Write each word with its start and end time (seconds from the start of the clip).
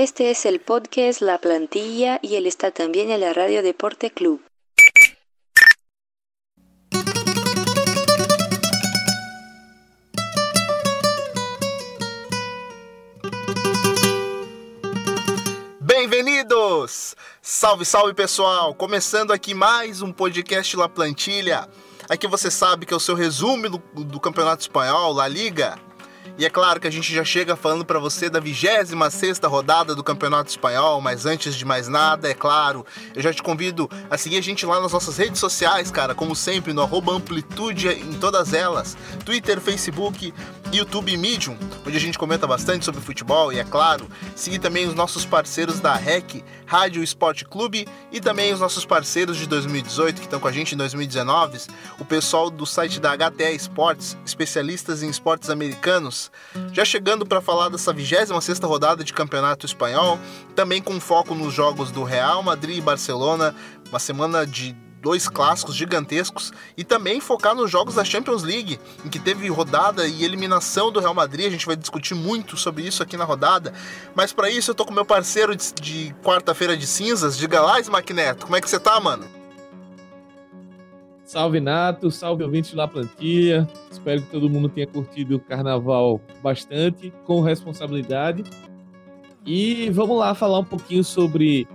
Este 0.00 0.30
es 0.30 0.46
el 0.46 0.60
podcast 0.60 1.20
La 1.22 1.38
Plantilla 1.38 2.20
y 2.22 2.36
él 2.36 2.46
está 2.46 2.70
también 2.70 3.10
en 3.10 3.20
la 3.20 3.32
Radio 3.32 3.64
Deporte 3.64 4.12
Club. 4.12 4.40
Bem-vindos! 15.80 17.16
Salve, 17.42 17.84
salve 17.84 18.14
pessoal! 18.14 18.72
Começando 18.76 19.32
aqui 19.32 19.52
mais 19.52 20.00
um 20.00 20.12
podcast 20.12 20.76
La 20.76 20.88
Plantilha. 20.88 21.68
Aqui 22.08 22.28
você 22.28 22.52
sabe 22.52 22.86
que 22.86 22.94
é 22.94 22.96
o 22.96 23.00
seu 23.00 23.16
resumo 23.16 23.68
do, 23.68 24.04
do 24.04 24.20
Campeonato 24.20 24.62
Espanhol, 24.62 25.12
La 25.12 25.26
Liga. 25.26 25.76
E 26.38 26.44
é 26.44 26.50
claro 26.50 26.78
que 26.78 26.86
a 26.86 26.90
gente 26.90 27.12
já 27.12 27.24
chega 27.24 27.56
falando 27.56 27.84
para 27.84 27.98
você 27.98 28.30
da 28.30 28.38
26 28.38 29.40
rodada 29.42 29.92
do 29.92 30.04
Campeonato 30.04 30.48
Espanhol, 30.48 31.00
mas 31.00 31.26
antes 31.26 31.56
de 31.56 31.64
mais 31.64 31.88
nada, 31.88 32.30
é 32.30 32.34
claro, 32.34 32.86
eu 33.12 33.20
já 33.20 33.34
te 33.34 33.42
convido 33.42 33.90
a 34.08 34.16
seguir 34.16 34.38
a 34.38 34.40
gente 34.40 34.64
lá 34.64 34.80
nas 34.80 34.92
nossas 34.92 35.16
redes 35.16 35.40
sociais, 35.40 35.90
cara, 35.90 36.14
como 36.14 36.36
sempre, 36.36 36.72
no 36.72 36.80
arroba 36.80 37.12
Amplitude 37.12 37.88
em 37.88 38.12
todas 38.20 38.52
elas, 38.52 38.96
Twitter, 39.24 39.60
Facebook, 39.60 40.32
YouTube 40.72 41.16
Medium, 41.16 41.56
onde 41.86 41.96
a 41.96 42.00
gente 42.00 42.18
comenta 42.18 42.46
bastante 42.46 42.84
sobre 42.84 43.00
futebol 43.00 43.52
e, 43.52 43.58
é 43.58 43.64
claro, 43.64 44.08
seguir 44.36 44.58
também 44.58 44.86
os 44.86 44.94
nossos 44.94 45.24
parceiros 45.24 45.80
da 45.80 45.94
REC, 45.94 46.44
Rádio 46.66 47.02
Esporte 47.02 47.44
Clube 47.44 47.88
e 48.12 48.20
também 48.20 48.52
os 48.52 48.60
nossos 48.60 48.84
parceiros 48.84 49.38
de 49.38 49.46
2018 49.46 50.16
que 50.16 50.26
estão 50.26 50.38
com 50.38 50.48
a 50.48 50.52
gente 50.52 50.74
em 50.74 50.78
2019, 50.78 51.58
o 51.98 52.04
pessoal 52.04 52.50
do 52.50 52.66
site 52.66 53.00
da 53.00 53.16
HTA 53.16 53.50
Esportes, 53.50 54.16
especialistas 54.26 55.02
em 55.02 55.08
esportes 55.08 55.48
americanos, 55.48 56.30
já 56.72 56.84
chegando 56.84 57.24
para 57.24 57.40
falar 57.40 57.70
dessa 57.70 57.92
26 57.92 58.58
rodada 58.60 59.02
de 59.02 59.14
Campeonato 59.14 59.64
Espanhol, 59.64 60.18
também 60.54 60.82
com 60.82 61.00
foco 61.00 61.34
nos 61.34 61.54
jogos 61.54 61.90
do 61.90 62.04
Real 62.04 62.42
Madrid 62.42 62.76
e 62.76 62.82
Barcelona, 62.82 63.54
uma 63.88 63.98
semana 63.98 64.46
de 64.46 64.76
dois 65.00 65.28
clássicos 65.28 65.74
gigantescos 65.74 66.52
e 66.76 66.84
também 66.84 67.20
focar 67.20 67.54
nos 67.54 67.70
jogos 67.70 67.94
da 67.94 68.04
Champions 68.04 68.42
League, 68.42 68.78
em 69.04 69.08
que 69.08 69.18
teve 69.18 69.48
rodada 69.48 70.06
e 70.06 70.24
eliminação 70.24 70.90
do 70.90 71.00
Real 71.00 71.14
Madrid. 71.14 71.46
A 71.46 71.50
gente 71.50 71.66
vai 71.66 71.76
discutir 71.76 72.14
muito 72.14 72.56
sobre 72.56 72.82
isso 72.82 73.02
aqui 73.02 73.16
na 73.16 73.24
rodada. 73.24 73.72
Mas 74.14 74.32
para 74.32 74.50
isso 74.50 74.70
eu 74.70 74.74
tô 74.74 74.84
com 74.84 74.92
meu 74.92 75.04
parceiro 75.04 75.54
de, 75.54 75.72
de 75.74 76.14
quarta-feira 76.22 76.76
de 76.76 76.86
cinzas, 76.86 77.36
diga 77.36 77.60
lá, 77.60 77.80
Smack 77.80 78.12
Como 78.40 78.56
é 78.56 78.60
que 78.60 78.68
você 78.68 78.78
tá, 78.78 78.98
mano? 79.00 79.24
Salve 81.28 81.60
Nato, 81.60 82.10
salve 82.10 82.42
ouvintes 82.42 82.72
da 82.72 82.88
plantilha. 82.88 83.68
Espero 83.90 84.22
que 84.22 84.30
todo 84.30 84.48
mundo 84.48 84.66
tenha 84.68 84.86
curtido 84.86 85.36
o 85.36 85.40
carnaval 85.40 86.22
bastante, 86.42 87.12
com 87.26 87.42
responsabilidade. 87.42 88.44
E 89.44 89.90
vamos 89.90 90.18
lá 90.18 90.34
falar 90.34 90.60
um 90.60 90.64
pouquinho 90.64 91.04
sobre 91.04 91.68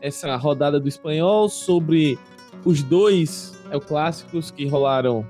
essa 0.00 0.34
rodada 0.34 0.80
do 0.80 0.88
espanhol, 0.88 1.48
sobre 1.48 2.18
os 2.66 2.82
dois 2.82 3.58
é, 3.70 3.80
clássicos 3.80 4.50
que 4.50 4.66
rolaram 4.66 5.26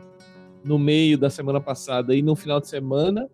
no 0.65 0.77
meio 0.79 1.17
da 1.17 1.31
semana 1.31 1.61
passada 1.61 2.17
e 2.17 2.21
no 2.23 2.35
final 2.35 2.61
de 2.61 2.67
semana. 2.67 3.29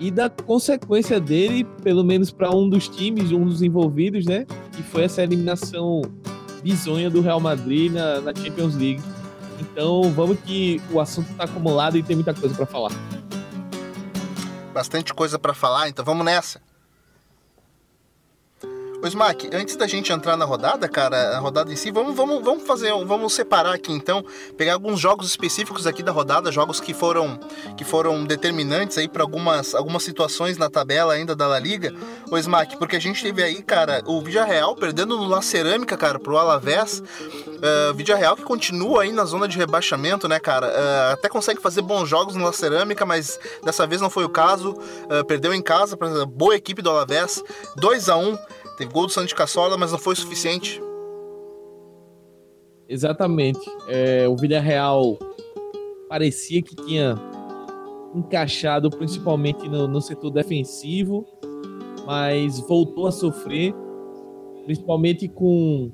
E 0.00 0.10
da 0.10 0.30
consequência 0.30 1.20
dele, 1.20 1.64
pelo 1.82 2.02
menos 2.02 2.30
para 2.30 2.50
um 2.50 2.68
dos 2.68 2.88
times, 2.88 3.30
um 3.30 3.44
dos 3.44 3.62
envolvidos, 3.62 4.24
né? 4.24 4.46
Que 4.74 4.82
foi 4.82 5.02
essa 5.02 5.22
eliminação 5.22 6.00
bizonha 6.62 7.10
do 7.10 7.20
Real 7.20 7.38
Madrid 7.38 7.92
na, 7.92 8.20
na 8.20 8.34
Champions 8.34 8.74
League 8.74 9.02
então 9.62 10.12
vamos 10.12 10.38
que 10.40 10.82
o 10.90 11.00
assunto 11.00 11.30
está 11.30 11.44
acumulado 11.44 11.96
e 11.96 12.02
tem 12.02 12.16
muita 12.16 12.34
coisa 12.34 12.54
para 12.54 12.66
falar. 12.66 12.90
Bastante 14.74 15.14
coisa 15.14 15.38
para 15.38 15.54
falar, 15.54 15.88
então 15.88 16.04
vamos 16.04 16.24
nessa. 16.24 16.60
Ô 19.02 19.06
Smack, 19.08 19.50
antes 19.52 19.74
da 19.74 19.88
gente 19.88 20.12
entrar 20.12 20.36
na 20.36 20.44
rodada, 20.44 20.88
cara, 20.88 21.36
a 21.36 21.40
rodada 21.40 21.72
em 21.72 21.74
si, 21.74 21.90
vamos, 21.90 22.14
vamos, 22.14 22.40
vamos 22.40 22.62
fazer, 22.62 22.92
vamos 23.04 23.32
separar 23.32 23.74
aqui 23.74 23.92
então, 23.92 24.24
pegar 24.56 24.74
alguns 24.74 25.00
jogos 25.00 25.26
específicos 25.26 25.88
aqui 25.88 26.04
da 26.04 26.12
rodada, 26.12 26.52
jogos 26.52 26.78
que 26.78 26.94
foram 26.94 27.36
que 27.76 27.82
foram 27.82 28.24
determinantes 28.24 28.96
aí 28.96 29.08
para 29.08 29.24
algumas, 29.24 29.74
algumas 29.74 30.04
situações 30.04 30.56
na 30.56 30.70
tabela 30.70 31.14
ainda 31.14 31.34
da 31.34 31.48
La 31.48 31.58
Liga. 31.58 31.92
Ô 32.30 32.38
Smack, 32.38 32.76
porque 32.76 32.94
a 32.94 33.00
gente 33.00 33.20
teve 33.20 33.42
aí, 33.42 33.60
cara, 33.60 34.04
o 34.06 34.22
Villarreal 34.22 34.76
perdendo 34.76 35.16
no 35.16 35.26
La 35.26 35.42
Cerâmica, 35.42 35.96
cara, 35.96 36.20
pro 36.20 36.38
Alavés. 36.38 37.00
Uh, 37.00 37.92
Villarreal 37.94 38.36
que 38.36 38.44
continua 38.44 39.02
aí 39.02 39.10
na 39.10 39.24
zona 39.24 39.48
de 39.48 39.58
rebaixamento, 39.58 40.28
né, 40.28 40.38
cara? 40.38 40.68
Uh, 40.68 41.12
até 41.14 41.28
consegue 41.28 41.60
fazer 41.60 41.82
bons 41.82 42.08
jogos 42.08 42.36
no 42.36 42.44
La 42.44 42.52
Cerâmica, 42.52 43.04
mas 43.04 43.40
dessa 43.64 43.84
vez 43.84 44.00
não 44.00 44.08
foi 44.08 44.24
o 44.24 44.28
caso. 44.28 44.72
Uh, 44.72 45.24
perdeu 45.26 45.52
em 45.52 45.60
casa 45.60 45.96
para 45.96 46.24
boa 46.24 46.54
equipe 46.54 46.80
do 46.80 46.90
Alavés, 46.90 47.42
2 47.76 48.08
a 48.08 48.16
1 48.16 48.38
Teve 48.82 48.92
gol 48.92 49.06
do 49.06 49.12
Santos 49.12 49.32
Cassola, 49.32 49.78
mas 49.78 49.92
não 49.92 49.98
foi 49.98 50.16
suficiente. 50.16 50.82
Exatamente. 52.88 53.60
É, 53.86 54.26
o 54.26 54.36
Villarreal 54.36 55.16
parecia 56.08 56.60
que 56.60 56.74
tinha 56.74 57.14
encaixado 58.12 58.90
principalmente 58.90 59.68
no, 59.68 59.86
no 59.86 60.00
setor 60.00 60.32
defensivo, 60.32 61.24
mas 62.04 62.58
voltou 62.58 63.06
a 63.06 63.12
sofrer, 63.12 63.72
principalmente 64.64 65.28
com 65.28 65.92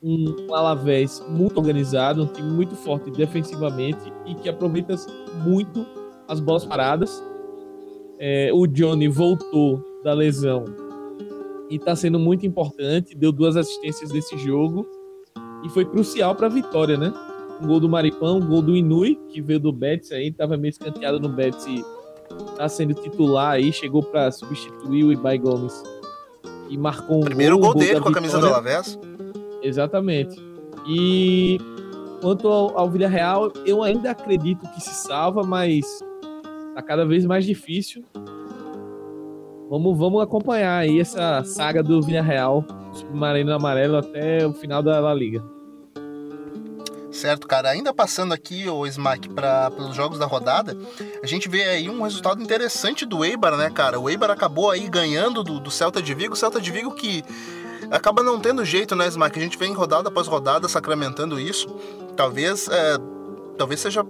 um 0.00 0.54
Alavés 0.54 1.20
muito 1.28 1.58
organizado, 1.58 2.22
um 2.22 2.28
time 2.28 2.52
muito 2.52 2.76
forte 2.76 3.10
defensivamente 3.10 4.12
e 4.24 4.36
que 4.36 4.48
aproveita 4.48 4.94
muito 5.44 5.84
as 6.28 6.38
bolas 6.38 6.64
paradas. 6.64 7.20
É, 8.20 8.52
o 8.52 8.64
Johnny 8.64 9.08
voltou 9.08 9.82
da 10.04 10.14
lesão 10.14 10.85
e 11.70 11.76
está 11.76 11.94
sendo 11.96 12.18
muito 12.18 12.46
importante. 12.46 13.14
Deu 13.14 13.32
duas 13.32 13.56
assistências 13.56 14.10
desse 14.10 14.36
jogo 14.38 14.86
e 15.64 15.68
foi 15.68 15.84
crucial 15.84 16.34
para 16.34 16.46
a 16.46 16.50
vitória, 16.50 16.96
né? 16.96 17.12
Um 17.60 17.66
gol 17.66 17.80
do 17.80 17.88
Maripão, 17.88 18.38
um 18.38 18.46
gol 18.46 18.62
do 18.62 18.76
Inui, 18.76 19.18
que 19.28 19.40
veio 19.40 19.58
do 19.58 19.72
Betis 19.72 20.12
aí, 20.12 20.28
estava 20.28 20.56
meio 20.56 20.70
escanteado 20.70 21.18
no 21.18 21.28
Betis 21.28 21.66
e 21.66 21.84
tá 22.56 22.68
sendo 22.68 22.94
titular 22.94 23.52
aí, 23.52 23.72
chegou 23.72 24.02
para 24.02 24.30
substituir 24.30 25.04
o 25.04 25.12
Ibai 25.12 25.38
Gomes 25.38 25.82
e 26.68 26.76
marcou 26.76 27.18
um 27.18 27.20
Primeiro 27.20 27.58
gol, 27.58 27.72
gol 27.72 27.80
dele 27.80 28.00
com 28.00 28.08
a 28.08 28.12
camisa 28.12 28.38
do 28.38 28.46
Alavés. 28.46 28.98
Exatamente. 29.62 30.36
E 30.86 31.58
quanto 32.20 32.48
ao, 32.48 32.78
ao 32.78 32.90
Villarreal, 32.90 33.52
eu 33.64 33.82
ainda 33.82 34.10
acredito 34.10 34.68
que 34.74 34.80
se 34.80 34.94
salva, 34.94 35.42
mas 35.42 35.84
tá 36.74 36.82
cada 36.82 37.04
vez 37.04 37.24
mais 37.24 37.44
difícil. 37.44 38.04
Vamos, 39.68 39.98
vamos 39.98 40.22
acompanhar 40.22 40.78
aí 40.78 41.00
essa 41.00 41.42
saga 41.42 41.82
do 41.82 42.00
Villarreal, 42.00 42.64
submarino 42.92 43.52
amarelo, 43.52 43.96
até 43.96 44.46
o 44.46 44.52
final 44.52 44.80
da 44.82 45.00
La 45.00 45.12
Liga. 45.12 45.42
Certo, 47.10 47.48
cara. 47.48 47.70
Ainda 47.70 47.92
passando 47.94 48.32
aqui 48.32 48.68
o 48.68 48.86
Smack 48.86 49.28
para 49.30 49.72
os 49.78 49.96
jogos 49.96 50.18
da 50.18 50.26
rodada, 50.26 50.76
a 51.22 51.26
gente 51.26 51.48
vê 51.48 51.62
aí 51.64 51.88
um 51.88 52.02
resultado 52.02 52.42
interessante 52.42 53.04
do 53.04 53.24
Eibar, 53.24 53.56
né, 53.56 53.70
cara? 53.70 53.98
O 53.98 54.08
Eibar 54.08 54.30
acabou 54.30 54.70
aí 54.70 54.88
ganhando 54.88 55.42
do, 55.42 55.58
do 55.58 55.70
Celta 55.70 56.00
de 56.00 56.14
Vigo, 56.14 56.34
o 56.34 56.36
Celta 56.36 56.60
de 56.60 56.70
Vigo 56.70 56.92
que 56.92 57.24
acaba 57.90 58.22
não 58.22 58.38
tendo 58.38 58.64
jeito, 58.64 58.94
né, 58.94 59.08
Smack? 59.08 59.38
A 59.38 59.42
gente 59.42 59.58
vem 59.58 59.72
rodada 59.72 60.08
após 60.08 60.28
rodada 60.28 60.68
sacramentando 60.68 61.40
isso. 61.40 61.68
Talvez, 62.14 62.68
é, 62.68 62.98
talvez 63.56 63.80
seja 63.80 64.04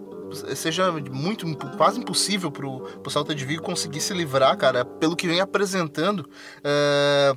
seja 0.55 0.91
muito 1.11 1.47
quase 1.77 2.01
impossível 2.01 2.51
pro, 2.51 2.81
pro 2.81 3.11
Celta 3.11 3.35
de 3.35 3.45
Vigo 3.45 3.63
conseguir 3.63 4.01
se 4.01 4.13
livrar, 4.13 4.57
cara, 4.57 4.85
pelo 4.85 5.17
que 5.17 5.27
vem 5.27 5.41
apresentando. 5.41 6.29
É, 6.63 7.35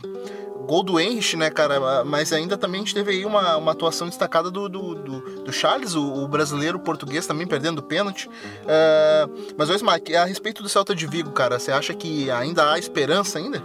gol 0.69 0.83
do 0.83 0.99
Henrich, 0.99 1.35
né, 1.35 1.49
cara? 1.49 2.03
Mas 2.05 2.31
ainda 2.31 2.55
também 2.55 2.81
a 2.81 2.83
gente 2.83 2.93
teve 2.93 3.11
aí 3.11 3.25
uma, 3.25 3.57
uma 3.57 3.71
atuação 3.71 4.07
destacada 4.07 4.51
do, 4.51 4.69
do, 4.69 4.95
do, 4.95 5.43
do 5.43 5.51
Charles, 5.51 5.95
o, 5.95 6.23
o, 6.23 6.27
brasileiro 6.27 6.79
português 6.79 7.25
também 7.25 7.47
perdendo 7.47 7.79
o 7.79 7.83
pênalti. 7.83 8.29
É, 8.67 9.27
mas, 9.57 9.69
Smack, 9.69 10.15
a 10.15 10.25
respeito 10.25 10.61
do 10.61 10.69
Celta 10.69 10.93
de 10.93 11.07
Vigo, 11.07 11.31
cara, 11.31 11.57
você 11.57 11.71
acha 11.71 11.93
que 11.95 12.29
ainda 12.29 12.71
há 12.71 12.77
esperança 12.77 13.39
ainda? 13.39 13.63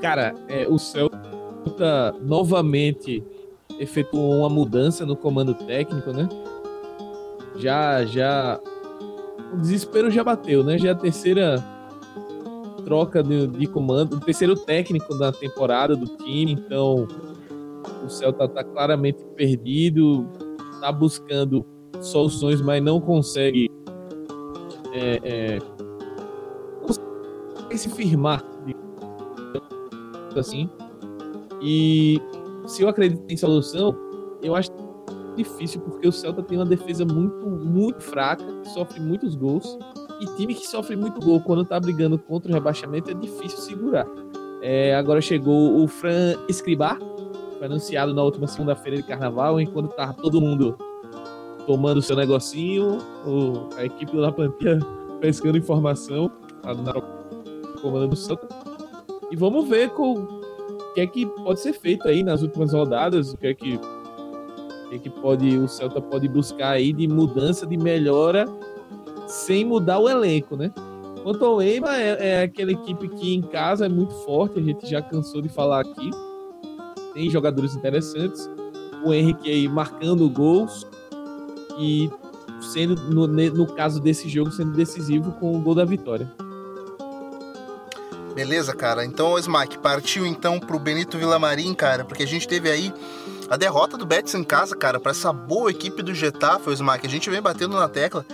Cara, 0.00 0.34
é, 0.48 0.66
o 0.68 0.78
Celta 0.78 2.14
novamente 2.22 3.22
efetuou 3.78 4.38
uma 4.38 4.48
mudança 4.48 5.04
no 5.04 5.16
comando 5.16 5.54
técnico, 5.54 6.12
né? 6.12 6.28
Já, 7.56 8.04
já. 8.04 8.60
O 9.52 9.56
desespero 9.56 10.10
já 10.10 10.24
bateu, 10.24 10.64
né? 10.64 10.78
Já 10.78 10.88
é 10.88 10.92
a 10.92 10.96
terceira 10.96 11.62
troca 12.84 13.22
de, 13.22 13.46
de 13.46 13.66
comando, 13.66 14.16
o 14.16 14.20
terceiro 14.20 14.56
técnico 14.56 15.16
da 15.16 15.30
temporada 15.30 15.94
do 15.94 16.06
time, 16.16 16.52
então 16.52 17.06
o 18.04 18.08
Celta 18.08 18.48
tá 18.48 18.64
claramente 18.64 19.24
perdido, 19.36 20.26
tá 20.80 20.90
buscando 20.90 21.64
soluções, 22.00 22.60
mas 22.60 22.82
não 22.82 23.00
consegue, 23.00 23.70
é, 24.92 25.20
é, 25.22 25.58
se 27.76 27.88
firmar 27.88 28.44
assim. 30.38 30.68
E 31.60 32.20
se 32.66 32.82
eu 32.82 32.88
acredito 32.88 33.22
em 33.28 33.36
solução, 33.36 33.96
eu 34.42 34.54
acho 34.54 34.70
difícil 35.36 35.80
porque 35.80 36.06
o 36.06 36.12
Celta 36.12 36.42
tem 36.42 36.58
uma 36.58 36.66
defesa 36.66 37.04
muito, 37.04 37.46
muito 37.48 38.00
fraca, 38.00 38.44
sofre 38.74 39.00
muitos 39.00 39.34
gols 39.34 39.78
E 40.20 40.26
time 40.36 40.54
que 40.54 40.66
sofre 40.66 40.94
muito 40.94 41.20
gol 41.20 41.40
quando 41.40 41.64
tá 41.64 41.80
brigando 41.80 42.18
contra 42.18 42.50
o 42.50 42.54
rebaixamento 42.54 43.10
é 43.10 43.14
difícil 43.14 43.58
segurar. 43.58 44.06
É, 44.60 44.94
agora 44.94 45.20
chegou 45.20 45.82
o 45.82 45.88
Fran 45.88 46.36
Escribar, 46.48 46.98
foi 47.58 47.66
anunciado 47.66 48.14
na 48.14 48.22
última 48.22 48.46
segunda-feira 48.46 48.98
de 48.98 49.02
carnaval, 49.02 49.60
enquanto 49.60 49.92
tava 49.94 50.12
todo 50.14 50.40
mundo 50.40 50.76
tomando 51.66 52.00
seu 52.00 52.14
negocinho, 52.14 52.98
o, 53.26 53.68
a 53.76 53.84
equipe 53.84 54.16
da 54.20 54.30
plantilha 54.30 54.78
pescando 55.20 55.58
informação 55.58 56.30
na 56.62 56.92
comando 57.80 58.08
do 58.08 58.16
Santa. 58.16 58.48
E 59.30 59.36
vamos 59.36 59.68
ver 59.68 59.90
com, 59.90 60.41
que 60.94 61.00
é 61.00 61.06
que 61.06 61.26
pode 61.26 61.60
ser 61.60 61.72
feito 61.72 62.06
aí 62.08 62.22
nas 62.22 62.42
últimas 62.42 62.72
rodadas, 62.72 63.32
o 63.32 63.36
que 63.36 63.46
é 63.46 63.54
que, 63.54 63.74
o 63.74 64.88
que, 64.90 64.96
é 64.96 64.98
que 64.98 65.10
pode, 65.10 65.58
o 65.58 65.68
Celta 65.68 66.00
pode 66.00 66.28
buscar 66.28 66.70
aí 66.70 66.92
de 66.92 67.08
mudança, 67.08 67.66
de 67.66 67.76
melhora, 67.76 68.46
sem 69.26 69.64
mudar 69.64 69.98
o 69.98 70.08
elenco, 70.08 70.56
né? 70.56 70.70
Quanto 71.22 71.44
ao 71.44 71.62
Eibar, 71.62 71.94
é, 71.94 72.16
é 72.18 72.42
aquela 72.42 72.72
equipe 72.72 73.08
que 73.08 73.34
em 73.34 73.42
casa 73.42 73.86
é 73.86 73.88
muito 73.88 74.12
forte, 74.24 74.58
a 74.58 74.62
gente 74.62 74.88
já 74.88 75.00
cansou 75.00 75.40
de 75.40 75.48
falar 75.48 75.80
aqui. 75.80 76.10
Tem 77.14 77.30
jogadores 77.30 77.76
interessantes. 77.76 78.50
O 79.04 79.12
Henrique 79.12 79.48
aí 79.48 79.68
marcando 79.68 80.28
gols 80.28 80.86
e 81.78 82.10
sendo, 82.60 82.96
no, 83.12 83.26
no 83.26 83.66
caso 83.74 84.00
desse 84.00 84.28
jogo, 84.28 84.50
sendo 84.50 84.72
decisivo 84.72 85.32
com 85.32 85.56
o 85.56 85.60
gol 85.60 85.74
da 85.74 85.84
vitória. 85.84 86.30
Beleza, 88.42 88.74
cara. 88.74 89.04
Então 89.04 89.38
Smack 89.38 89.78
partiu 89.78 90.26
então 90.26 90.58
pro 90.58 90.76
Benito 90.76 91.16
Villamarim, 91.16 91.72
cara, 91.74 92.04
porque 92.04 92.24
a 92.24 92.26
gente 92.26 92.48
teve 92.48 92.68
aí 92.68 92.92
a 93.48 93.56
derrota 93.56 93.96
do 93.96 94.04
Betis 94.04 94.34
em 94.34 94.42
casa, 94.42 94.74
cara, 94.74 94.98
para 94.98 95.12
essa 95.12 95.32
boa 95.32 95.70
equipe 95.70 96.02
do 96.02 96.12
Getafe, 96.12 96.68
o 96.68 96.72
Smack. 96.72 97.06
A 97.06 97.08
gente 97.08 97.30
vem 97.30 97.40
batendo 97.40 97.78
na 97.78 97.88
tecla 97.88 98.26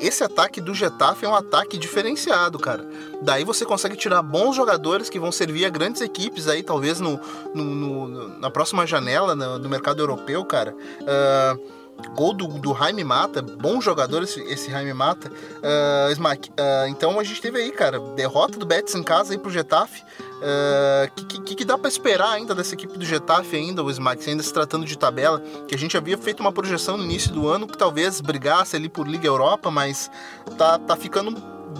esse 0.00 0.24
ataque 0.24 0.60
do 0.60 0.72
Getafe 0.72 1.26
é 1.26 1.28
um 1.28 1.34
ataque 1.34 1.76
diferenciado, 1.76 2.58
cara. 2.58 2.88
Daí 3.22 3.44
você 3.44 3.66
consegue 3.66 3.96
tirar 3.96 4.22
bons 4.22 4.56
jogadores 4.56 5.10
que 5.10 5.18
vão 5.18 5.30
servir 5.30 5.66
a 5.66 5.68
grandes 5.68 6.00
equipes 6.00 6.48
aí, 6.48 6.62
talvez 6.62 7.00
no, 7.00 7.20
no, 7.54 7.64
no 7.64 8.38
na 8.38 8.50
próxima 8.50 8.86
janela 8.86 9.34
no, 9.34 9.58
no, 9.58 9.68
mercado 9.68 10.00
europeu, 10.00 10.42
cara. 10.44 10.74
Uh, 11.02 11.79
Gol 12.08 12.32
do, 12.34 12.46
do 12.46 12.74
Jaime 12.74 13.04
Mata, 13.04 13.42
bom 13.42 13.80
jogador 13.80 14.22
esse, 14.22 14.40
esse 14.42 14.70
Jaime 14.70 14.92
Mata. 14.92 15.28
Uh, 15.28 16.12
Smack, 16.12 16.50
uh, 16.50 16.88
então 16.88 17.18
a 17.18 17.24
gente 17.24 17.40
teve 17.40 17.58
aí, 17.58 17.70
cara, 17.70 17.98
derrota 18.14 18.58
do 18.58 18.66
Betis 18.66 18.94
em 18.94 19.02
casa 19.02 19.32
aí 19.32 19.38
pro 19.38 19.50
Getafe. 19.50 20.02
O 20.02 20.42
uh, 20.42 21.10
que, 21.14 21.40
que, 21.40 21.54
que, 21.56 21.64
dá 21.64 21.76
para 21.76 21.88
esperar 21.88 22.30
ainda 22.30 22.54
dessa 22.54 22.74
equipe 22.74 22.98
do 22.98 23.04
Getafe 23.04 23.56
ainda, 23.56 23.84
o 23.84 23.90
Smack, 23.90 24.28
ainda 24.28 24.42
se 24.42 24.52
tratando 24.52 24.86
de 24.86 24.96
tabela, 24.96 25.40
que 25.68 25.74
a 25.74 25.78
gente 25.78 25.96
havia 25.96 26.16
feito 26.16 26.40
uma 26.40 26.52
projeção 26.52 26.96
no 26.96 27.04
início 27.04 27.32
do 27.32 27.48
ano 27.48 27.66
que 27.66 27.76
talvez 27.76 28.20
brigasse 28.20 28.74
ali 28.74 28.88
por 28.88 29.06
Liga 29.06 29.26
Europa, 29.26 29.70
mas 29.70 30.10
tá, 30.56 30.78
tá 30.78 30.96
ficando 30.96 31.34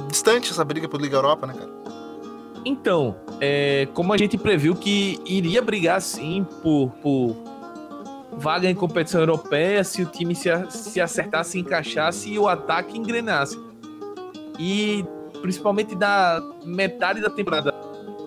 distante 0.08 0.50
essa 0.50 0.64
briga 0.64 0.88
por 0.88 1.00
Liga 1.00 1.16
Europa, 1.16 1.46
né, 1.46 1.54
cara? 1.54 1.80
Então, 2.64 3.16
é, 3.40 3.88
como 3.94 4.12
a 4.12 4.18
gente 4.18 4.36
previu 4.36 4.74
que 4.74 5.18
iria 5.24 5.62
brigar 5.62 6.00
sim 6.02 6.46
por, 6.62 6.90
por 7.02 7.36
vaga 8.32 8.68
em 8.68 8.74
competição 8.74 9.20
europeia 9.20 9.82
se 9.84 10.02
o 10.02 10.06
time 10.06 10.34
se, 10.34 10.48
se 10.70 11.00
acertasse, 11.00 11.58
encaixasse 11.58 12.30
e 12.32 12.38
o 12.38 12.48
ataque 12.48 12.98
engrenasse. 12.98 13.58
E 14.58 15.04
principalmente 15.40 15.94
da 15.94 16.42
metade 16.64 17.20
da 17.20 17.30
temporada 17.30 17.74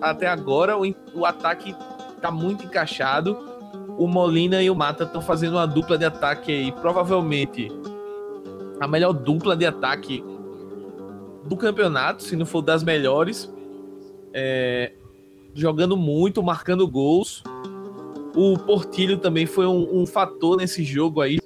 até 0.00 0.26
agora, 0.26 0.76
o, 0.76 0.82
o 1.14 1.24
ataque 1.24 1.74
está 2.16 2.30
muito 2.30 2.64
encaixado. 2.64 3.38
O 3.96 4.06
Molina 4.06 4.60
e 4.60 4.68
o 4.68 4.74
Mata 4.74 5.04
estão 5.04 5.22
fazendo 5.22 5.52
uma 5.54 5.66
dupla 5.66 5.96
de 5.96 6.04
ataque 6.04 6.50
aí, 6.50 6.72
provavelmente 6.72 7.70
a 8.80 8.88
melhor 8.88 9.12
dupla 9.12 9.56
de 9.56 9.64
ataque 9.64 10.22
do 11.44 11.56
campeonato, 11.56 12.22
se 12.22 12.34
não 12.36 12.44
for 12.44 12.62
das 12.62 12.82
melhores. 12.82 13.52
É, 14.32 14.92
jogando 15.54 15.96
muito, 15.96 16.42
marcando 16.42 16.86
gols. 16.88 17.42
O 18.34 18.58
Portilho 18.58 19.16
também 19.18 19.46
foi 19.46 19.66
um, 19.66 20.02
um 20.02 20.06
fator 20.06 20.56
nesse 20.56 20.82
jogo 20.82 21.20
aí. 21.20 21.38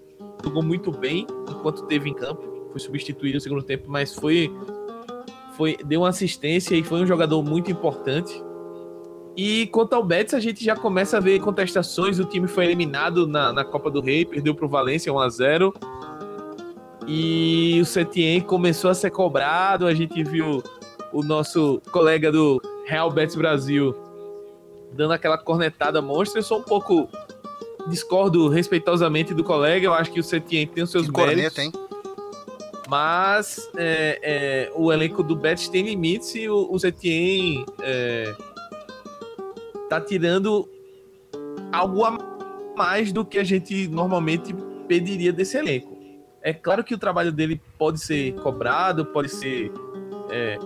Jogou 0.42 0.62
muito 0.62 0.90
bem 0.90 1.26
enquanto 1.50 1.86
teve 1.86 2.08
em 2.08 2.14
campo. 2.14 2.42
Foi 2.70 2.80
substituído 2.80 3.34
no 3.34 3.40
segundo 3.40 3.62
tempo, 3.62 3.84
mas 3.88 4.14
foi, 4.14 4.50
foi 5.56 5.76
deu 5.84 6.00
uma 6.00 6.08
assistência 6.08 6.74
e 6.74 6.82
foi 6.82 7.00
um 7.00 7.06
jogador 7.06 7.42
muito 7.42 7.70
importante. 7.70 8.42
E 9.36 9.66
quanto 9.68 9.92
ao 9.92 10.02
Betis, 10.02 10.34
a 10.34 10.40
gente 10.40 10.64
já 10.64 10.74
começa 10.74 11.18
a 11.18 11.20
ver 11.20 11.38
contestações. 11.40 12.18
O 12.18 12.24
time 12.24 12.48
foi 12.48 12.64
eliminado 12.64 13.26
na, 13.26 13.52
na 13.52 13.64
Copa 13.64 13.90
do 13.90 14.00
Rei, 14.00 14.24
perdeu 14.24 14.54
para 14.54 14.66
o 14.66 14.68
Valência 14.68 15.12
1 15.12 15.18
a 15.18 15.28
0 15.28 15.74
E 17.06 17.78
o 17.80 17.84
Setien 17.84 18.40
começou 18.40 18.90
a 18.90 18.94
ser 18.94 19.10
cobrado. 19.10 19.86
A 19.86 19.94
gente 19.94 20.24
viu 20.24 20.62
o 21.12 21.22
nosso 21.22 21.80
colega 21.92 22.32
do 22.32 22.60
Real 22.86 23.10
Betis 23.10 23.36
Brasil 23.36 23.94
dando 24.92 25.12
aquela 25.12 25.38
cornetada 25.38 26.00
monstra. 26.02 26.38
Eu 26.40 26.44
sou 26.44 26.60
um 26.60 26.62
pouco. 26.62 27.08
Discordo 27.88 28.48
respeitosamente 28.48 29.32
do 29.32 29.42
colega. 29.42 29.86
Eu 29.86 29.94
acho 29.94 30.12
que 30.12 30.20
o 30.20 30.22
Setien 30.22 30.66
tem 30.66 30.84
os 30.84 30.90
seus 30.90 31.08
que 31.08 31.16
méritos. 31.16 31.54
Corneta, 31.54 31.62
hein? 31.62 31.88
Mas 32.88 33.68
é, 33.76 34.18
é, 34.22 34.72
o 34.74 34.92
elenco 34.92 35.22
do 35.22 35.36
Betis 35.36 35.68
tem 35.68 35.84
limites 35.84 36.34
e 36.34 36.48
o, 36.48 36.70
o 36.70 36.78
Setien 36.78 37.64
é, 37.82 38.34
tá 39.88 40.00
tirando 40.00 40.68
algo 41.70 42.04
a 42.04 42.18
mais 42.76 43.12
do 43.12 43.24
que 43.24 43.38
a 43.38 43.44
gente 43.44 43.88
normalmente 43.88 44.54
pediria 44.86 45.32
desse 45.32 45.58
elenco. 45.58 45.98
É 46.40 46.52
claro 46.52 46.82
que 46.82 46.94
o 46.94 46.98
trabalho 46.98 47.32
dele 47.32 47.60
pode 47.76 48.00
ser 48.00 48.32
cobrado, 48.36 49.04
pode 49.04 49.28
ser 49.28 49.70
é, 50.30 50.58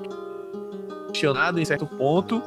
questionado 1.09 1.59
em 1.59 1.65
certo 1.65 1.87
ponto, 1.87 2.43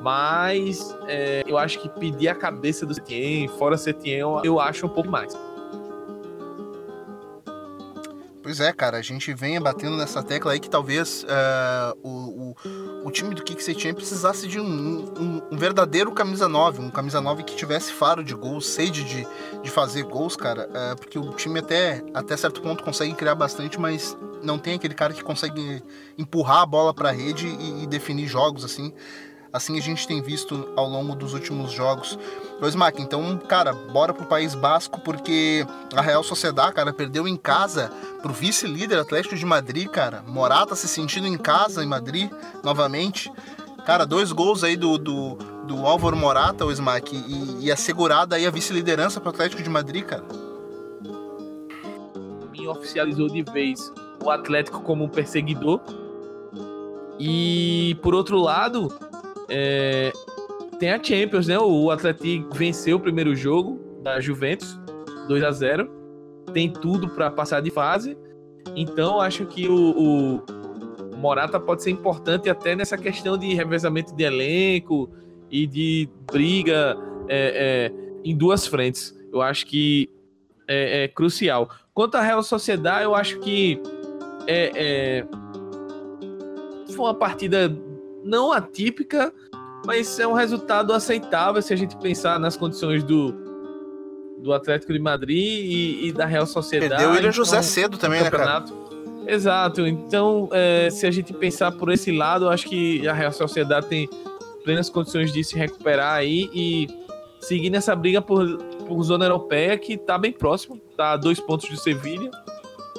mas 0.00 0.96
é, 1.06 1.42
eu 1.46 1.58
acho 1.58 1.78
que 1.80 1.88
pedir 1.88 2.28
a 2.28 2.34
cabeça 2.34 2.86
do 2.86 2.94
Setien, 2.94 3.48
fora 3.48 3.76
Setien, 3.76 4.18
eu 4.18 4.60
acho 4.60 4.86
um 4.86 4.90
pouco 4.90 5.10
mais. 5.10 5.36
Pois 8.48 8.60
é, 8.60 8.72
cara, 8.72 8.96
a 8.96 9.02
gente 9.02 9.34
vem 9.34 9.60
batendo 9.60 9.94
nessa 9.94 10.22
tecla 10.22 10.52
aí 10.52 10.58
que 10.58 10.70
talvez 10.70 11.22
uh, 11.24 11.98
o, 12.02 12.08
o, 12.08 13.06
o, 13.06 13.10
time 13.10 13.34
do 13.34 13.42
Kik 13.42 13.62
Setien 13.62 13.92
precisasse 13.92 14.48
de 14.48 14.58
um, 14.58 14.64
um, 14.64 15.42
um, 15.50 15.56
verdadeiro 15.58 16.10
camisa 16.12 16.48
9, 16.48 16.80
um 16.80 16.88
camisa 16.88 17.20
9 17.20 17.42
que 17.42 17.54
tivesse 17.54 17.92
faro 17.92 18.24
de 18.24 18.34
gols, 18.34 18.66
sede 18.66 19.04
de, 19.04 19.26
de 19.62 19.70
fazer 19.70 20.04
gols, 20.04 20.34
cara, 20.34 20.66
uh, 20.66 20.96
porque 20.96 21.18
o 21.18 21.30
time 21.34 21.58
até, 21.58 22.02
até 22.14 22.38
certo 22.38 22.62
ponto 22.62 22.82
consegue 22.82 23.12
criar 23.12 23.34
bastante, 23.34 23.78
mas 23.78 24.16
não 24.42 24.58
tem 24.58 24.76
aquele 24.76 24.94
cara 24.94 25.12
que 25.12 25.22
consegue 25.22 25.82
empurrar 26.16 26.62
a 26.62 26.66
bola 26.66 26.94
para 26.94 27.10
a 27.10 27.12
rede 27.12 27.48
e, 27.48 27.82
e 27.82 27.86
definir 27.86 28.28
jogos 28.28 28.64
assim. 28.64 28.94
Assim 29.52 29.78
a 29.78 29.82
gente 29.82 30.06
tem 30.06 30.20
visto 30.20 30.68
ao 30.76 30.86
longo 30.88 31.14
dos 31.14 31.32
últimos 31.32 31.72
jogos. 31.72 32.18
Pois, 32.60 32.74
Mac, 32.74 32.98
então, 32.98 33.38
cara, 33.38 33.72
bora 33.72 34.12
pro 34.12 34.26
País 34.26 34.54
Basco, 34.54 35.00
porque 35.00 35.66
a 35.94 36.02
Real 36.02 36.22
Sociedade, 36.22 36.74
cara, 36.74 36.92
perdeu 36.92 37.26
em 37.26 37.36
casa 37.36 37.90
pro 38.20 38.32
vice-líder 38.32 38.98
Atlético 38.98 39.36
de 39.36 39.46
Madrid, 39.46 39.88
cara. 39.88 40.22
Morata 40.26 40.74
se 40.74 40.88
sentindo 40.88 41.26
em 41.26 41.38
casa 41.38 41.82
em 41.82 41.86
Madrid 41.86 42.30
novamente. 42.62 43.32
Cara, 43.86 44.04
dois 44.04 44.32
gols 44.32 44.62
aí 44.62 44.76
do, 44.76 44.98
do, 44.98 45.34
do 45.66 45.86
Álvaro 45.86 46.16
Morata, 46.16 46.66
o 46.66 46.70
Smack, 46.70 47.16
e, 47.16 47.66
e 47.66 47.72
assegurada 47.72 48.36
aí 48.36 48.46
a 48.46 48.50
vice-liderança 48.50 49.20
pro 49.20 49.30
Atlético 49.30 49.62
de 49.62 49.70
Madrid, 49.70 50.04
cara. 50.04 50.24
Oficializou 52.68 53.28
de 53.28 53.42
vez 53.44 53.90
o 54.22 54.30
Atlético 54.30 54.80
como 54.82 55.04
um 55.04 55.08
perseguidor. 55.08 55.80
E 57.18 57.96
por 58.02 58.14
outro 58.14 58.38
lado, 58.38 58.92
é, 59.48 60.12
tem 60.78 60.90
a 60.90 61.02
Champions, 61.02 61.46
né? 61.46 61.58
O 61.58 61.90
Atlético 61.90 62.54
venceu 62.54 62.96
o 62.96 63.00
primeiro 63.00 63.34
jogo 63.34 63.80
da 64.02 64.20
Juventus, 64.20 64.78
2 65.26 65.42
a 65.42 65.50
0 65.50 65.90
Tem 66.52 66.72
tudo 66.72 67.08
para 67.08 67.30
passar 67.30 67.60
de 67.60 67.70
fase. 67.70 68.16
Então, 68.76 69.20
acho 69.20 69.46
que 69.46 69.66
o, 69.66 70.42
o, 70.44 71.16
Morata 71.16 71.58
pode 71.58 71.82
ser 71.82 71.90
importante 71.90 72.48
até 72.48 72.76
nessa 72.76 72.96
questão 72.96 73.36
de 73.36 73.52
revezamento 73.54 74.14
de 74.14 74.22
elenco 74.22 75.10
e 75.50 75.66
de 75.66 76.08
briga 76.30 76.96
é, 77.28 77.90
é, 77.90 77.92
em 78.24 78.36
duas 78.36 78.66
frentes. 78.66 79.18
Eu 79.32 79.42
acho 79.42 79.66
que 79.66 80.08
é, 80.68 81.04
é, 81.04 81.08
crucial. 81.08 81.70
Quanto 81.92 82.14
à 82.16 82.22
Real 82.22 82.42
Sociedade, 82.42 83.04
eu 83.04 83.14
acho 83.14 83.40
que 83.40 83.80
é, 84.46 84.70
é 84.74 85.26
foi 86.94 87.04
uma 87.04 87.14
partida 87.14 87.68
não 88.28 88.52
atípica, 88.52 89.32
mas 89.86 90.18
é 90.20 90.26
um 90.26 90.34
resultado 90.34 90.92
aceitável 90.92 91.62
se 91.62 91.72
a 91.72 91.76
gente 91.76 91.96
pensar 91.96 92.38
nas 92.38 92.56
condições 92.56 93.02
do, 93.02 93.32
do 94.38 94.52
Atlético 94.52 94.92
de 94.92 94.98
Madrid 94.98 95.38
e, 95.38 96.08
e 96.08 96.12
da 96.12 96.26
Real 96.26 96.46
Sociedade. 96.46 96.90
Perdeu 96.90 97.10
o 97.10 97.12
William 97.14 97.32
José 97.32 97.56
então, 97.56 97.62
cedo 97.62 97.98
também, 97.98 98.22
né, 98.22 98.30
cara? 98.30 98.64
Exato. 99.26 99.86
Então, 99.86 100.48
é, 100.52 100.88
se 100.90 101.06
a 101.06 101.10
gente 101.10 101.32
pensar 101.32 101.72
por 101.72 101.90
esse 101.90 102.12
lado, 102.12 102.48
acho 102.48 102.66
que 102.66 103.06
a 103.08 103.12
Real 103.12 103.32
Sociedade 103.32 103.86
tem 103.86 104.08
plenas 104.64 104.90
condições 104.90 105.32
de 105.32 105.42
se 105.42 105.56
recuperar 105.56 106.14
aí 106.14 106.50
e 106.52 106.86
seguir 107.40 107.70
nessa 107.70 107.94
briga 107.94 108.20
por, 108.20 108.58
por 108.86 109.02
zona 109.02 109.24
europeia 109.24 109.78
que 109.78 109.94
está 109.94 110.18
bem 110.18 110.32
próximo, 110.32 110.80
está 110.90 111.12
a 111.12 111.16
dois 111.16 111.40
pontos 111.40 111.68
de 111.68 111.80
Sevilha, 111.80 112.30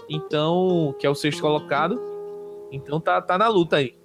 então 0.09 0.95
que 0.99 1.05
é 1.05 1.09
o 1.09 1.15
sexto 1.15 1.41
colocado. 1.41 1.99
Então 2.71 2.99
tá, 2.99 3.21
tá 3.21 3.37
na 3.37 3.47
luta 3.47 3.77
aí. 3.77 3.98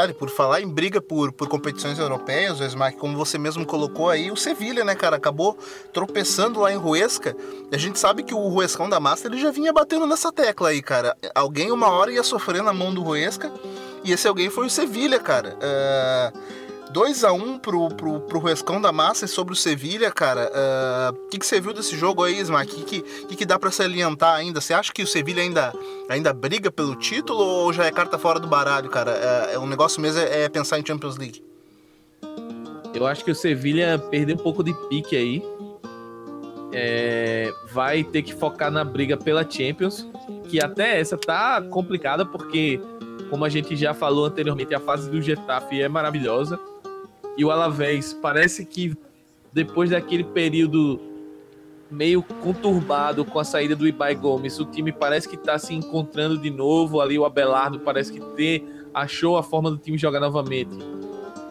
Cara, 0.00 0.14
por 0.14 0.30
falar 0.30 0.62
em 0.62 0.66
briga 0.66 0.98
por, 0.98 1.30
por 1.30 1.46
competições 1.46 1.98
europeias, 1.98 2.58
o 2.58 2.64
Smack, 2.64 2.96
como 2.96 3.18
você 3.18 3.36
mesmo 3.36 3.66
colocou 3.66 4.08
aí, 4.08 4.30
o 4.30 4.36
Sevilha, 4.36 4.82
né, 4.82 4.94
cara, 4.94 5.16
acabou 5.16 5.58
tropeçando 5.92 6.58
lá 6.58 6.72
em 6.72 6.76
Ruesca. 6.78 7.36
A 7.70 7.76
gente 7.76 7.98
sabe 7.98 8.22
que 8.22 8.32
o 8.32 8.48
Ruescão 8.48 8.88
da 8.88 8.98
Master 8.98 9.30
ele 9.30 9.38
já 9.38 9.50
vinha 9.50 9.74
batendo 9.74 10.06
nessa 10.06 10.32
tecla 10.32 10.70
aí, 10.70 10.80
cara. 10.80 11.14
Alguém 11.34 11.70
uma 11.70 11.90
hora 11.90 12.10
ia 12.10 12.22
sofrer 12.22 12.62
na 12.62 12.72
mão 12.72 12.94
do 12.94 13.02
Ruesca, 13.02 13.52
e 14.02 14.10
esse 14.10 14.26
alguém 14.26 14.48
foi 14.48 14.64
o 14.64 14.70
Sevilha, 14.70 15.18
cara. 15.18 15.58
Uh 15.58 16.59
2 16.92 17.24
a 17.24 17.32
1 17.32 17.58
pro, 17.58 17.88
pro, 17.90 18.20
pro 18.20 18.38
Ruescão 18.40 18.80
da 18.80 18.90
Massa 18.90 19.26
sobre 19.26 19.52
o 19.52 19.56
Sevilha, 19.56 20.10
cara. 20.10 20.50
O 20.50 21.14
uh, 21.14 21.28
que, 21.28 21.38
que 21.38 21.46
você 21.46 21.60
viu 21.60 21.72
desse 21.72 21.96
jogo 21.96 22.24
aí, 22.24 22.40
Smack? 22.40 22.72
O 22.72 22.84
que, 22.84 23.00
que, 23.00 23.36
que 23.36 23.46
dá 23.46 23.58
para 23.58 23.70
se 23.70 23.82
alientar 23.82 24.34
ainda? 24.34 24.60
Você 24.60 24.74
acha 24.74 24.92
que 24.92 25.02
o 25.02 25.06
Sevilha 25.06 25.40
ainda, 25.40 25.72
ainda 26.08 26.32
briga 26.32 26.70
pelo 26.70 26.96
título 26.96 27.40
ou 27.40 27.72
já 27.72 27.84
é 27.84 27.92
carta 27.92 28.18
fora 28.18 28.40
do 28.40 28.48
baralho, 28.48 28.90
cara? 28.90 29.12
É, 29.12 29.54
é 29.54 29.58
um 29.58 29.66
negócio 29.66 30.00
mesmo 30.00 30.20
é, 30.20 30.42
é 30.42 30.48
pensar 30.48 30.80
em 30.80 30.86
Champions 30.86 31.16
League. 31.16 31.44
Eu 32.92 33.06
acho 33.06 33.24
que 33.24 33.30
o 33.30 33.34
Sevilha 33.36 33.96
perdeu 34.10 34.34
um 34.34 34.38
pouco 34.38 34.64
de 34.64 34.74
pique 34.88 35.16
aí. 35.16 35.42
É, 36.72 37.52
vai 37.72 38.02
ter 38.02 38.22
que 38.22 38.34
focar 38.34 38.70
na 38.70 38.82
briga 38.82 39.16
pela 39.16 39.48
Champions, 39.48 40.08
que 40.48 40.60
até 40.60 41.00
essa 41.00 41.16
tá 41.16 41.62
complicada 41.62 42.24
porque, 42.24 42.80
como 43.28 43.44
a 43.44 43.48
gente 43.48 43.76
já 43.76 43.94
falou 43.94 44.26
anteriormente, 44.26 44.74
a 44.74 44.80
fase 44.80 45.08
do 45.08 45.20
Getafe 45.20 45.80
é 45.80 45.88
maravilhosa 45.88 46.58
e 47.36 47.44
o 47.44 47.50
Alavés 47.50 48.12
parece 48.12 48.64
que 48.64 48.96
depois 49.52 49.90
daquele 49.90 50.24
período 50.24 51.00
meio 51.90 52.22
conturbado 52.22 53.24
com 53.24 53.38
a 53.38 53.44
saída 53.44 53.74
do 53.74 53.86
Ibai 53.86 54.14
Gomes, 54.14 54.58
o 54.60 54.64
time 54.64 54.92
parece 54.92 55.28
que 55.28 55.34
está 55.34 55.58
se 55.58 55.74
encontrando 55.74 56.38
de 56.38 56.50
novo. 56.50 57.00
Ali 57.00 57.18
o 57.18 57.24
Abelardo 57.24 57.80
parece 57.80 58.12
que 58.12 58.20
ter, 58.36 58.64
achou 58.94 59.36
a 59.36 59.42
forma 59.42 59.70
do 59.70 59.76
time 59.76 59.98
jogar 59.98 60.20
novamente. 60.20 60.76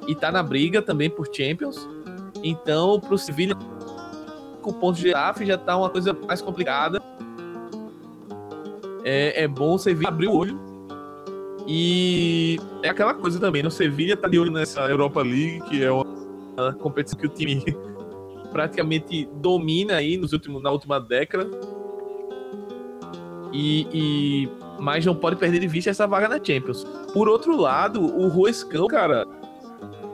E 0.07 0.15
tá 0.15 0.31
na 0.31 0.41
briga 0.41 0.81
também 0.81 1.09
por 1.09 1.27
Champions. 1.33 1.87
Então, 2.41 2.99
pro 2.99 3.17
Sevilla, 3.17 3.55
com 4.61 4.71
pontos 4.71 5.01
de 5.01 5.13
AF 5.13 5.45
já 5.45 5.57
tá 5.57 5.75
uma 5.75 5.89
coisa 5.89 6.13
mais 6.13 6.41
complicada. 6.41 7.01
É, 9.03 9.43
é 9.43 9.47
bom 9.47 9.73
o 9.73 9.79
Sevilla 9.79 10.09
abrir 10.09 10.27
o 10.27 10.35
olho 10.35 10.68
e 11.71 12.59
é 12.81 12.89
aquela 12.89 13.13
coisa 13.13 13.39
também, 13.39 13.61
no 13.61 13.69
né? 13.69 13.75
Sevilha 13.75 14.17
tá 14.17 14.27
de 14.27 14.39
olho 14.39 14.51
nessa 14.51 14.81
Europa 14.89 15.21
League, 15.21 15.61
que 15.69 15.83
é 15.83 15.91
uma 15.91 16.73
competição 16.79 17.19
que 17.19 17.27
o 17.27 17.29
time 17.29 17.63
praticamente 18.51 19.29
domina 19.35 19.97
aí 19.97 20.17
nos 20.17 20.33
últimos, 20.33 20.63
na 20.63 20.71
última 20.71 20.99
década. 20.99 21.47
E, 23.53 23.87
e 23.93 24.49
mas 24.79 25.05
não 25.05 25.13
pode 25.13 25.35
perder 25.35 25.59
de 25.59 25.67
vista 25.67 25.91
essa 25.91 26.07
vaga 26.07 26.27
na 26.27 26.43
Champions. 26.43 26.83
Por 27.13 27.29
outro 27.29 27.55
lado, 27.55 28.01
o 28.01 28.27
Ruescão, 28.29 28.87
cara, 28.87 29.27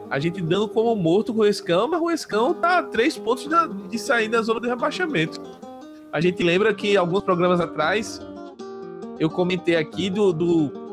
a 0.09 0.19
gente 0.19 0.41
dando 0.41 0.67
como 0.67 0.93
morto 0.93 1.31
o 1.31 1.35
Ruescão, 1.35 1.87
mas 1.87 2.01
o 2.01 2.03
Ruescão 2.03 2.53
tá 2.53 2.79
a 2.79 2.83
três 2.83 3.17
pontos 3.17 3.47
de, 3.47 3.87
de 3.87 3.97
sair 3.97 4.27
da 4.27 4.41
zona 4.41 4.59
de 4.59 4.67
rebaixamento. 4.67 5.39
A 6.11 6.19
gente 6.19 6.43
lembra 6.43 6.73
que 6.73 6.97
alguns 6.97 7.23
programas 7.23 7.61
atrás 7.61 8.21
eu 9.17 9.29
comentei 9.29 9.77
aqui 9.77 10.09
do, 10.09 10.33
do 10.33 10.84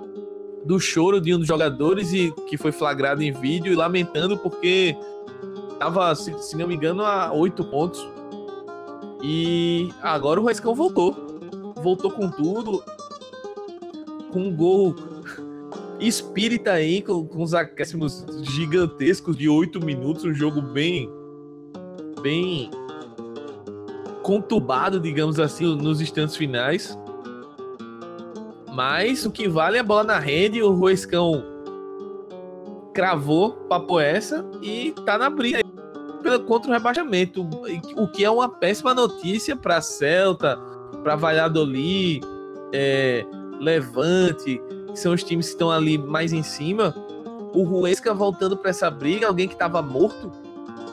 do 0.65 0.79
choro 0.79 1.21
de 1.21 1.35
um 1.35 1.39
dos 1.39 1.49
jogadores 1.49 2.13
e 2.13 2.33
que 2.49 2.57
foi 2.57 2.73
flagrado 2.73 3.23
em 3.23 3.33
vídeo 3.33 3.73
e 3.73 3.77
lamentando 3.77 4.39
porque 4.39 4.97
estava, 5.73 6.15
se, 6.15 6.33
se, 6.39 6.57
não 6.57 6.69
me 6.69 6.75
engano, 6.75 7.03
a 7.03 7.33
oito 7.33 7.65
pontos. 7.65 8.07
E 9.23 9.89
agora 10.01 10.41
o 10.41 10.45
Raiscão 10.45 10.75
voltou. 10.75 11.15
Voltou 11.83 12.11
com 12.11 12.29
tudo. 12.29 12.83
Com 14.33 14.49
um 14.49 14.57
gol 14.57 14.95
espírita 16.01 16.73
aí, 16.73 17.03
com, 17.03 17.25
com 17.27 17.43
os 17.43 17.55
acréscimos 17.55 18.25
gigantescos 18.43 19.37
de 19.37 19.49
oito 19.49 19.85
minutos. 19.85 20.25
Um 20.25 20.35
jogo 20.35 20.61
bem. 20.61 21.11
bem. 22.21 22.71
conturbado, 24.23 25.01
digamos 25.01 25.41
assim, 25.41 25.77
nos 25.77 26.01
instantes 26.01 26.37
finais. 26.37 26.97
Mas 28.73 29.27
o 29.27 29.31
que 29.31 29.49
vale 29.49 29.77
é 29.77 29.81
a 29.81 29.85
bola 29.85 30.03
na 30.03 30.19
rede, 30.19 30.63
o 30.63 30.73
Roescão 30.73 31.45
cravou 32.95 33.53
papo 33.69 34.01
essa 34.01 34.45
e 34.61 34.93
tá 35.05 35.19
na 35.19 35.31
briga 35.31 35.63
contra 36.47 36.71
o 36.71 36.73
rebaixamento, 36.73 37.47
o 37.97 38.07
que 38.09 38.25
é 38.25 38.31
uma 38.31 38.49
péssima 38.49 38.95
notícia 38.95 39.57
para 39.57 39.81
Celta, 39.81 40.57
para 41.03 41.17
Valladolid, 41.17 42.21
é, 42.73 43.27
Levante, 43.59 44.61
que 44.91 44.99
são 44.99 45.13
os 45.13 45.23
times 45.25 45.47
que 45.47 45.53
estão 45.53 45.71
ali 45.71 45.99
mais 45.99 46.33
em 46.33 46.43
cima. 46.43 46.95
O 47.53 47.65
Ruesca 47.65 48.15
voltando 48.15 48.57
para 48.57 48.71
essa 48.71 48.91
briga, 48.91 49.27
alguém 49.27 49.49
que 49.49 49.55
estava 49.55 49.83
morto, 49.83 50.31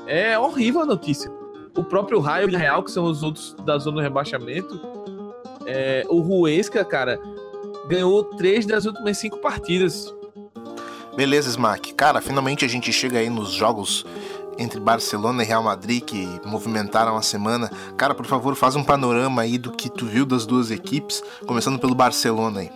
é 0.07 0.37
horrível 0.37 0.81
a 0.81 0.85
notícia. 0.85 1.31
O 1.77 1.83
próprio 1.83 2.19
Raio 2.19 2.49
e 2.49 2.55
Real, 2.55 2.83
que 2.83 2.91
são 2.91 3.05
os 3.05 3.23
outros 3.23 3.55
da 3.63 3.77
zona 3.77 3.97
do 3.97 4.01
rebaixamento, 4.01 4.81
é, 5.65 6.03
o 6.09 6.19
Ruesca, 6.19 6.83
cara, 6.83 7.19
ganhou 7.89 8.23
três 8.23 8.67
das 8.67 8.85
últimas 8.85 9.17
cinco 9.17 9.39
partidas. 9.39 10.13
Beleza, 11.17 11.49
Smack. 11.49 11.93
Cara, 11.95 12.21
finalmente 12.21 12.63
a 12.63 12.67
gente 12.67 12.93
chega 12.93 13.17
aí 13.17 13.29
nos 13.29 13.49
jogos 13.51 14.05
entre 14.59 14.79
Barcelona 14.79 15.41
e 15.41 15.45
Real 15.45 15.63
Madrid 15.63 16.03
que 16.03 16.39
movimentaram 16.45 17.17
a 17.17 17.21
semana. 17.23 17.69
Cara, 17.97 18.13
por 18.13 18.25
favor, 18.25 18.55
faz 18.55 18.75
um 18.75 18.83
panorama 18.83 19.41
aí 19.41 19.57
do 19.57 19.71
que 19.71 19.89
tu 19.89 20.05
viu 20.05 20.25
das 20.25 20.45
duas 20.45 20.69
equipes, 20.69 21.23
começando 21.47 21.79
pelo 21.79 21.95
Barcelona 21.95 22.59
aí. 22.61 22.71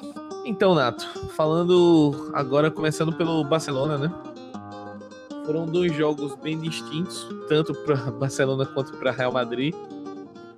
Então, 0.46 0.74
Nato, 0.74 1.08
falando 1.36 2.32
agora 2.34 2.72
começando 2.72 3.14
pelo 3.14 3.44
Barcelona, 3.44 3.98
né? 3.98 4.14
Foram 5.46 5.66
dois 5.66 5.96
jogos 5.96 6.36
bem 6.42 6.58
distintos, 6.60 7.28
tanto 7.48 7.74
para 7.74 7.96
Barcelona 8.12 8.66
quanto 8.66 8.94
para 8.94 9.12
Real 9.12 9.32
Madrid. 9.32 9.76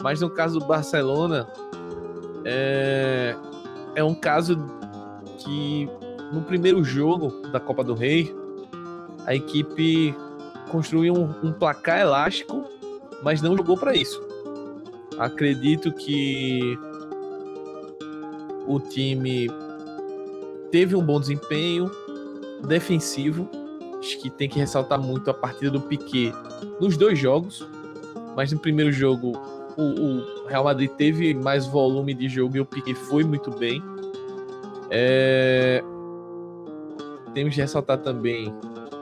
Mas 0.01 0.21
no 0.21 0.29
caso 0.29 0.59
do 0.59 0.65
Barcelona, 0.65 1.47
é 2.45 3.35
é 3.95 4.03
um 4.03 4.13
caso 4.13 4.57
que 5.37 5.89
no 6.31 6.41
primeiro 6.41 6.83
jogo 6.83 7.47
da 7.49 7.59
Copa 7.59 7.83
do 7.83 7.93
Rei, 7.93 8.33
a 9.25 9.33
equipe 9.33 10.15
construiu 10.69 11.13
um, 11.13 11.47
um 11.47 11.53
placar 11.53 11.99
elástico, 11.99 12.65
mas 13.23 13.41
não 13.41 13.55
jogou 13.55 13.77
para 13.77 13.95
isso. 13.95 14.21
Acredito 15.17 15.91
que 15.93 16.77
o 18.67 18.79
time 18.79 19.47
teve 20.71 20.95
um 20.95 21.03
bom 21.03 21.19
desempenho 21.19 21.89
defensivo. 22.67 23.49
Acho 23.99 24.19
que 24.19 24.29
tem 24.29 24.49
que 24.49 24.59
ressaltar 24.59 24.99
muito 24.99 25.29
a 25.29 25.33
partida 25.33 25.71
do 25.71 25.81
Piquet 25.81 26.33
nos 26.79 26.97
dois 26.97 27.17
jogos. 27.17 27.65
Mas 28.35 28.51
no 28.51 28.59
primeiro 28.59 28.91
jogo 28.91 29.31
o, 29.77 29.83
o, 29.83 30.34
Real 30.47 30.63
Madrid 30.63 30.89
teve 30.91 31.33
mais 31.33 31.65
volume 31.65 32.13
de 32.13 32.29
jogo 32.29 32.57
e 32.57 32.59
o 32.59 32.65
Piquet 32.65 32.95
foi 32.95 33.23
muito 33.23 33.51
bem. 33.51 33.81
É... 34.89 35.83
Temos 37.33 37.53
de 37.53 37.61
ressaltar 37.61 37.97
também 37.97 38.53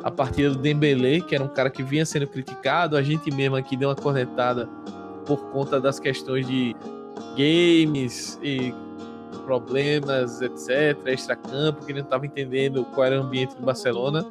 a 0.04 0.10
partida 0.10 0.50
do 0.50 0.58
Dembélé, 0.58 1.20
que 1.22 1.36
era 1.36 1.44
um 1.44 1.48
cara 1.48 1.70
que 1.70 1.84
vinha 1.84 2.06
sendo 2.06 2.28
criticado. 2.28 2.98
A 2.98 3.02
gente 3.02 3.32
mesmo 3.32 3.56
aqui 3.56 3.78
deu 3.78 3.90
uma 3.90 3.96
cornetada 3.96 4.68
por 5.26 5.38
conta 5.52 5.80
das 5.80 6.00
questões 6.00 6.48
de 6.48 6.76
games 7.38 8.40
e 8.42 8.74
problemas, 9.46 10.42
etc., 10.42 10.98
extra-campo, 11.08 11.86
que 11.86 11.92
ele 11.92 12.00
não 12.00 12.06
estava 12.06 12.26
entendendo 12.26 12.86
qual 12.86 13.06
era 13.06 13.20
o 13.20 13.24
ambiente 13.24 13.56
do 13.56 13.64
Barcelona. 13.64 14.26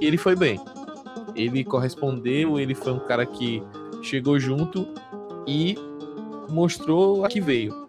E 0.00 0.06
ele 0.06 0.16
foi 0.16 0.34
bem. 0.36 0.60
Ele 1.34 1.64
correspondeu, 1.64 2.58
ele 2.58 2.74
foi 2.74 2.92
um 2.92 2.98
cara 2.98 3.26
que 3.26 3.62
chegou 4.02 4.38
junto 4.38 4.86
e 5.46 5.76
mostrou 6.48 7.24
a 7.24 7.28
que 7.28 7.40
veio. 7.40 7.88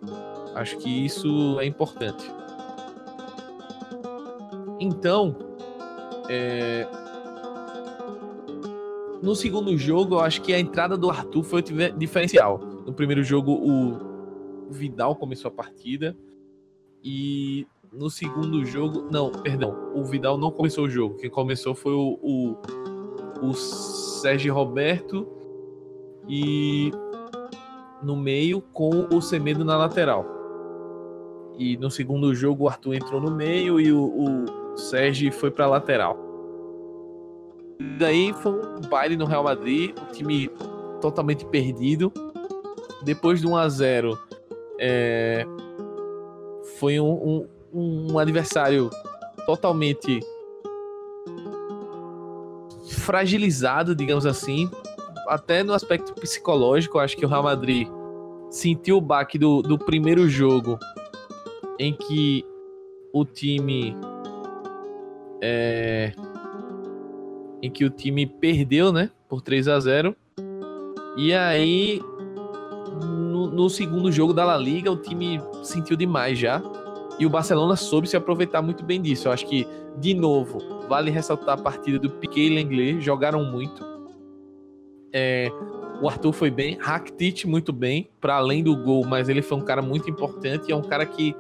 Acho 0.54 0.78
que 0.78 1.06
isso 1.06 1.60
é 1.60 1.66
importante. 1.66 2.32
Então, 4.80 5.36
é... 6.30 6.88
no 9.22 9.36
segundo 9.36 9.78
jogo, 9.78 10.16
eu 10.16 10.20
acho 10.20 10.42
que 10.42 10.54
a 10.54 10.60
entrada 10.60 10.98
do 10.98 11.10
Arthur 11.10 11.44
foi 11.44 11.62
o 11.62 11.98
diferencial. 11.98 12.60
No 12.86 12.94
primeiro 12.94 13.24
jogo, 13.24 13.52
o 13.52 14.72
Vidal 14.72 15.16
começou 15.16 15.50
a 15.50 15.52
partida 15.52 16.16
e 17.04 17.68
no 17.92 18.10
segundo 18.10 18.66
jogo, 18.66 19.08
não, 19.12 19.32
perdão, 19.32 19.92
o 19.94 20.04
Vidal 20.04 20.38
não 20.38 20.52
começou 20.52 20.86
o 20.86 20.90
jogo. 20.90 21.16
Quem 21.16 21.30
começou 21.30 21.74
foi 21.74 21.94
o, 21.94 22.20
o, 22.22 23.48
o 23.48 23.54
Sérgio 23.54 24.54
Roberto 24.54 25.28
e 26.28 26.92
no 28.06 28.16
meio 28.16 28.62
com 28.62 29.08
o 29.12 29.22
Semedo 29.22 29.66
na 29.66 29.76
lateral. 29.76 30.26
E 31.58 31.76
no 31.78 31.90
segundo 31.90 32.36
jogo 32.36 32.66
o 32.66 32.70
Arthur 32.70 32.94
entrou 32.94 33.20
no 33.20 33.32
meio 33.32 33.80
e 33.80 33.92
o, 33.92 34.04
o 34.04 34.78
Sérgio 34.78 35.32
foi 35.32 35.50
para 35.50 35.66
lateral. 35.66 36.18
Daí 37.98 38.32
foi 38.34 38.54
um 38.54 38.82
baile 38.90 39.18
no 39.18 39.26
Real 39.26 39.44
Madrid, 39.44 39.96
o 39.98 40.14
time 40.14 40.50
totalmente 41.02 41.46
perdido. 41.46 42.12
Depois 43.04 43.42
do 43.42 43.50
1 43.50 43.58
a 43.58 43.70
0 43.70 44.20
é, 44.80 45.46
foi 46.78 47.00
um, 47.00 47.48
um, 47.74 48.10
um 48.12 48.20
adversário 48.20 48.90
totalmente 49.46 50.20
fragilizado, 52.90 53.96
digamos 53.96 54.26
assim, 54.26 54.70
até 55.28 55.64
no 55.64 55.74
aspecto 55.74 56.14
psicológico. 56.14 57.00
Acho 57.00 57.16
que 57.16 57.26
o 57.26 57.30
Real 57.30 57.44
Madrid 57.44 57.88
sentiu 58.56 58.98
o 58.98 59.02
baque 59.02 59.38
do, 59.38 59.62
do 59.62 59.78
primeiro 59.78 60.30
jogo 60.30 60.80
em 61.78 61.94
que 61.94 62.42
o 63.12 63.26
time 63.26 63.94
é, 65.42 66.14
em 67.62 67.70
que 67.70 67.84
o 67.84 67.90
time 67.90 68.26
perdeu, 68.26 68.94
né, 68.94 69.12
por 69.28 69.42
3 69.42 69.68
a 69.68 69.78
0. 69.78 70.16
E 71.18 71.34
aí 71.34 72.02
no, 73.04 73.48
no, 73.48 73.70
segundo 73.70 74.10
jogo 74.10 74.34
da 74.34 74.46
La 74.46 74.58
Liga 74.58 74.90
o 74.90 74.98
time 74.98 75.42
sentiu 75.62 75.98
demais 75.98 76.40
já. 76.40 76.62
E 77.20 77.26
o 77.26 77.30
Barcelona 77.30 77.76
soube 77.76 78.08
se 78.08 78.16
aproveitar 78.16 78.62
muito 78.62 78.86
bem 78.86 79.02
disso. 79.02 79.28
Eu 79.28 79.34
acho 79.34 79.46
que 79.48 79.68
de 79.98 80.14
novo 80.14 80.60
vale 80.88 81.12
ressaltar 81.12 81.60
a 81.60 81.62
partida 81.62 82.00
do 82.00 82.10
Piquet 82.10 82.48
e 82.48 82.56
Lenglet, 82.56 83.02
jogaram 83.02 83.44
muito. 83.44 83.86
É, 85.12 85.50
o 86.02 86.10
Arthur 86.10 86.34
foi 86.34 86.52
bem, 86.52 86.78
Rakitic 86.80 87.46
muito 87.46 87.72
bem, 87.72 88.10
para 88.20 88.36
além 88.36 88.64
do 88.64 88.76
gol, 88.76 89.06
mas 89.06 89.30
ele 89.30 89.42
foi 89.42 89.58
um 89.58 89.62
cara 89.62 89.82
muito 89.82 90.10
importante 90.10 90.70
e 90.70 90.72
é 90.72 90.76
um 90.76 90.82
cara 90.82 91.06
que 91.06 91.36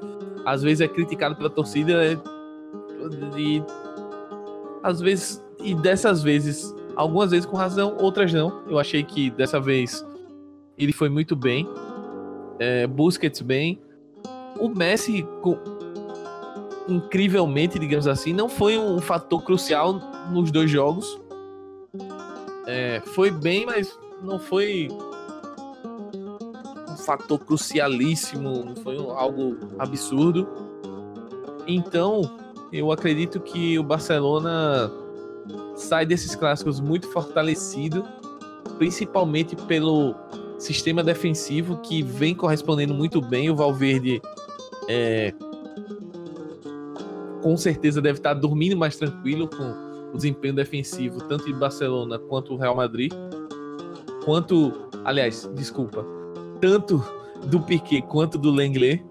às 0.45 0.61
vezes 0.61 0.81
é 0.81 0.87
criticado 0.87 1.35
pela 1.35 1.49
torcida 1.49 2.05
é, 2.05 2.17
e 3.37 3.61
às 4.83 5.01
vezes 5.01 5.43
e 5.65 5.73
dessas 5.73 6.21
vezes, 6.21 6.73
algumas 6.95 7.31
vezes 7.31 7.45
com 7.45 7.57
razão, 7.57 7.97
outras 7.99 8.31
não. 8.31 8.61
Eu 8.67 8.77
achei 8.77 9.03
que 9.03 9.31
dessa 9.31 9.59
vez 9.59 10.05
ele 10.77 10.93
foi 10.93 11.09
muito 11.09 11.35
bem. 11.35 11.67
É, 12.59 12.85
Busquets 12.85 13.41
bem. 13.41 13.81
O 14.59 14.69
Messi, 14.69 15.27
com, 15.41 15.57
incrivelmente, 16.87 17.79
digamos 17.79 18.07
assim, 18.07 18.31
não 18.31 18.47
foi 18.47 18.77
um 18.77 18.99
fator 18.99 19.43
crucial 19.43 19.99
nos 20.31 20.51
dois 20.51 20.69
jogos. 20.69 21.19
É, 22.67 23.01
foi 23.05 23.31
bem, 23.31 23.65
mas 23.65 23.97
não 24.21 24.39
foi 24.39 24.89
um 26.89 26.97
fator 26.97 27.39
crucialíssimo, 27.39 28.63
não 28.63 28.75
foi 28.75 28.97
algo 28.97 29.57
absurdo. 29.77 30.47
Então, 31.67 32.21
eu 32.71 32.91
acredito 32.91 33.39
que 33.39 33.77
o 33.77 33.83
Barcelona 33.83 34.91
sai 35.75 36.05
desses 36.05 36.35
clássicos 36.35 36.79
muito 36.79 37.07
fortalecido, 37.11 38.05
principalmente 38.77 39.55
pelo 39.55 40.15
sistema 40.57 41.03
defensivo 41.03 41.77
que 41.77 42.01
vem 42.01 42.33
correspondendo 42.33 42.93
muito 42.93 43.21
bem. 43.21 43.49
O 43.49 43.55
Valverde 43.55 44.21
é, 44.87 45.33
com 47.41 47.55
certeza 47.57 48.01
deve 48.01 48.19
estar 48.19 48.33
dormindo 48.33 48.75
mais 48.75 48.95
tranquilo 48.97 49.47
com 49.47 50.11
o 50.13 50.15
desempenho 50.15 50.55
defensivo, 50.55 51.19
tanto 51.27 51.45
de 51.45 51.53
Barcelona 51.53 52.17
quanto 52.17 52.53
o 52.53 52.57
Real 52.57 52.75
Madrid. 52.75 53.13
Quanto, 54.25 54.89
aliás, 55.05 55.49
desculpa, 55.55 56.03
tanto 56.59 57.03
do 57.45 57.61
Piquet 57.61 58.01
quanto 58.01 58.37
do 58.37 58.49
Lenglet. 58.49 59.05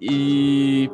E 0.00 0.90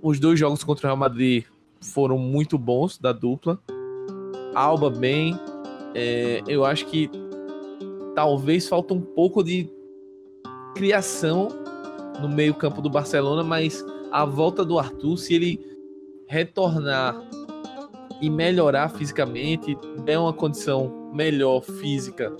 os 0.00 0.18
dois 0.18 0.40
jogos 0.40 0.64
contra 0.64 0.86
o 0.86 0.88
Real 0.88 0.96
Madrid 0.96 1.44
foram 1.80 2.16
muito 2.16 2.56
bons 2.56 2.98
da 2.98 3.12
dupla. 3.12 3.60
Alba 4.54 4.88
bem. 4.88 5.38
É, 5.94 6.42
eu 6.48 6.64
acho 6.64 6.86
que 6.86 7.10
talvez 8.14 8.66
falta 8.66 8.94
um 8.94 9.00
pouco 9.00 9.42
de 9.44 9.68
criação 10.74 11.48
no 12.20 12.28
meio-campo 12.28 12.80
do 12.80 12.88
Barcelona, 12.88 13.44
mas 13.44 13.84
a 14.10 14.24
volta 14.24 14.64
do 14.64 14.78
Arthur, 14.78 15.18
se 15.18 15.34
ele 15.34 15.60
retornar 16.26 17.14
e 18.22 18.30
melhorar 18.30 18.88
fisicamente, 18.88 19.76
der 20.04 20.16
uma 20.16 20.32
condição 20.32 21.10
melhor 21.12 21.60
física 21.60 22.32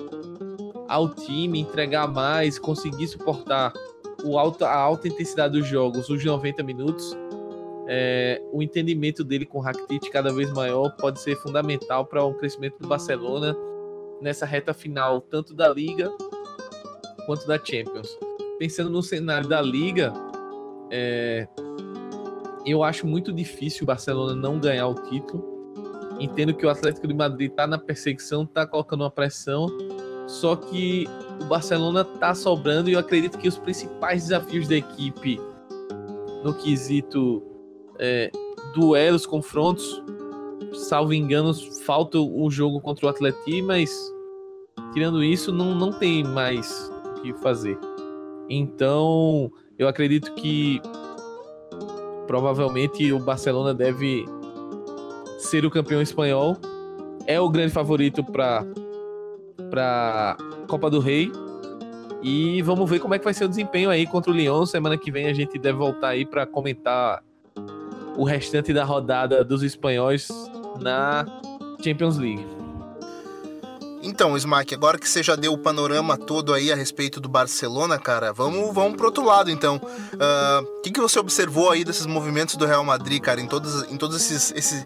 ao 0.89 1.13
time, 1.13 1.59
entregar 1.59 2.07
mais, 2.07 2.57
conseguir 2.57 3.09
suportar 3.09 3.73
o 4.25 4.39
alto, 4.39 4.65
a 4.65 4.73
alta 4.73 5.09
intensidade 5.09 5.59
dos 5.59 5.67
jogos, 5.67 6.09
os 6.09 6.25
90 6.25 6.63
minutos, 6.63 7.17
é, 7.89 8.41
o 8.53 8.63
entendimento 8.63 9.25
dele 9.25 9.45
com 9.45 9.59
o 9.59 9.61
Rakitic 9.61 10.09
cada 10.13 10.33
vez 10.33 10.53
maior 10.53 10.91
pode 10.97 11.21
ser 11.21 11.35
fundamental 11.37 12.07
para 12.07 12.23
o 12.23 12.31
um 12.31 12.35
crescimento 12.35 12.79
do 12.79 12.87
Barcelona 12.87 13.57
nessa 14.21 14.47
reta 14.47 14.73
final, 14.73 15.21
tanto 15.21 15.53
da 15.53 15.69
Liga 15.69 16.09
quanto 17.27 17.45
da 17.45 17.59
Champions. 17.59 18.17
Pensando 18.57 18.89
no 18.89 19.03
cenário 19.03 19.49
da 19.49 19.61
Liga, 19.61 20.13
é, 20.93 21.49
eu 22.65 22.85
acho 22.85 23.05
muito 23.05 23.33
difícil 23.33 23.83
o 23.83 23.87
Barcelona 23.87 24.37
não 24.37 24.61
ganhar 24.61 24.87
o 24.87 24.95
título. 24.95 25.52
Entendo 26.21 26.55
que 26.55 26.65
o 26.65 26.71
Atlético 26.71 27.07
de 27.07 27.15
Madrid 27.15 27.51
está 27.51 27.67
na 27.67 27.79
perseguição, 27.79 28.45
está 28.45 28.67
colocando 28.67 29.03
uma 29.03 29.11
pressão, 29.11 29.67
só 30.27 30.55
que 30.57 31.07
o 31.41 31.45
Barcelona 31.47 32.07
está 32.15 32.35
sobrando 32.35 32.89
e 32.89 32.93
eu 32.93 32.99
acredito 32.99 33.39
que 33.39 33.49
os 33.49 33.59
principais 33.59 34.25
desafios 34.25 34.69
da 34.69 34.77
equipe 34.77 35.41
no 36.45 36.55
quesito 36.55 37.43
é, 37.99 38.31
duelos, 38.75 39.27
confrontos. 39.27 40.03
Salvo 40.73 41.13
engano, 41.13 41.53
falta 41.85 42.19
o 42.19 42.51
jogo 42.51 42.81
contra 42.81 43.07
o 43.07 43.09
Atleti, 43.09 43.61
mas 43.61 43.91
tirando 44.95 45.23
isso, 45.23 45.53
não, 45.53 45.75
não 45.75 45.93
tem 45.93 46.25
mais 46.25 46.91
o 47.19 47.21
que 47.21 47.35
fazer. 47.35 47.79
Então, 48.49 49.51
eu 49.79 49.87
acredito 49.87 50.33
que 50.35 50.81
provavelmente 52.27 53.13
o 53.13 53.19
Barcelona 53.19 53.75
deve 53.75 54.25
ser 55.43 55.67
o 55.67 55.71
campeão 55.71 56.01
espanhol. 56.01 56.57
É 57.27 57.41
o 57.41 57.49
grande 57.49 57.73
favorito 57.73 58.25
para 58.25 58.65
para 59.71 60.37
Copa 60.69 60.91
do 60.91 61.01
Rei. 61.01 61.31
E 62.23 62.63
vamos 62.63 62.89
ver 62.89 63.01
como 63.01 63.15
é 63.15 63.19
que 63.19 63.25
vai 63.25 63.35
ser 63.35 63.45
o 63.45 63.49
desempenho 63.49 63.91
aí 63.91 64.07
contra 64.07 64.31
o 64.31 64.35
Lyon. 64.35 64.65
Semana 64.65 64.97
que 64.97 65.11
vem 65.11 65.27
a 65.27 65.33
gente 65.33 65.59
deve 65.59 65.79
voltar 65.79 66.09
aí 66.09 66.25
para 66.25 66.47
comentar 66.47 67.23
o 68.17 68.25
restante 68.25 68.73
da 68.73 68.85
rodada 68.85 69.43
dos 69.43 69.63
espanhóis 69.63 70.29
na 70.81 71.27
Champions 71.83 72.19
League. 72.19 72.47
Então, 74.05 74.37
Smack, 74.37 74.75
agora 74.75 74.99
que 74.99 75.09
você 75.09 75.23
já 75.23 75.37
deu 75.37 75.53
o 75.53 75.59
panorama 75.59 76.17
todo 76.17 76.53
aí 76.53 76.73
a 76.73 76.75
respeito 76.75 77.21
do 77.21 77.29
Barcelona, 77.29 77.99
cara, 77.99 78.33
vamos, 78.33 78.75
vamos 78.75 78.97
pro 78.97 79.07
outro 79.07 79.25
lado, 79.25 79.49
então. 79.49 79.77
O 79.77 79.87
uh, 79.87 80.83
que, 80.83 80.91
que 80.91 81.01
você 81.01 81.21
observou 81.21 81.71
aí 81.71 81.85
desses 81.85 82.05
movimentos 82.05 82.57
do 82.57 82.67
Real 82.67 82.85
Madrid, 82.85 83.23
cara, 83.23 83.41
em 83.41 83.47
todos, 83.47 83.91
em 83.91 83.97
todos 83.97 84.17
esses, 84.17 84.53
esses 84.57 84.85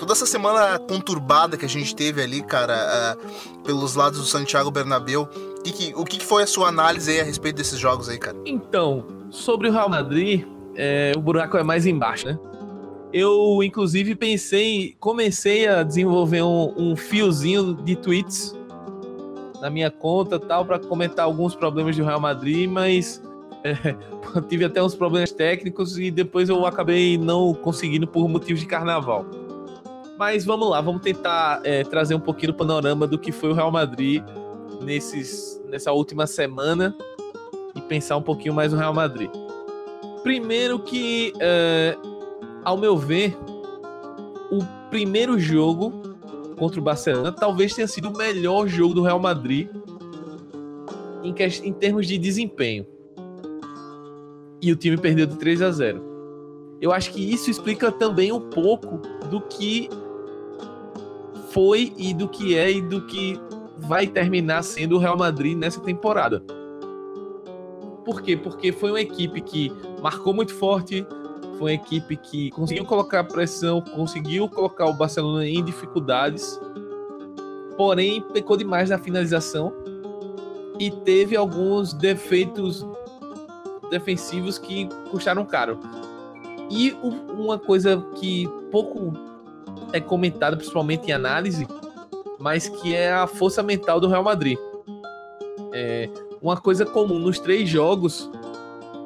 toda 0.00 0.12
essa 0.12 0.26
semana 0.26 0.78
conturbada 0.78 1.56
que 1.56 1.64
a 1.64 1.68
gente 1.68 1.94
teve 1.94 2.22
ali, 2.22 2.42
cara, 2.42 3.16
uh, 3.16 3.62
pelos 3.62 3.94
lados 3.94 4.18
do 4.18 4.24
Santiago 4.24 4.70
Bernabéu. 4.70 5.28
Que 5.62 5.72
que, 5.72 5.94
o 5.94 6.04
que, 6.04 6.16
que, 6.16 6.24
foi 6.24 6.42
a 6.42 6.46
sua 6.46 6.68
análise 6.68 7.10
aí 7.10 7.20
a 7.20 7.24
respeito 7.24 7.56
desses 7.56 7.78
jogos 7.78 8.08
aí, 8.08 8.18
cara? 8.18 8.36
Então, 8.46 9.06
sobre 9.30 9.68
o 9.68 9.72
Real 9.72 9.90
Madrid, 9.90 10.44
é, 10.74 11.12
o 11.14 11.20
buraco 11.20 11.58
é 11.58 11.62
mais 11.62 11.84
embaixo, 11.84 12.26
né? 12.26 12.38
eu 13.12 13.62
inclusive 13.62 14.14
pensei, 14.14 14.94
comecei 15.00 15.66
a 15.66 15.82
desenvolver 15.82 16.42
um, 16.42 16.72
um 16.76 16.96
fiozinho 16.96 17.74
de 17.74 17.96
tweets 17.96 18.56
na 19.60 19.68
minha 19.68 19.90
conta 19.90 20.38
tal 20.38 20.64
para 20.64 20.78
comentar 20.78 21.24
alguns 21.24 21.54
problemas 21.54 21.96
do 21.96 22.04
Real 22.04 22.20
Madrid, 22.20 22.68
mas 22.68 23.22
é, 23.62 23.74
tive 24.48 24.64
até 24.64 24.82
uns 24.82 24.94
problemas 24.94 25.32
técnicos 25.32 25.98
e 25.98 26.10
depois 26.10 26.48
eu 26.48 26.64
acabei 26.64 27.18
não 27.18 27.52
conseguindo 27.52 28.06
por 28.06 28.28
motivos 28.28 28.60
de 28.60 28.66
carnaval. 28.66 29.26
Mas 30.20 30.44
vamos 30.44 30.68
lá, 30.68 30.82
vamos 30.82 31.00
tentar 31.00 31.62
é, 31.64 31.82
trazer 31.82 32.14
um 32.14 32.20
pouquinho 32.20 32.52
do 32.52 32.58
panorama 32.58 33.06
do 33.06 33.18
que 33.18 33.32
foi 33.32 33.52
o 33.52 33.54
Real 33.54 33.72
Madrid 33.72 34.22
nesses, 34.82 35.58
nessa 35.66 35.92
última 35.92 36.26
semana 36.26 36.94
e 37.74 37.80
pensar 37.80 38.18
um 38.18 38.22
pouquinho 38.22 38.52
mais 38.52 38.70
no 38.70 38.78
Real 38.78 38.92
Madrid. 38.92 39.30
Primeiro 40.22 40.78
que 40.78 41.32
é, 41.40 41.96
ao 42.62 42.76
meu 42.76 42.98
ver, 42.98 43.34
o 44.52 44.62
primeiro 44.90 45.38
jogo 45.38 45.90
contra 46.58 46.78
o 46.78 46.82
Barcelona 46.82 47.32
talvez 47.32 47.74
tenha 47.74 47.88
sido 47.88 48.10
o 48.10 48.12
melhor 48.14 48.68
jogo 48.68 48.92
do 48.92 49.02
Real 49.02 49.18
Madrid 49.18 49.70
em, 51.24 51.32
que, 51.32 51.44
em 51.44 51.72
termos 51.72 52.06
de 52.06 52.18
desempenho. 52.18 52.86
E 54.60 54.70
o 54.70 54.76
time 54.76 54.98
perdeu 54.98 55.24
de 55.24 55.36
3 55.36 55.62
a 55.62 55.70
0. 55.70 56.10
Eu 56.78 56.92
acho 56.92 57.10
que 57.10 57.32
isso 57.32 57.50
explica 57.50 57.90
também 57.90 58.30
um 58.30 58.50
pouco 58.50 58.98
do 59.30 59.40
que 59.40 59.88
foi 61.50 61.92
e 61.96 62.14
do 62.14 62.28
que 62.28 62.56
é 62.56 62.70
e 62.70 62.80
do 62.80 63.06
que 63.06 63.38
vai 63.78 64.06
terminar 64.06 64.62
sendo 64.62 64.96
o 64.96 64.98
Real 64.98 65.16
Madrid 65.16 65.56
nessa 65.56 65.80
temporada. 65.80 66.42
Por 68.04 68.22
quê? 68.22 68.36
Porque 68.36 68.72
foi 68.72 68.90
uma 68.90 69.00
equipe 69.00 69.40
que 69.40 69.72
marcou 70.02 70.32
muito 70.32 70.54
forte, 70.54 71.06
foi 71.58 71.72
uma 71.72 71.72
equipe 71.72 72.16
que 72.16 72.50
conseguiu 72.50 72.84
colocar 72.84 73.24
pressão, 73.24 73.80
conseguiu 73.80 74.48
colocar 74.48 74.86
o 74.86 74.92
Barcelona 74.92 75.46
em 75.46 75.62
dificuldades, 75.62 76.58
porém 77.76 78.20
pecou 78.32 78.56
demais 78.56 78.90
na 78.90 78.98
finalização 78.98 79.72
e 80.78 80.90
teve 80.90 81.36
alguns 81.36 81.92
defeitos 81.92 82.86
defensivos 83.90 84.58
que 84.58 84.88
custaram 85.10 85.44
caro. 85.44 85.78
E 86.70 86.96
uma 87.36 87.58
coisa 87.58 88.00
que 88.14 88.48
pouco 88.70 89.12
é 89.92 90.00
comentada, 90.00 90.56
principalmente 90.56 91.08
em 91.08 91.12
análise, 91.12 91.66
mas 92.38 92.68
que 92.68 92.94
é 92.94 93.12
a 93.12 93.26
força 93.26 93.62
mental 93.62 94.00
do 94.00 94.08
Real 94.08 94.22
Madrid. 94.22 94.58
É 95.72 96.08
uma 96.40 96.56
coisa 96.56 96.86
comum 96.86 97.18
nos 97.18 97.38
três 97.38 97.68
jogos, 97.68 98.30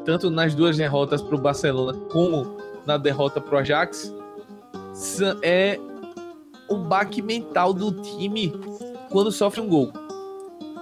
tanto 0.04 0.30
nas 0.30 0.54
duas 0.54 0.76
derrotas 0.76 1.20
para 1.20 1.34
o 1.34 1.38
Barcelona 1.38 1.94
como 2.10 2.56
na 2.86 2.96
derrota 2.96 3.40
para 3.40 3.56
o 3.56 3.58
Ajax, 3.58 4.14
é 5.42 5.78
o 6.68 6.76
baque 6.76 7.20
mental 7.20 7.72
do 7.72 7.92
time 8.02 8.52
quando 9.10 9.32
sofre 9.32 9.60
um 9.60 9.68
gol. 9.68 9.92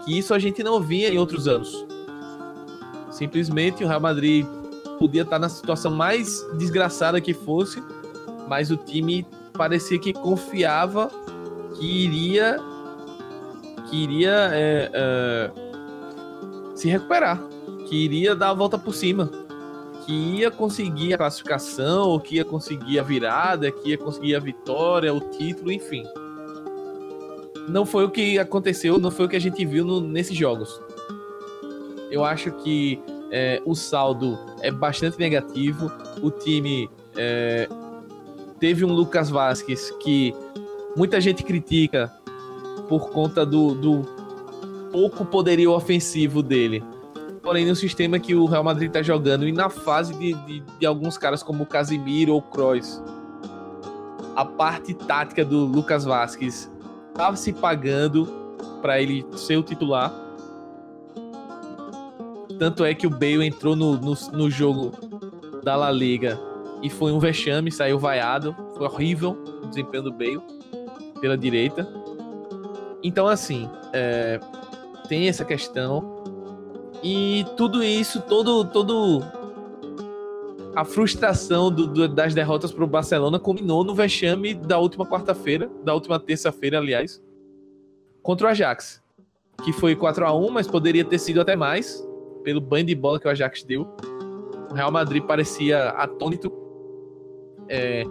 Que 0.05 0.19
isso 0.19 0.35
a 0.35 0.39
gente 0.39 0.63
não 0.63 0.81
via 0.81 1.09
em 1.13 1.19
outros 1.19 1.47
anos. 1.47 1.87
Simplesmente 3.11 3.85
o 3.85 3.89
Real 3.89 4.01
Madrid 4.01 4.45
podia 4.99 5.23
estar 5.23 5.39
na 5.39 5.49
situação 5.49 5.91
mais 5.91 6.45
desgraçada 6.59 7.21
que 7.21 7.33
fosse, 7.33 7.83
mas 8.49 8.71
o 8.71 8.77
time 8.77 9.27
parecia 9.53 9.99
que 9.99 10.13
confiava 10.13 11.11
que 11.79 12.05
iria 12.05 12.59
que 13.89 13.97
iria 14.05 14.49
é, 14.53 14.91
é, 14.95 15.51
se 16.75 16.89
recuperar, 16.89 17.39
que 17.87 17.95
iria 17.95 18.35
dar 18.35 18.51
a 18.51 18.55
volta 18.55 18.79
por 18.79 18.95
cima, 18.95 19.31
que 20.07 20.13
ia 20.13 20.51
conseguir 20.51 21.13
a 21.13 21.19
classificação, 21.19 22.19
que 22.19 22.37
ia 22.37 22.45
conseguir 22.45 22.99
a 22.99 23.03
virada, 23.03 23.71
que 23.71 23.91
ia 23.91 23.99
conseguir 23.99 24.35
a 24.35 24.41
vitória, 24.41 25.13
o 25.13 25.21
título, 25.21 25.71
enfim. 25.71 26.05
Não 27.69 27.85
foi 27.85 28.05
o 28.05 28.11
que 28.11 28.39
aconteceu, 28.39 28.99
não 28.99 29.11
foi 29.11 29.27
o 29.27 29.29
que 29.29 29.37
a 29.37 29.41
gente 29.41 29.63
viu 29.67 29.85
no, 29.85 30.01
nesses 30.01 30.37
jogos. 30.37 30.81
Eu 32.11 32.25
acho 32.25 32.51
que 32.51 32.99
é, 33.31 33.61
o 33.65 33.75
saldo 33.75 34.39
é 34.61 34.71
bastante 34.71 35.19
negativo. 35.19 35.91
O 36.23 36.31
time 36.31 36.91
é, 37.17 37.69
teve 38.63 38.85
um 38.85 38.93
Lucas 38.93 39.29
Vasquez 39.29 39.91
que 39.99 40.33
muita 40.97 41.21
gente 41.21 41.43
critica 41.43 42.13
por 42.89 43.11
conta 43.11 43.45
do, 43.45 43.75
do 43.75 44.03
pouco 44.93 45.25
poderio 45.25 45.73
ofensivo 45.73 46.45
dele. 46.45 46.81
Porém, 47.43 47.67
no 47.67 47.75
sistema 47.75 48.21
que 48.21 48.37
o 48.37 48.45
Real 48.45 48.63
Madrid 48.63 48.87
está 48.87 49.03
jogando 49.03 49.49
e 49.49 49.51
na 49.51 49.69
fase 49.69 50.15
de, 50.15 50.33
de, 50.45 50.61
de, 50.79 50.87
alguns 50.87 51.19
caras 51.19 51.43
como 51.43 51.67
Casimiro 51.67 52.35
ou 52.35 52.41
Kroos, 52.41 53.03
a 54.37 54.45
parte 54.45 54.95
tática 54.95 55.45
do 55.45 55.65
Lucas 55.65 56.05
Vasquez 56.05 56.71
estava 57.09 57.35
se 57.35 57.53
pagando 57.53 58.27
para 58.81 59.03
ele 59.03 59.27
ser 59.35 59.57
o 59.57 59.65
titular. 59.65 60.15
Tanto 62.61 62.85
é 62.85 62.95
que 62.95 63.09
o 63.09 63.11
Bale 63.11 63.45
entrou 63.45 63.75
no, 63.75 63.97
no, 63.97 64.15
no 64.33 64.49
jogo 64.49 64.93
da 65.65 65.75
La 65.75 65.91
Liga 65.91 66.52
e 66.83 66.91
foi 66.91 67.13
um 67.13 67.19
vexame, 67.19 67.71
saiu 67.71 67.99
vaiado. 67.99 68.55
Foi 68.77 68.87
horrível 68.87 69.39
o 69.63 69.67
desempenho 69.67 70.03
do 70.03 70.13
Bale 70.13 70.41
pela 71.21 71.39
direita. 71.39 71.89
Então, 73.03 73.27
assim, 73.29 73.69
é, 73.93 74.41
tem 75.09 75.29
essa 75.29 75.45
questão. 75.45 76.23
E 77.03 77.45
tudo 77.57 77.83
isso, 77.83 78.21
todo, 78.23 78.65
todo 78.65 79.23
a 80.75 80.85
frustração 80.85 81.71
do, 81.71 81.87
do, 81.87 82.09
das 82.09 82.35
derrotas 82.35 82.73
para 82.73 82.85
o 82.85 82.87
Barcelona 82.87 83.39
culminou 83.39 83.85
no 83.85 83.95
vexame 83.95 84.55
da 84.55 84.79
última 84.79 85.05
quarta-feira, 85.07 85.71
da 85.85 85.93
última 85.95 86.19
terça-feira, 86.19 86.79
aliás, 86.79 87.23
contra 88.23 88.47
o 88.47 88.51
Ajax, 88.51 89.03
que 89.65 89.73
foi 89.73 89.95
4 89.95 90.25
a 90.25 90.33
1 90.33 90.51
mas 90.51 90.67
poderia 90.67 91.05
ter 91.05 91.19
sido 91.19 91.41
até 91.41 91.57
mais 91.57 92.07
pelo 92.43 92.61
banho 92.61 92.87
de 92.87 92.95
bola 92.95 93.21
que 93.21 93.27
o 93.27 93.31
Ajax 93.31 93.63
deu. 93.65 93.87
O 94.71 94.75
Real 94.75 94.91
Madrid 94.91 95.23
parecia 95.23 95.91
atônito. 95.91 96.62
É, 97.75 98.05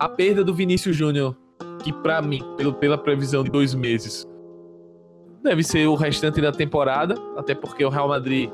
a 0.00 0.08
perda 0.08 0.42
do 0.42 0.52
Vinícius 0.52 0.96
Júnior, 0.96 1.36
que 1.84 1.92
para 1.92 2.20
mim, 2.20 2.42
pelo, 2.56 2.74
pela 2.74 2.98
previsão 2.98 3.44
de 3.44 3.50
dois 3.50 3.72
meses, 3.72 4.26
deve 5.44 5.62
ser 5.62 5.86
o 5.86 5.94
restante 5.94 6.40
da 6.40 6.50
temporada, 6.50 7.14
até 7.36 7.54
porque 7.54 7.84
o 7.84 7.88
Real 7.88 8.08
Madrid 8.08 8.50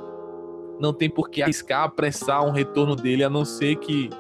não 0.79 0.93
tem 0.93 1.09
por 1.09 1.31
que 1.31 1.43
arriscar, 1.43 1.85
apressar 1.85 2.45
um 2.45 2.51
retorno 2.51 2.95
dele, 2.95 3.25
a 3.25 3.31
não 3.31 3.47
ser 3.47 3.77
que 3.77 4.11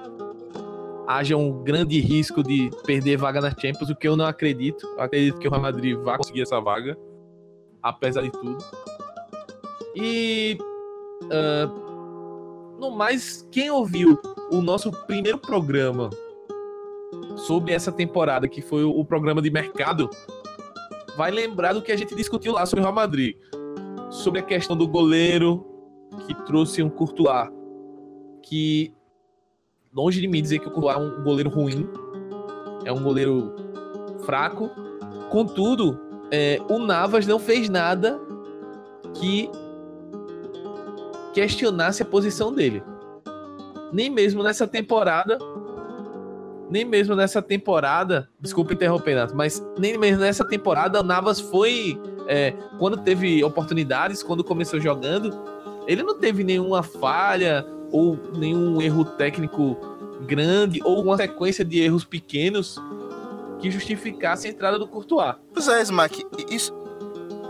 haja 1.06 1.36
um 1.36 1.62
grande 1.62 2.00
risco 2.00 2.42
de 2.42 2.70
perder 2.86 3.18
vaga 3.18 3.40
na 3.40 3.50
Champions, 3.50 3.90
o 3.90 3.96
que 3.96 4.08
eu 4.08 4.16
não 4.16 4.24
acredito. 4.24 4.86
Eu 4.86 5.02
acredito 5.02 5.38
que 5.38 5.46
o 5.46 5.50
Real 5.50 5.62
Madrid 5.62 5.98
vai 5.98 6.16
conseguir 6.16 6.42
essa 6.42 6.58
vaga, 6.60 6.96
apesar 7.82 8.22
de 8.22 8.30
tudo. 8.30 8.56
E 9.94 10.56
Uh, 11.24 12.78
no 12.78 12.90
mais, 12.90 13.46
quem 13.50 13.70
ouviu 13.70 14.18
o 14.50 14.60
nosso 14.60 14.90
primeiro 15.06 15.38
programa 15.38 16.10
sobre 17.36 17.72
essa 17.72 17.90
temporada, 17.90 18.48
que 18.48 18.60
foi 18.60 18.84
o 18.84 19.04
programa 19.04 19.42
de 19.42 19.50
mercado, 19.50 20.08
vai 21.16 21.30
lembrar 21.30 21.72
do 21.72 21.82
que 21.82 21.92
a 21.92 21.96
gente 21.96 22.14
discutiu 22.14 22.52
lá 22.52 22.64
sobre 22.66 22.80
o 22.80 22.84
Real 22.84 22.94
Madrid. 22.94 23.36
Sobre 24.10 24.40
a 24.40 24.42
questão 24.42 24.76
do 24.76 24.86
goleiro 24.86 25.66
que 26.26 26.34
trouxe 26.44 26.82
um 26.82 26.90
Courtois, 26.90 27.48
que 28.42 28.92
longe 29.92 30.20
de 30.20 30.28
mim 30.28 30.42
dizer 30.42 30.58
que 30.58 30.68
o 30.68 30.70
Courtois 30.70 30.96
é 30.96 31.00
um 31.00 31.22
goleiro 31.22 31.50
ruim, 31.50 31.88
é 32.84 32.92
um 32.92 33.02
goleiro 33.02 33.54
fraco. 34.24 34.70
Contudo, 35.30 35.98
é, 36.30 36.60
o 36.68 36.78
Navas 36.78 37.26
não 37.26 37.38
fez 37.38 37.68
nada 37.68 38.20
que 39.14 39.50
questionasse 41.32 42.02
a 42.02 42.06
posição 42.06 42.52
dele. 42.52 42.82
Nem 43.92 44.10
mesmo 44.10 44.42
nessa 44.42 44.66
temporada. 44.66 45.38
Nem 46.72 46.86
mesmo 46.86 47.14
nessa 47.14 47.42
temporada. 47.42 48.30
Desculpa 48.40 48.72
interromper, 48.72 49.14
Nato, 49.14 49.36
mas 49.36 49.62
nem 49.78 49.98
mesmo 49.98 50.22
nessa 50.22 50.42
temporada 50.42 51.00
o 51.00 51.02
Navas 51.02 51.38
foi. 51.38 52.00
É, 52.26 52.52
quando 52.78 52.96
teve 52.96 53.44
oportunidades, 53.44 54.22
quando 54.22 54.42
começou 54.42 54.80
jogando, 54.80 55.38
ele 55.86 56.02
não 56.02 56.18
teve 56.18 56.42
nenhuma 56.42 56.82
falha 56.82 57.66
ou 57.90 58.18
nenhum 58.34 58.80
erro 58.80 59.04
técnico 59.04 59.76
grande 60.26 60.80
ou 60.82 61.02
uma 61.02 61.18
sequência 61.18 61.62
de 61.62 61.78
erros 61.78 62.06
pequenos 62.06 62.80
que 63.60 63.70
justificasse 63.70 64.46
a 64.46 64.50
entrada 64.50 64.78
do 64.78 64.86
Courtois. 64.86 65.34
Pois 65.52 65.68
é, 65.68 65.82
Smack, 65.82 66.24
isso, 66.48 66.72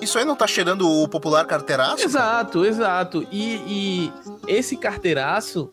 isso 0.00 0.18
aí 0.18 0.24
não 0.24 0.34
tá 0.34 0.48
cheirando 0.48 0.90
o 0.90 1.06
popular 1.06 1.46
carteiraço? 1.46 2.02
Exato, 2.02 2.64
exato. 2.64 3.24
E, 3.30 3.60
e 3.68 4.12
esse 4.48 4.76
carteiraço 4.76 5.70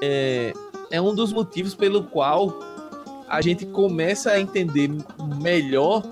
é, 0.00 0.52
é 0.88 1.00
um 1.00 1.12
dos 1.12 1.32
motivos 1.32 1.74
pelo 1.74 2.04
qual 2.04 2.75
a 3.28 3.40
gente 3.40 3.66
começa 3.66 4.30
a 4.30 4.40
entender 4.40 4.90
melhor 5.40 6.02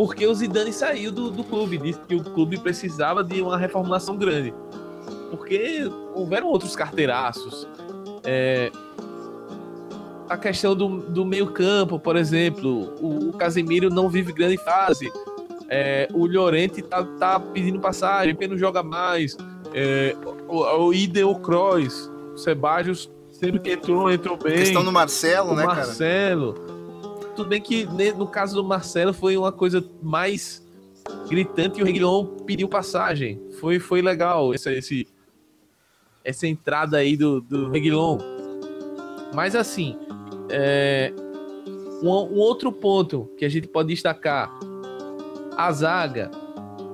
porque 0.00 0.26
o 0.26 0.34
Zidane 0.34 0.72
saiu 0.72 1.12
do, 1.12 1.30
do 1.30 1.44
clube, 1.44 1.76
disse 1.76 2.00
que 2.08 2.14
o 2.14 2.24
clube 2.24 2.58
precisava 2.58 3.22
de 3.22 3.42
uma 3.42 3.58
reformulação 3.58 4.16
grande. 4.16 4.54
Porque 5.30 5.90
houveram 6.14 6.46
outros 6.48 6.74
carteiraços. 6.74 7.68
É, 8.24 8.72
a 10.26 10.38
questão 10.38 10.74
do, 10.74 11.00
do 11.00 11.26
meio 11.26 11.48
campo, 11.48 11.98
por 11.98 12.16
exemplo, 12.16 12.94
o, 13.00 13.28
o 13.28 13.32
Casemiro 13.34 13.90
não 13.90 14.08
vive 14.08 14.32
grande 14.32 14.56
fase. 14.56 15.12
É, 15.68 16.08
o 16.14 16.26
Llorente 16.26 16.80
tá, 16.80 17.04
tá 17.04 17.38
pedindo 17.38 17.78
passagem, 17.78 18.34
porque 18.34 18.48
não 18.48 18.56
joga 18.56 18.82
mais. 18.82 19.36
É, 19.74 20.16
o, 20.48 20.86
o 20.86 20.94
Ideo 20.94 21.34
Kroos, 21.34 22.10
o 22.32 22.38
Sebajos 22.38 23.10
sempre 23.40 23.58
que 23.58 23.72
entrou, 23.72 24.10
entrou 24.12 24.36
bem. 24.36 24.52
A 24.52 24.58
questão 24.58 24.84
do 24.84 24.92
Marcelo, 24.92 25.52
o 25.52 25.56
né, 25.56 25.64
Marcelo. 25.64 26.52
cara? 26.52 27.30
Tudo 27.34 27.48
bem 27.48 27.60
que 27.60 27.86
no 28.16 28.26
caso 28.26 28.54
do 28.54 28.62
Marcelo 28.62 29.14
foi 29.14 29.36
uma 29.36 29.50
coisa 29.50 29.82
mais 30.02 30.62
gritante 31.26 31.80
e 31.80 31.82
o 31.82 31.86
Reguilhão 31.86 32.36
pediu 32.44 32.68
passagem. 32.68 33.40
Foi, 33.58 33.78
foi 33.78 34.02
legal 34.02 34.54
esse, 34.54 34.70
esse, 34.74 35.08
essa 36.22 36.46
entrada 36.46 36.98
aí 36.98 37.16
do, 37.16 37.40
do 37.40 37.70
Reguilhão. 37.70 38.18
Mas 39.34 39.56
assim, 39.56 39.96
é, 40.50 41.10
um, 42.02 42.08
um 42.08 42.38
outro 42.38 42.70
ponto 42.70 43.30
que 43.38 43.44
a 43.46 43.48
gente 43.48 43.66
pode 43.68 43.88
destacar 43.88 44.50
a 45.56 45.72
zaga, 45.72 46.30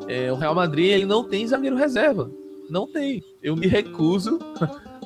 é, 0.06 0.32
o 0.32 0.36
Real 0.36 0.54
Madrid 0.54 0.90
ele 0.90 1.06
não 1.06 1.24
tem 1.24 1.46
zagueiro 1.46 1.74
reserva. 1.74 2.30
Não 2.70 2.86
tem. 2.86 3.22
Eu 3.42 3.56
me 3.56 3.66
recuso 3.66 4.38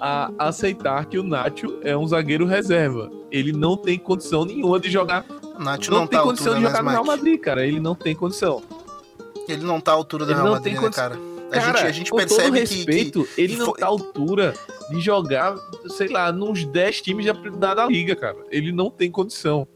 a 0.00 0.32
aceitar 0.38 1.04
que 1.04 1.18
o 1.18 1.22
Nacho 1.22 1.78
é 1.82 1.96
um 1.96 2.06
zagueiro 2.06 2.46
reserva. 2.46 3.10
Ele 3.30 3.52
não 3.52 3.76
tem 3.76 3.98
condição 3.98 4.44
nenhuma 4.44 4.80
de 4.80 4.90
jogar. 4.90 5.24
Nacho 5.58 5.90
não, 5.90 6.00
não 6.00 6.06
tem 6.06 6.18
tá 6.18 6.24
condição 6.24 6.54
de 6.54 6.62
jogar 6.62 6.82
no 6.82 6.90
Real 6.90 7.04
Madrid, 7.04 7.38
cara. 7.38 7.66
Ele 7.66 7.78
não 7.78 7.94
tem 7.94 8.14
condição. 8.14 8.62
Ele 9.46 9.62
não 9.62 9.80
tá 9.80 9.92
à 9.92 9.94
altura 9.94 10.24
do 10.24 10.32
ele 10.32 10.40
Real 10.40 10.52
Madrid, 10.52 10.80
né, 10.80 10.90
cara? 10.90 11.18
A 11.50 11.60
cara, 11.60 11.78
gente, 11.78 11.86
a 11.86 11.92
gente 11.92 12.10
percebe 12.12 12.60
respeito, 12.60 13.24
que, 13.24 13.34
que, 13.34 13.40
ele 13.40 13.56
não 13.56 13.66
foi... 13.66 13.80
tá 13.80 13.86
à 13.86 13.88
altura 13.88 14.54
de 14.88 15.00
jogar, 15.00 15.56
sei 15.88 16.08
lá, 16.08 16.30
nos 16.30 16.64
10 16.64 17.00
times 17.02 17.26
da, 17.58 17.74
da 17.74 17.86
liga, 17.86 18.14
cara. 18.14 18.38
Ele 18.50 18.70
não 18.70 18.88
tem 18.88 19.10
condição. 19.10 19.66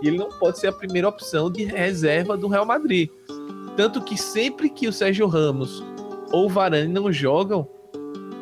E 0.00 0.08
ele 0.08 0.16
não 0.16 0.30
pode 0.30 0.58
ser 0.58 0.68
a 0.68 0.72
primeira 0.72 1.08
opção 1.08 1.50
de 1.50 1.64
reserva 1.64 2.36
do 2.36 2.48
Real 2.48 2.64
Madrid. 2.64 3.10
Tanto 3.76 4.00
que 4.00 4.16
sempre 4.16 4.70
que 4.70 4.88
o 4.88 4.92
Sérgio 4.92 5.26
Ramos 5.26 5.82
ou 6.32 6.46
o 6.46 6.48
Varane 6.48 6.88
não 6.88 7.12
jogam, 7.12 7.68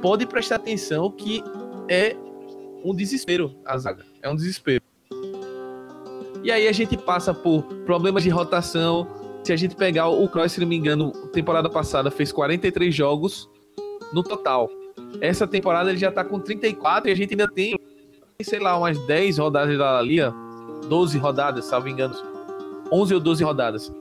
pode 0.01 0.27
prestar 0.27 0.57
atenção 0.57 1.11
que 1.11 1.43
é 1.89 2.17
um 2.85 2.95
desespero 2.95 3.55
a 3.65 3.77
zaga. 3.79 4.05
É 4.23 4.29
um 4.29 4.37
desespero. 4.37 4.83
E 6.43 6.53
aí 6.53 6.69
a 6.69 6.73
gente 6.73 6.97
passa 6.97 7.35
por 7.35 7.63
problemas 7.85 8.23
de 8.23 8.31
rotação. 8.31 9.07
Se 9.45 9.53
a 9.53 9.57
gente 9.57 9.75
pegar 9.75 10.09
o 10.09 10.29
Kroos, 10.29 10.53
se 10.53 10.61
não 10.61 10.67
me 10.67 10.77
engano, 10.77 11.11
temporada 11.33 11.69
passada 11.69 12.11
fez 12.11 12.31
43 12.33 12.95
jogos 12.95 13.49
no 14.13 14.23
total. 14.23 14.71
Essa 15.21 15.47
temporada 15.47 15.91
ele 15.91 15.99
já 15.99 16.11
tá 16.11 16.25
com 16.25 16.39
34 16.39 17.09
e 17.09 17.13
a 17.13 17.17
gente 17.17 17.33
ainda 17.33 17.49
tem, 17.49 17.79
sei 18.43 18.59
lá, 18.59 18.77
umas 18.77 18.99
10 19.07 19.39
rodadas 19.39 19.77
da 19.79 20.01
Liga, 20.03 20.33
12 20.89 21.19
rodadas, 21.19 21.65
salvo 21.65 21.89
engano. 21.89 22.15
11 22.91 23.15
ou 23.15 23.21
12 23.21 23.45
rodadas. 23.45 23.93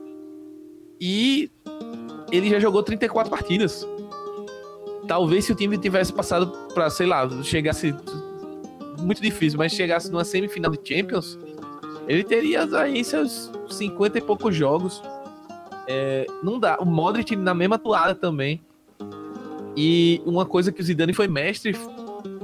E 1.00 1.50
ele 2.30 2.48
já 2.48 2.58
jogou 2.58 2.82
34 2.82 3.30
partidas. 3.30 3.86
Talvez 5.08 5.46
se 5.46 5.52
o 5.52 5.54
time 5.54 5.78
tivesse 5.78 6.12
passado 6.12 6.46
para, 6.74 6.90
sei 6.90 7.06
lá, 7.06 7.26
chegasse 7.42 7.94
muito 9.00 9.22
difícil, 9.22 9.58
mas 9.58 9.72
chegasse 9.72 10.10
numa 10.10 10.24
semifinal 10.24 10.70
de 10.70 10.80
Champions, 10.86 11.38
ele 12.06 12.22
teria 12.22 12.64
aí 12.78 13.02
seus 13.02 13.50
50 13.70 14.18
e 14.18 14.20
poucos 14.20 14.54
jogos. 14.54 15.02
É, 15.86 16.26
não 16.42 16.58
dá. 16.58 16.76
O 16.78 16.84
Modric 16.84 17.34
na 17.34 17.54
mesma 17.54 17.78
toada 17.78 18.14
também. 18.14 18.60
E 19.74 20.20
uma 20.26 20.44
coisa 20.44 20.70
que 20.70 20.80
o 20.80 20.84
Zidane 20.84 21.14
foi 21.14 21.26
mestre, 21.26 21.74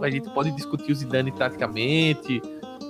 a 0.01 0.09
gente 0.09 0.31
pode 0.31 0.51
discutir 0.53 0.93
o 0.93 0.95
Zidane 0.95 1.33
taticamente, 1.33 2.41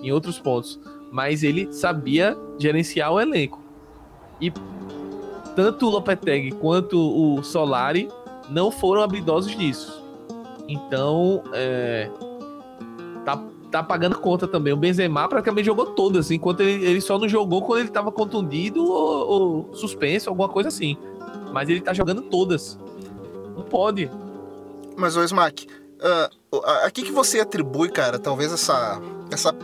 em 0.02 0.12
outros 0.12 0.38
pontos, 0.38 0.78
mas 1.10 1.42
ele 1.42 1.72
sabia 1.72 2.36
gerenciar 2.58 3.12
o 3.12 3.20
elenco. 3.20 3.60
E 4.40 4.52
tanto 5.56 5.86
o 5.86 5.90
Lopetegui 5.90 6.52
quanto 6.52 6.98
o 6.98 7.42
Solari 7.42 8.08
não 8.48 8.70
foram 8.70 9.02
habilidosos 9.02 9.54
nisso. 9.54 10.02
Então, 10.68 11.42
é, 11.52 12.10
tá, 13.24 13.42
tá 13.70 13.82
pagando 13.82 14.18
conta 14.18 14.46
também. 14.46 14.72
O 14.72 14.76
Benzema 14.76 15.28
praticamente 15.28 15.66
jogou 15.66 15.86
todas, 15.86 16.30
enquanto 16.30 16.60
ele, 16.60 16.84
ele 16.84 17.00
só 17.00 17.18
não 17.18 17.28
jogou 17.28 17.62
quando 17.62 17.80
ele 17.80 17.90
tava 17.90 18.10
contundido 18.10 18.84
ou, 18.84 19.28
ou 19.28 19.74
suspenso, 19.74 20.30
alguma 20.30 20.48
coisa 20.48 20.68
assim. 20.68 20.96
Mas 21.52 21.68
ele 21.68 21.80
tá 21.80 21.92
jogando 21.92 22.22
todas. 22.22 22.78
Não 23.56 23.62
pode. 23.62 24.10
Mas, 24.96 25.16
o 25.16 25.22
Smack, 25.22 25.66
uh, 25.66 26.60
a, 26.64 26.86
a 26.86 26.90
que, 26.90 27.02
que 27.02 27.12
você 27.12 27.40
atribui, 27.40 27.88
cara, 27.90 28.18
talvez 28.18 28.52
essa, 28.52 29.00
essa 29.30 29.54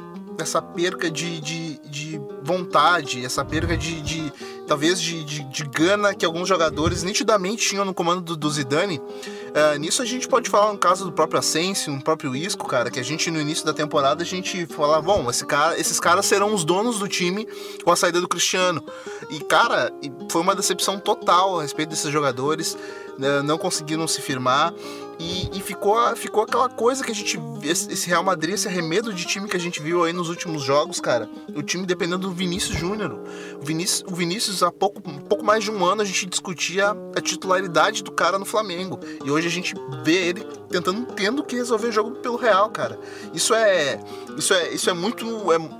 essa 0.42 0.60
perca 0.60 1.10
de, 1.10 1.40
de, 1.40 1.78
de 1.80 2.20
vontade, 2.42 3.24
essa 3.24 3.44
perca 3.44 3.76
de, 3.76 4.00
de 4.00 4.32
talvez 4.70 5.02
de, 5.02 5.24
de, 5.24 5.42
de, 5.42 5.64
gana 5.64 6.14
que 6.14 6.24
alguns 6.24 6.48
jogadores 6.48 7.02
nitidamente 7.02 7.66
tinham 7.66 7.84
no 7.84 7.92
comando 7.92 8.20
do, 8.20 8.36
do 8.36 8.48
Zidane. 8.48 8.98
Uh, 8.98 9.76
nisso 9.80 10.00
a 10.00 10.04
gente 10.04 10.28
pode 10.28 10.48
falar 10.48 10.72
no 10.72 10.78
caso 10.78 11.04
do 11.04 11.10
próprio 11.10 11.40
Asensio, 11.40 11.92
no 11.92 12.00
próprio 12.00 12.36
Isco, 12.36 12.68
cara, 12.68 12.88
que 12.88 13.00
a 13.00 13.02
gente 13.02 13.32
no 13.32 13.40
início 13.40 13.66
da 13.66 13.74
temporada 13.74 14.22
a 14.22 14.24
gente 14.24 14.66
falava, 14.66 15.02
bom, 15.02 15.28
esse 15.28 15.44
cara, 15.44 15.76
esses 15.76 15.98
caras 15.98 16.24
serão 16.24 16.54
os 16.54 16.62
donos 16.64 17.00
do 17.00 17.08
time 17.08 17.48
com 17.82 17.90
a 17.90 17.96
saída 17.96 18.20
do 18.20 18.28
Cristiano. 18.28 18.80
E 19.28 19.40
cara, 19.40 19.92
foi 20.30 20.40
uma 20.40 20.54
decepção 20.54 21.00
total 21.00 21.58
a 21.58 21.62
respeito 21.62 21.88
desses 21.88 22.12
jogadores, 22.12 22.78
né, 23.18 23.42
não 23.42 23.58
conseguiram 23.58 24.06
se 24.06 24.22
firmar. 24.22 24.72
E, 25.20 25.50
e, 25.52 25.60
ficou, 25.60 25.94
ficou 26.16 26.44
aquela 26.44 26.70
coisa 26.70 27.04
que 27.04 27.10
a 27.10 27.14
gente. 27.14 27.38
Esse 27.62 28.08
Real 28.08 28.24
Madrid, 28.24 28.54
esse 28.54 28.66
arremedo 28.66 29.12
de 29.12 29.26
time 29.26 29.46
que 29.46 29.56
a 29.56 29.60
gente 29.60 29.82
viu 29.82 30.02
aí 30.02 30.14
nos 30.14 30.30
últimos 30.30 30.62
jogos, 30.62 30.98
cara. 30.98 31.28
O 31.54 31.62
time 31.62 31.84
dependendo 31.84 32.26
do 32.26 32.32
Vinícius 32.32 32.78
Júnior. 32.78 33.20
O 33.60 33.62
Vinícius, 33.62 34.02
o 34.10 34.14
Vinícius, 34.14 34.62
há 34.62 34.72
pouco, 34.72 35.02
pouco 35.28 35.44
mais 35.44 35.62
de 35.62 35.70
um 35.70 35.84
ano, 35.84 36.00
a 36.00 36.06
gente 36.06 36.24
discutia 36.24 36.96
a 37.14 37.20
titularidade 37.20 38.02
do 38.02 38.10
cara 38.10 38.38
no 38.38 38.46
Flamengo. 38.46 38.98
E 39.22 39.30
hoje 39.30 39.46
a 39.46 39.50
gente 39.50 39.74
vê 40.02 40.28
ele 40.28 40.46
tentando, 40.70 41.04
tendo 41.12 41.42
que 41.42 41.56
resolver 41.56 41.88
o 41.88 41.92
jogo 41.92 42.12
pelo 42.12 42.36
Real, 42.36 42.70
cara. 42.70 42.98
Isso 43.34 43.52
é. 43.52 44.00
Isso 44.38 44.54
é, 44.54 44.72
isso 44.72 44.88
é 44.88 44.92
muito. 44.92 45.26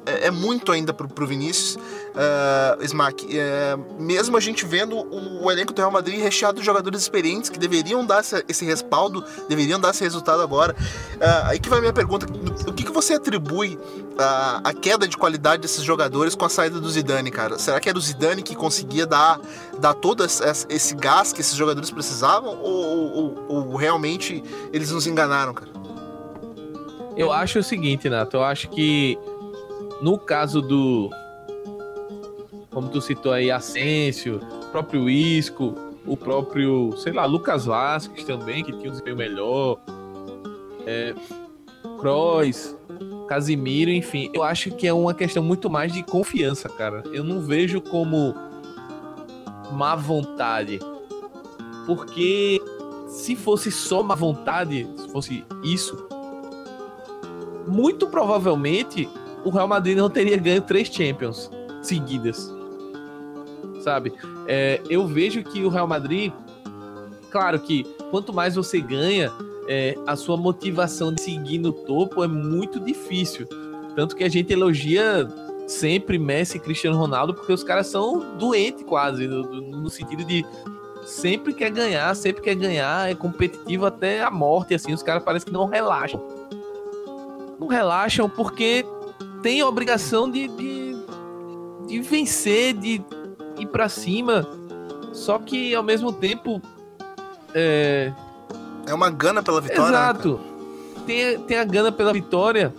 É, 0.05 0.27
é 0.27 0.31
muito 0.31 0.73
ainda 0.73 0.93
pro, 0.93 1.09
pro 1.09 1.27
Vinícius. 1.27 1.79
Uh, 2.11 2.83
Smack, 2.85 3.25
uh, 3.25 4.03
mesmo 4.03 4.37
a 4.37 4.41
gente 4.41 4.67
vendo 4.67 4.97
o, 4.97 5.45
o, 5.45 5.51
elenco 5.51 5.73
do 5.73 5.79
Real 5.79 5.93
Madrid 5.93 6.21
recheado 6.21 6.59
de 6.59 6.67
jogadores 6.67 7.01
experientes 7.01 7.49
que 7.49 7.59
deveriam 7.59 8.05
dar 8.05 8.19
essa, 8.19 8.43
esse 8.49 8.65
respaldo 8.65 9.25
deveriam 9.49 9.79
dar 9.79 9.91
esse 9.91 10.03
resultado 10.03 10.43
agora. 10.43 10.75
Uh, 11.15 11.47
aí 11.47 11.61
que 11.61 11.69
vai 11.69 11.81
minha 11.81 11.93
pergunta: 11.93 12.27
o 12.67 12.73
que, 12.73 12.83
que 12.83 12.91
você 12.91 13.15
atribui 13.15 13.79
a, 14.19 14.61
a 14.65 14.75
queda 14.75 15.07
de 15.07 15.17
qualidade 15.17 15.63
desses 15.63 15.85
jogadores 15.85 16.35
com 16.35 16.45
a 16.45 16.49
saída 16.49 16.81
do 16.81 16.91
Zidane, 16.91 17.31
cara? 17.31 17.59
Será 17.61 17.79
que 17.79 17.89
era 17.89 17.97
o 17.97 18.01
Zidane 18.01 18.43
que 18.43 18.57
conseguia 18.57 19.07
dar, 19.07 19.41
dar 19.79 19.95
todo 19.95 20.25
esse 20.25 20.95
gás 20.97 21.33
que 21.33 21.41
esses 21.41 21.55
jogadores 21.55 21.91
precisavam? 21.91 22.59
Ou, 22.61 23.13
ou, 23.13 23.45
ou 23.49 23.77
realmente 23.77 24.43
eles 24.81 24.91
nos 24.91 25.07
enganaram, 25.07 25.53
cara? 25.53 25.71
Eu 27.17 27.31
acho 27.33 27.59
o 27.59 27.63
seguinte, 27.63 28.09
Nato. 28.09 28.37
Eu 28.37 28.45
acho 28.45 28.69
que 28.71 29.19
no 30.01 30.19
caso 30.19 30.63
do. 30.63 31.11
Como 32.71 32.89
tu 32.89 33.01
citou 33.01 33.33
aí, 33.33 33.51
Asensio, 33.51 34.41
próprio 34.71 35.11
Isco, 35.11 35.75
o 36.07 36.17
próprio, 36.17 36.97
sei 36.97 37.13
lá, 37.13 37.27
Lucas 37.27 37.67
Vasquez 37.67 38.25
também, 38.25 38.65
que 38.65 38.73
tinha 38.73 38.89
um 38.89 38.93
desempenho 38.93 39.17
melhor. 39.17 39.79
É, 40.87 41.15
Casimiro, 43.29 43.91
enfim. 43.91 44.31
Eu 44.33 44.43
acho 44.43 44.71
que 44.71 44.87
é 44.87 44.93
uma 44.93 45.13
questão 45.13 45.43
muito 45.43 45.69
mais 45.69 45.93
de 45.93 46.03
confiança, 46.03 46.69
cara. 46.69 47.03
Eu 47.13 47.23
não 47.23 47.41
vejo 47.41 47.81
como 47.81 48.35
má 49.73 49.95
vontade. 49.95 50.79
Porque 51.87 52.61
se 53.11 53.37
fosse 53.37 53.71
só 53.71 54.03
má 54.03 54.15
vontade, 54.15 54.89
se 54.97 55.09
fosse 55.09 55.45
isso, 55.63 56.07
muito 57.67 58.07
provavelmente 58.07 59.09
o 59.45 59.51
Real 59.51 59.69
Madrid 59.69 59.97
não 59.97 60.11
teria 60.11 60.37
ganho 60.37 60.63
três 60.63 60.89
Champions 60.89 61.51
seguidas 61.83 62.53
sabe? 63.81 64.13
É, 64.47 64.81
eu 64.89 65.07
vejo 65.07 65.43
que 65.43 65.65
o 65.65 65.69
Real 65.69 65.87
Madrid, 65.87 66.33
claro 67.31 67.59
que 67.59 67.85
quanto 68.11 68.33
mais 68.33 68.55
você 68.55 68.81
ganha, 68.81 69.33
é, 69.69 69.97
a 70.07 70.17
sua 70.17 70.37
motivação 70.37 71.13
de 71.13 71.21
seguir 71.21 71.59
no 71.59 71.73
topo 71.73 72.23
é 72.23 72.29
muito 72.29 72.79
difícil. 72.81 73.47
Tanto 73.95 74.15
que 74.15 74.25
a 74.25 74.29
gente 74.29 74.53
elogia 74.53 75.29
sempre 75.67 76.19
Messi 76.19 76.57
e 76.57 76.61
Cristiano 76.61 76.97
Ronaldo, 76.97 77.35
porque 77.35 77.53
os 77.53 77.63
caras 77.63 77.87
são 77.87 78.37
doentes 78.37 78.85
quase, 78.85 79.27
no, 79.27 79.43
no 79.43 79.91
sentido 79.91 80.25
de 80.25 80.45
sempre 81.05 81.53
quer 81.53 81.71
ganhar, 81.71 82.15
sempre 82.15 82.43
quer 82.43 82.55
ganhar, 82.55 83.11
é 83.11 83.15
competitivo 83.15 83.87
até 83.87 84.23
a 84.23 84.31
morte, 84.31 84.75
assim, 84.75 84.93
os 84.93 85.03
caras 85.03 85.23
parecem 85.23 85.47
que 85.47 85.53
não 85.53 85.67
relaxam. 85.67 86.21
Não 87.59 87.67
relaxam 87.67 88.29
porque 88.29 88.85
tem 89.43 89.61
a 89.61 89.67
obrigação 89.67 90.31
de, 90.31 90.49
de, 90.49 90.97
de 91.87 92.01
vencer, 92.01 92.75
de 92.75 93.03
ir 93.59 93.67
para 93.67 93.89
cima. 93.89 94.47
Só 95.13 95.39
que 95.39 95.75
ao 95.75 95.83
mesmo 95.83 96.13
tempo. 96.13 96.61
É, 97.55 98.13
é 98.87 98.95
uma 98.95 99.11
gana 99.11 99.43
pela 99.43 99.61
vitória. 99.61 99.83
Né, 99.83 99.89
Exato. 99.89 100.35
Né, 100.35 101.03
tem, 101.07 101.39
tem 101.41 101.59
a 101.59 101.65
gana 101.65 101.91
pela 101.91 102.13
vitória. 102.13 102.73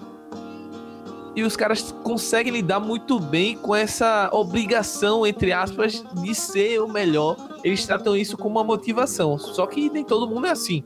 E 1.35 1.43
os 1.43 1.55
caras 1.55 1.93
conseguem 2.03 2.51
lidar 2.51 2.79
muito 2.79 3.19
bem 3.19 3.55
com 3.55 3.73
essa 3.73 4.29
obrigação, 4.33 5.25
entre 5.25 5.53
aspas, 5.53 6.03
de 6.21 6.35
ser 6.35 6.79
o 6.79 6.87
melhor. 6.87 7.37
Eles 7.63 7.85
tratam 7.85 8.15
isso 8.15 8.37
como 8.37 8.59
uma 8.59 8.63
motivação. 8.63 9.37
Só 9.37 9.65
que 9.65 9.89
nem 9.89 10.03
todo 10.03 10.27
mundo 10.27 10.47
é 10.47 10.51
assim. 10.51 10.83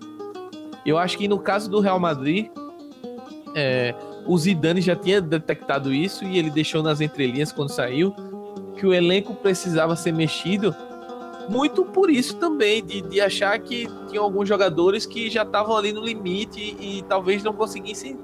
Eu 0.85 0.99
acho 0.99 1.17
que 1.17 1.27
no 1.27 1.39
caso 1.39 1.69
do 1.69 1.79
Real 1.79 1.99
Madrid, 1.99 2.47
é, 3.55 3.95
o 4.27 4.37
Zidane 4.37 4.81
já 4.81 4.95
tinha 4.95 5.19
detectado 5.19 5.91
isso 5.91 6.23
e 6.25 6.37
ele 6.37 6.51
deixou 6.51 6.83
nas 6.83 7.01
entrelinhas 7.01 7.51
quando 7.51 7.69
saiu 7.69 8.13
que 8.75 8.85
o 8.85 8.93
elenco 8.93 9.33
precisava 9.33 9.95
ser 9.95 10.11
mexido, 10.11 10.75
muito 11.49 11.85
por 11.85 12.09
isso 12.09 12.35
também, 12.35 12.83
de, 12.83 13.01
de 13.01 13.21
achar 13.21 13.57
que 13.59 13.87
tinha 14.07 14.19
alguns 14.19 14.47
jogadores 14.47 15.05
que 15.05 15.29
já 15.29 15.43
estavam 15.43 15.75
ali 15.77 15.93
no 15.93 16.03
limite 16.03 16.75
e, 16.79 16.99
e 16.99 17.01
talvez 17.03 17.43
não 17.43 17.53
conseguissem 17.53 18.17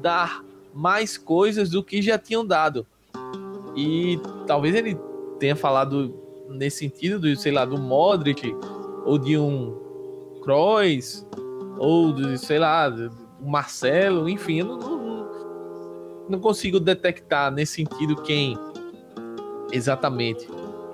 dar 0.00 0.42
mais 0.74 1.16
coisas 1.16 1.70
do 1.70 1.82
que 1.82 2.00
já 2.00 2.18
tinham 2.18 2.44
dado. 2.44 2.86
E 3.76 4.20
talvez 4.46 4.74
ele 4.74 4.98
tenha 5.38 5.56
falado 5.56 6.14
nesse 6.48 6.78
sentido 6.78 7.18
do, 7.18 7.36
sei 7.36 7.52
lá, 7.52 7.64
do 7.64 7.78
Modric 7.78 8.54
ou 9.04 9.18
de 9.18 9.38
um 9.38 9.78
Kroos 10.42 11.26
ou 11.78 12.12
de, 12.12 12.38
sei 12.38 12.58
lá, 12.58 12.88
do 12.88 13.10
Marcelo, 13.40 14.28
enfim, 14.28 14.60
eu 14.60 14.66
não, 14.66 14.78
não, 14.78 15.28
não 16.28 16.40
consigo 16.40 16.78
detectar 16.78 17.50
nesse 17.50 17.74
sentido 17.74 18.16
quem 18.16 18.58
Exatamente. 19.72 20.48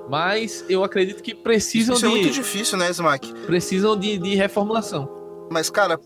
Mas 0.09 0.65
eu 0.69 0.85
acredito 0.85 1.23
que 1.23 1.35
precisam 1.35 1.95
Isso 1.95 2.07
de. 2.07 2.13
Isso 2.13 2.19
é 2.19 2.23
muito 2.23 2.35
difícil, 2.35 2.79
né, 2.79 2.91
Smack? 2.91 3.33
Precisam 3.47 3.97
de, 3.97 4.19
de 4.19 4.35
reformulação. 4.35 5.09
Mas, 5.51 5.69
cara, 5.69 5.99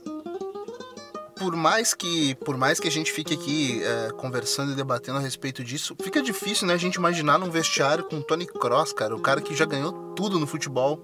por 1.41 1.57
mais 1.57 1.95
que 1.95 2.35
por 2.35 2.59
mais 2.59 2.79
que 2.79 2.87
a 2.87 2.91
gente 2.91 3.11
fique 3.11 3.33
aqui 3.33 3.83
é, 3.83 4.11
conversando 4.13 4.73
e 4.73 4.75
debatendo 4.75 5.17
a 5.17 5.23
respeito 5.23 5.65
disso, 5.65 5.97
fica 6.03 6.21
difícil, 6.21 6.67
né, 6.67 6.75
a 6.75 6.77
gente 6.77 6.97
imaginar 6.97 7.39
num 7.39 7.51
vestiário 7.51 8.05
com 8.05 8.21
Tony 8.21 8.47
Cross, 8.47 8.93
cara, 8.93 9.17
o 9.17 9.21
cara 9.21 9.41
que 9.41 9.57
já 9.57 9.65
ganhou 9.65 9.91
tudo 10.15 10.39
no 10.39 10.47
futebol, 10.47 11.03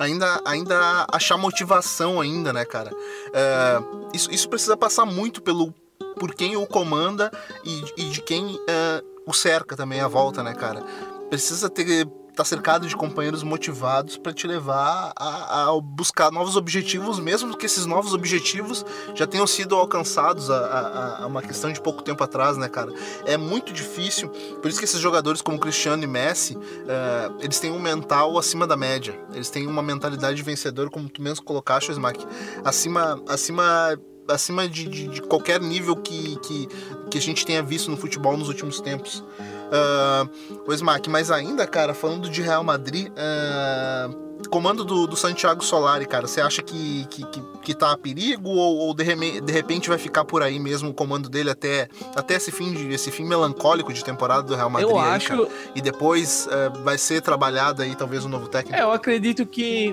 ainda, 0.00 0.42
ainda 0.44 1.06
achar 1.12 1.36
motivação 1.36 2.20
ainda, 2.20 2.52
né, 2.52 2.64
cara? 2.64 2.90
É, 3.32 3.78
isso, 4.12 4.28
isso 4.32 4.48
precisa 4.48 4.76
passar 4.76 5.06
muito 5.06 5.40
pelo 5.40 5.72
por 6.18 6.34
quem 6.34 6.56
o 6.56 6.66
comanda 6.66 7.30
e, 7.64 7.84
e 7.96 8.04
de 8.10 8.20
quem 8.22 8.58
é, 8.68 9.04
o 9.24 9.32
cerca 9.32 9.76
também 9.76 10.00
à 10.00 10.08
volta, 10.08 10.42
né, 10.42 10.52
cara? 10.52 10.82
Precisa 11.30 11.70
ter 11.70 12.08
tá 12.36 12.44
cercado 12.44 12.86
de 12.86 12.94
companheiros 12.94 13.42
motivados 13.42 14.18
para 14.18 14.32
te 14.32 14.46
levar 14.46 15.12
a, 15.16 15.64
a, 15.64 15.80
buscar 15.80 16.30
novos 16.30 16.54
objetivos, 16.54 17.18
mesmo 17.18 17.56
que 17.56 17.64
esses 17.64 17.86
novos 17.86 18.12
objetivos 18.12 18.84
já 19.14 19.26
tenham 19.26 19.46
sido 19.46 19.74
alcançados 19.74 20.50
a, 20.50 21.18
a, 21.22 21.26
uma 21.26 21.40
questão 21.40 21.72
de 21.72 21.80
pouco 21.80 22.02
tempo 22.02 22.22
atrás, 22.22 22.58
né, 22.58 22.68
cara? 22.68 22.92
É 23.24 23.38
muito 23.38 23.72
difícil, 23.72 24.28
por 24.60 24.68
isso 24.68 24.78
que 24.78 24.84
esses 24.84 25.00
jogadores 25.00 25.40
como 25.40 25.58
Cristiano 25.58 26.04
e 26.04 26.06
Messi, 26.06 26.54
uh, 26.56 27.36
eles 27.40 27.58
têm 27.58 27.72
um 27.72 27.80
mental 27.80 28.38
acima 28.38 28.66
da 28.66 28.76
média, 28.76 29.18
eles 29.32 29.48
têm 29.48 29.66
uma 29.66 29.82
mentalidade 29.82 30.36
de 30.36 30.42
vencedor, 30.42 30.90
como 30.90 31.08
tu 31.08 31.22
mesmo 31.22 31.42
colocaste, 31.42 31.90
Smack, 31.90 32.26
acima, 32.64 33.22
acima 33.26 33.98
acima 34.28 34.68
de, 34.68 34.88
de, 34.88 35.08
de, 35.08 35.22
qualquer 35.22 35.60
nível 35.60 35.94
que, 35.96 36.36
que, 36.40 36.68
que 37.10 37.18
a 37.18 37.20
gente 37.20 37.46
tenha 37.46 37.62
visto 37.62 37.90
no 37.90 37.96
futebol 37.96 38.36
nos 38.36 38.48
últimos 38.48 38.80
tempos. 38.80 39.24
Uh, 39.66 40.62
o 40.66 40.72
Smack, 40.72 41.10
mas 41.10 41.30
ainda, 41.30 41.66
cara, 41.66 41.92
falando 41.92 42.30
de 42.30 42.40
Real 42.40 42.62
Madrid, 42.62 43.08
uh, 43.08 44.48
comando 44.48 44.84
do, 44.84 45.06
do, 45.06 45.16
Santiago 45.16 45.64
Solari, 45.64 46.06
cara, 46.06 46.28
você 46.28 46.40
acha 46.40 46.62
que, 46.62 47.04
que, 47.10 47.24
que, 47.26 47.42
que 47.62 47.74
tá 47.74 47.90
a 47.90 47.98
perigo 47.98 48.48
ou, 48.48 48.76
ou 48.76 48.94
de, 48.94 49.02
repente, 49.02 49.40
de, 49.40 49.52
repente 49.52 49.88
vai 49.88 49.98
ficar 49.98 50.24
por 50.24 50.42
aí 50.42 50.58
mesmo 50.60 50.90
o 50.90 50.94
comando 50.94 51.28
dele 51.28 51.50
até, 51.50 51.88
até 52.14 52.34
esse, 52.34 52.52
fim 52.52 52.72
de, 52.72 52.94
esse 52.94 53.10
fim 53.10 53.24
melancólico 53.24 53.92
de 53.92 54.04
temporada 54.04 54.42
do 54.44 54.54
Real 54.54 54.70
Madrid? 54.70 54.90
Eu 54.90 54.98
aí, 54.98 55.10
acho. 55.16 55.28
Cara? 55.28 55.48
E 55.74 55.80
depois 55.80 56.46
uh, 56.46 56.82
vai 56.82 56.96
ser 56.96 57.20
trabalhado 57.20 57.82
aí 57.82 57.94
talvez 57.96 58.24
um 58.24 58.28
novo 58.28 58.48
técnico? 58.48 58.78
É, 58.78 58.82
eu 58.82 58.92
acredito 58.92 59.44
que 59.44 59.92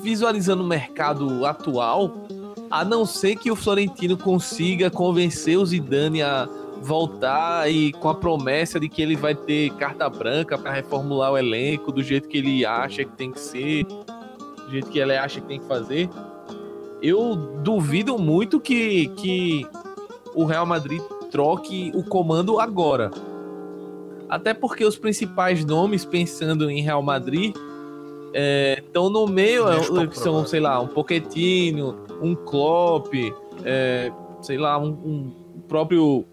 visualizando 0.00 0.62
o 0.62 0.66
mercado 0.66 1.44
atual, 1.44 2.28
a 2.70 2.84
não 2.84 3.04
ser 3.04 3.34
que 3.34 3.50
o 3.50 3.56
Florentino 3.56 4.16
consiga 4.16 4.88
convencer 4.88 5.58
o 5.58 5.66
Zidane 5.66 6.22
a 6.22 6.48
voltar 6.82 7.70
e 7.70 7.92
com 7.92 8.08
a 8.08 8.14
promessa 8.14 8.78
de 8.78 8.88
que 8.88 9.02
ele 9.02 9.16
vai 9.16 9.34
ter 9.34 9.70
carta 9.74 10.08
branca 10.08 10.56
para 10.56 10.72
reformular 10.72 11.32
o 11.32 11.38
elenco 11.38 11.90
do 11.90 12.02
jeito 12.02 12.28
que 12.28 12.38
ele 12.38 12.64
acha 12.64 13.04
que 13.04 13.12
tem 13.12 13.30
que 13.30 13.40
ser, 13.40 13.84
do 13.84 14.70
jeito 14.70 14.88
que 14.90 14.98
ele 14.98 15.16
acha 15.16 15.40
que 15.40 15.46
tem 15.46 15.60
que 15.60 15.66
fazer. 15.66 16.08
Eu 17.02 17.36
duvido 17.36 18.18
muito 18.18 18.60
que, 18.60 19.08
que 19.16 19.66
o 20.34 20.44
Real 20.44 20.66
Madrid 20.66 21.00
troque 21.30 21.92
o 21.94 22.02
comando 22.02 22.58
agora. 22.58 23.10
Até 24.28 24.52
porque 24.52 24.84
os 24.84 24.96
principais 24.98 25.64
nomes, 25.64 26.04
pensando 26.04 26.68
em 26.70 26.82
Real 26.82 27.02
Madrid, 27.02 27.54
estão 28.78 29.06
é, 29.06 29.10
no 29.10 29.26
meio, 29.26 29.68
é, 29.68 30.06
que 30.06 30.18
são, 30.18 30.44
sei 30.44 30.60
lá, 30.60 30.80
um 30.80 30.88
Pochettino, 30.88 31.96
um 32.20 32.34
Klopp, 32.34 33.14
é, 33.64 34.12
sei 34.42 34.58
lá, 34.58 34.78
um, 34.78 34.88
um 34.88 35.32
próprio 35.68 36.24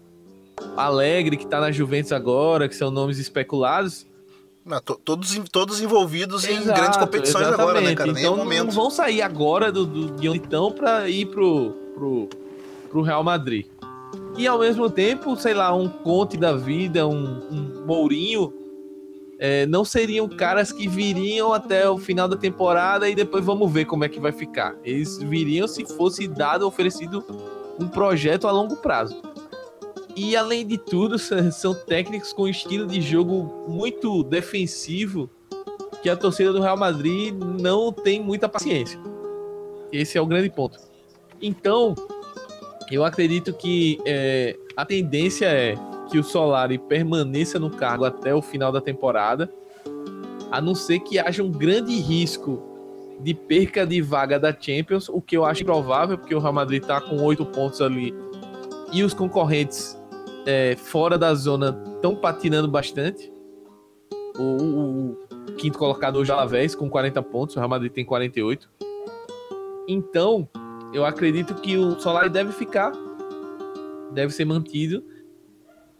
Alegre, 0.76 1.36
que 1.36 1.46
tá 1.46 1.60
na 1.60 1.70
Juventus 1.70 2.12
agora, 2.12 2.68
que 2.68 2.76
são 2.76 2.90
nomes 2.90 3.18
especulados. 3.18 4.06
Não, 4.64 4.80
todos, 4.80 5.38
todos 5.52 5.80
envolvidos 5.82 6.44
Exato, 6.44 6.62
em 6.62 6.74
grandes 6.74 6.98
competições 6.98 7.46
exatamente. 7.48 7.60
agora, 7.60 7.80
né, 7.82 7.94
cara? 7.94 8.10
então, 8.10 8.44
não 8.44 8.70
vão 8.70 8.88
sair 8.88 9.20
agora 9.20 9.70
do, 9.70 9.84
do, 9.84 10.10
de 10.12 10.26
estão 10.36 10.72
para 10.72 11.06
ir 11.08 11.26
pro, 11.26 11.72
pro, 11.94 12.28
pro 12.90 13.02
Real 13.02 13.22
Madrid. 13.22 13.66
E 14.38 14.46
ao 14.46 14.58
mesmo 14.58 14.88
tempo, 14.88 15.36
sei 15.36 15.52
lá, 15.52 15.74
um 15.74 15.88
Conte 15.88 16.38
da 16.38 16.56
vida, 16.56 17.06
um, 17.06 17.40
um 17.50 17.84
Mourinho, 17.86 18.52
é, 19.38 19.66
não 19.66 19.84
seriam 19.84 20.28
caras 20.28 20.72
que 20.72 20.88
viriam 20.88 21.52
até 21.52 21.88
o 21.88 21.98
final 21.98 22.26
da 22.26 22.36
temporada 22.36 23.08
e 23.08 23.14
depois 23.14 23.44
vamos 23.44 23.70
ver 23.70 23.84
como 23.84 24.04
é 24.04 24.08
que 24.08 24.18
vai 24.18 24.32
ficar. 24.32 24.74
Eles 24.82 25.18
viriam 25.18 25.68
se 25.68 25.84
fosse 25.84 26.26
dado, 26.26 26.66
oferecido 26.66 27.22
um 27.78 27.86
projeto 27.86 28.48
a 28.48 28.50
longo 28.50 28.76
prazo. 28.76 29.20
E 30.16 30.36
além 30.36 30.66
de 30.66 30.78
tudo, 30.78 31.18
são 31.18 31.74
técnicos 31.74 32.32
com 32.32 32.46
estilo 32.46 32.86
de 32.86 33.00
jogo 33.00 33.66
muito 33.68 34.22
defensivo 34.22 35.28
que 36.02 36.08
a 36.08 36.16
torcida 36.16 36.52
do 36.52 36.60
Real 36.60 36.76
Madrid 36.76 37.34
não 37.34 37.92
tem 37.92 38.22
muita 38.22 38.48
paciência. 38.48 39.00
Esse 39.90 40.18
é 40.18 40.20
o 40.20 40.26
grande 40.26 40.50
ponto. 40.50 40.78
Então, 41.40 41.94
eu 42.90 43.04
acredito 43.04 43.52
que 43.52 43.98
é, 44.04 44.56
a 44.76 44.84
tendência 44.84 45.46
é 45.46 45.74
que 46.10 46.18
o 46.18 46.22
Solari 46.22 46.78
permaneça 46.78 47.58
no 47.58 47.70
cargo 47.70 48.04
até 48.04 48.34
o 48.34 48.42
final 48.42 48.70
da 48.70 48.80
temporada, 48.80 49.50
a 50.50 50.60
não 50.60 50.74
ser 50.74 51.00
que 51.00 51.18
haja 51.18 51.42
um 51.42 51.50
grande 51.50 51.94
risco 51.96 52.62
de 53.20 53.34
perca 53.34 53.86
de 53.86 54.00
vaga 54.00 54.38
da 54.38 54.54
Champions, 54.56 55.08
o 55.08 55.20
que 55.20 55.36
eu 55.36 55.44
acho 55.44 55.64
provável, 55.64 56.18
porque 56.18 56.34
o 56.34 56.38
Real 56.38 56.52
Madrid 56.52 56.82
está 56.82 57.00
com 57.00 57.20
oito 57.22 57.44
pontos 57.46 57.80
ali 57.80 58.14
e 58.92 59.02
os 59.02 59.12
concorrentes 59.12 59.98
é, 60.46 60.76
fora 60.76 61.18
da 61.18 61.34
zona 61.34 61.82
estão 61.94 62.14
patinando 62.14 62.68
bastante. 62.68 63.32
O, 64.38 64.42
o, 64.42 65.10
o 65.48 65.52
quinto 65.56 65.78
colocado 65.78 66.16
hoje 66.16 66.30
é 66.30 66.34
o 66.34 66.36
Alavés 66.36 66.74
com 66.74 66.88
40 66.88 67.22
pontos, 67.22 67.54
o 67.56 67.58
Real 67.58 67.68
Madrid 67.68 67.92
tem 67.92 68.04
48. 68.04 68.68
Então, 69.86 70.48
eu 70.92 71.04
acredito 71.04 71.54
que 71.54 71.76
o 71.76 71.98
Solari 72.00 72.30
deve 72.30 72.52
ficar, 72.52 72.92
deve 74.12 74.32
ser 74.32 74.44
mantido, 74.44 75.04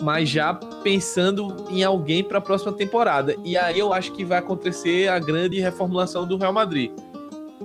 mas 0.02 0.28
já 0.28 0.54
pensando 0.54 1.54
em 1.70 1.82
alguém 1.84 2.24
para 2.24 2.38
a 2.38 2.40
próxima 2.40 2.72
temporada. 2.72 3.36
E 3.44 3.56
aí 3.56 3.78
eu 3.78 3.92
acho 3.92 4.12
que 4.12 4.24
vai 4.24 4.38
acontecer 4.38 5.08
a 5.08 5.18
grande 5.18 5.60
reformulação 5.60 6.26
do 6.26 6.36
Real 6.36 6.52
Madrid. 6.52 6.90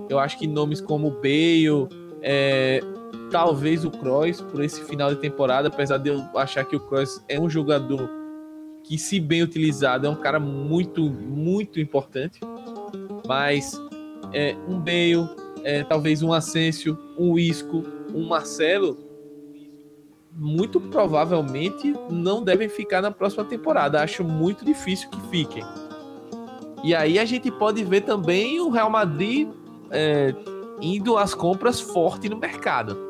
Eu 0.09 0.19
acho 0.19 0.37
que 0.37 0.47
nomes 0.47 0.81
como 0.81 1.11
Bale, 1.11 1.87
é, 2.21 2.81
talvez 3.31 3.85
o 3.85 3.91
Kroos 3.91 4.41
por 4.41 4.63
esse 4.63 4.83
final 4.83 5.13
de 5.13 5.21
temporada, 5.21 5.67
apesar 5.67 5.97
de 5.97 6.09
eu 6.09 6.23
achar 6.35 6.65
que 6.65 6.75
o 6.75 6.79
Kroos 6.79 7.23
é 7.27 7.39
um 7.39 7.49
jogador 7.49 8.09
que, 8.83 8.97
se 8.97 9.19
bem 9.19 9.43
utilizado, 9.43 10.07
é 10.07 10.09
um 10.09 10.15
cara 10.15 10.39
muito, 10.39 11.03
muito 11.03 11.79
importante. 11.79 12.39
Mas 13.27 13.79
é, 14.33 14.55
um 14.67 14.79
Bale, 14.79 15.29
é, 15.63 15.83
talvez 15.83 16.23
um 16.23 16.33
Asensio, 16.33 16.97
um 17.17 17.37
Isco, 17.37 17.83
um 18.13 18.27
Marcelo, 18.27 18.97
muito 20.31 20.79
provavelmente 20.79 21.93
não 22.09 22.43
devem 22.43 22.69
ficar 22.69 23.01
na 23.01 23.11
próxima 23.11 23.43
temporada. 23.43 24.01
Acho 24.01 24.23
muito 24.23 24.63
difícil 24.63 25.09
que 25.09 25.21
fiquem. 25.29 25.63
E 26.83 26.95
aí 26.95 27.19
a 27.19 27.25
gente 27.25 27.51
pode 27.51 27.83
ver 27.83 28.01
também 28.01 28.59
o 28.59 28.69
Real 28.69 28.89
Madrid 28.89 29.49
é, 29.91 30.33
indo 30.81 31.17
às 31.17 31.33
compras 31.33 31.79
forte 31.79 32.29
no 32.29 32.37
mercado 32.37 33.09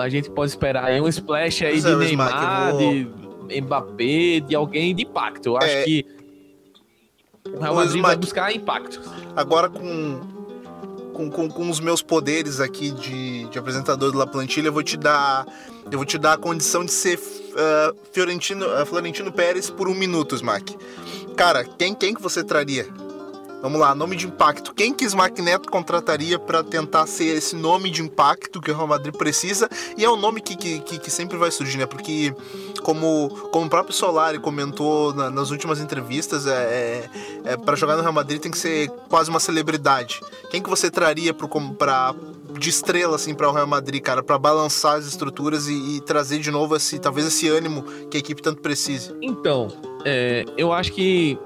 a 0.00 0.08
gente 0.08 0.30
pode 0.30 0.50
esperar 0.50 0.84
aí 0.84 1.00
um 1.00 1.08
splash 1.08 1.64
aí 1.64 1.80
de 1.80 1.96
Neymar, 1.96 2.76
de 2.76 3.60
Mbappé, 3.60 4.40
de 4.40 4.54
alguém 4.54 4.94
de 4.94 5.02
impacto. 5.02 5.50
Eu 5.50 5.56
acho 5.58 5.66
é... 5.66 5.82
que 5.84 6.06
o 7.46 7.58
Real 7.58 7.74
Madrid 7.74 8.00
vai 8.00 8.16
buscar 8.16 8.54
impacto. 8.54 9.00
Agora 9.34 9.68
com, 9.68 10.20
com, 11.12 11.30
com, 11.30 11.48
com, 11.48 11.70
os 11.70 11.80
meus 11.80 12.02
poderes 12.02 12.60
aqui 12.60 12.90
de, 12.90 13.48
de 13.48 13.58
apresentador 13.58 14.12
do 14.12 14.18
La 14.18 14.26
Plantilha, 14.26 14.68
eu 14.68 14.72
vou 14.72 14.82
te 14.82 14.96
dar 14.96 15.46
eu 15.90 15.98
vou 15.98 16.04
te 16.04 16.18
dar 16.18 16.34
a 16.34 16.36
condição 16.36 16.84
de 16.84 16.92
ser 16.92 17.18
uh, 17.18 17.96
Fiorentino, 18.12 18.64
uh, 18.66 18.86
Florentino 18.86 19.32
Pérez 19.32 19.68
por 19.68 19.88
um 19.88 19.94
minuto, 19.94 20.36
Smack. 20.36 20.76
Cara, 21.36 21.64
quem, 21.64 21.94
quem 21.94 22.14
que 22.14 22.22
você 22.22 22.44
traria 22.44 22.86
Vamos 23.62 23.78
lá, 23.78 23.94
nome 23.94 24.16
de 24.16 24.26
impacto. 24.26 24.72
Quem 24.74 24.94
que 24.94 25.04
Smack 25.04 25.42
Neto 25.42 25.70
contrataria 25.70 26.38
para 26.38 26.64
tentar 26.64 27.06
ser 27.06 27.36
esse 27.36 27.54
nome 27.54 27.90
de 27.90 28.00
impacto 28.02 28.60
que 28.60 28.70
o 28.70 28.74
Real 28.74 28.86
Madrid 28.86 29.14
precisa? 29.14 29.68
E 29.98 30.04
é 30.04 30.10
um 30.10 30.16
nome 30.16 30.40
que, 30.40 30.56
que, 30.56 30.98
que 30.98 31.10
sempre 31.10 31.36
vai 31.36 31.50
surgir, 31.50 31.76
né? 31.76 31.84
Porque, 31.84 32.34
como, 32.82 33.28
como 33.52 33.66
o 33.66 33.68
próprio 33.68 33.94
Solari 33.94 34.38
comentou 34.38 35.12
na, 35.12 35.30
nas 35.30 35.50
últimas 35.50 35.78
entrevistas, 35.78 36.46
é, 36.46 36.52
é, 37.44 37.52
é 37.52 37.56
para 37.56 37.76
jogar 37.76 37.96
no 37.96 38.02
Real 38.02 38.14
Madrid 38.14 38.40
tem 38.40 38.50
que 38.50 38.58
ser 38.58 38.88
quase 39.10 39.28
uma 39.28 39.40
celebridade. 39.40 40.20
Quem 40.50 40.62
que 40.62 40.70
você 40.70 40.90
traria 40.90 41.34
pro, 41.34 41.48
pra, 41.74 42.14
de 42.58 42.70
estrela 42.70 43.16
assim 43.16 43.34
para 43.34 43.48
o 43.48 43.52
Real 43.52 43.66
Madrid, 43.66 44.02
cara, 44.02 44.22
para 44.22 44.38
balançar 44.38 44.96
as 44.96 45.06
estruturas 45.06 45.68
e, 45.68 45.96
e, 45.96 46.00
trazer 46.00 46.38
de 46.38 46.50
novo 46.50 46.74
esse 46.76 46.98
talvez 46.98 47.26
esse 47.26 47.46
ânimo 47.48 47.82
que 48.10 48.16
a 48.16 48.20
equipe 48.20 48.40
tanto 48.40 48.62
precise? 48.62 49.14
Então, 49.20 49.68
é, 50.04 50.46
eu 50.56 50.72
acho 50.72 50.92
que 50.92 51.38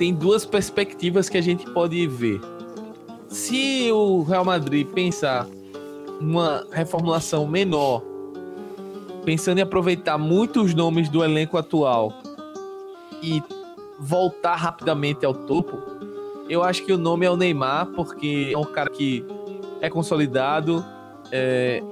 tem 0.00 0.14
duas 0.14 0.46
perspectivas 0.46 1.28
que 1.28 1.36
a 1.36 1.42
gente 1.42 1.70
pode 1.72 2.06
ver. 2.06 2.40
Se 3.28 3.92
o 3.92 4.22
Real 4.22 4.46
Madrid 4.46 4.86
pensar 4.86 5.46
numa 6.18 6.66
reformulação 6.72 7.46
menor, 7.46 8.02
pensando 9.26 9.58
em 9.58 9.60
aproveitar 9.60 10.16
muitos 10.16 10.72
nomes 10.72 11.10
do 11.10 11.22
elenco 11.22 11.58
atual 11.58 12.14
e 13.22 13.42
voltar 13.98 14.56
rapidamente 14.56 15.26
ao 15.26 15.34
topo, 15.34 15.76
eu 16.48 16.62
acho 16.62 16.82
que 16.82 16.94
o 16.94 16.96
nome 16.96 17.26
é 17.26 17.30
o 17.30 17.36
Neymar, 17.36 17.88
porque 17.88 18.52
é 18.54 18.56
um 18.56 18.64
cara 18.64 18.88
que 18.88 19.22
é 19.82 19.90
consolidado, 19.90 20.82
é, 21.30 21.82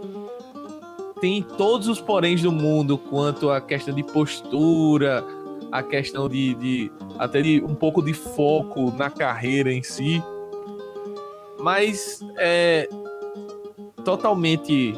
tem 1.21 1.43
todos 1.43 1.89
os 1.89 2.01
poréns 2.01 2.41
do 2.41 2.51
mundo 2.51 2.97
quanto 2.97 3.51
à 3.51 3.61
questão 3.61 3.95
de 3.95 4.03
postura, 4.03 5.23
a 5.71 5.83
questão 5.83 6.29
de, 6.29 6.55
de 6.55 6.93
até 7.19 7.43
de 7.43 7.63
um 7.63 7.75
pouco 7.75 8.03
de 8.03 8.13
foco 8.13 8.93
na 8.97 9.11
carreira 9.11 9.73
em 9.73 9.83
si. 9.83 10.23
Mas 11.61 12.21
é 12.39 12.89
totalmente 14.05 14.95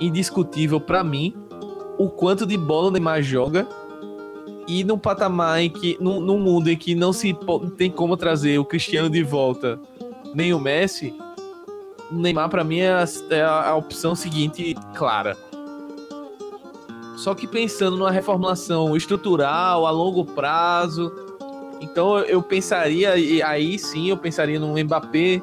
indiscutível 0.00 0.80
para 0.80 1.04
mim 1.04 1.34
o 1.98 2.08
quanto 2.08 2.44
de 2.44 2.56
bola 2.56 2.88
o 2.88 2.90
Neymar 2.90 3.22
joga 3.22 3.66
e 4.66 4.84
num 4.84 4.98
patamar 4.98 5.60
em 5.60 5.70
que, 5.70 5.96
num, 6.00 6.20
num 6.20 6.38
mundo 6.38 6.68
em 6.68 6.76
que 6.76 6.94
não 6.94 7.12
se 7.12 7.36
tem 7.76 7.90
como 7.90 8.16
trazer 8.16 8.58
o 8.58 8.64
Cristiano 8.64 9.08
de 9.08 9.22
volta 9.22 9.80
nem 10.34 10.52
o 10.52 10.58
Messi, 10.58 11.14
o 12.10 12.14
Neymar 12.14 12.48
para 12.48 12.64
mim 12.64 12.78
é 12.78 12.90
a, 12.90 13.04
é 13.30 13.42
a 13.42 13.74
opção 13.74 14.14
seguinte 14.14 14.74
clara. 14.94 15.36
Só 17.22 17.36
que 17.36 17.46
pensando 17.46 17.96
numa 17.96 18.10
reformulação 18.10 18.96
estrutural 18.96 19.86
a 19.86 19.92
longo 19.92 20.24
prazo, 20.24 21.12
então 21.80 22.18
eu 22.18 22.42
pensaria, 22.42 23.16
e 23.16 23.40
aí 23.40 23.78
sim 23.78 24.10
eu 24.10 24.16
pensaria 24.16 24.58
num 24.58 24.76
Mbappé, 24.76 25.40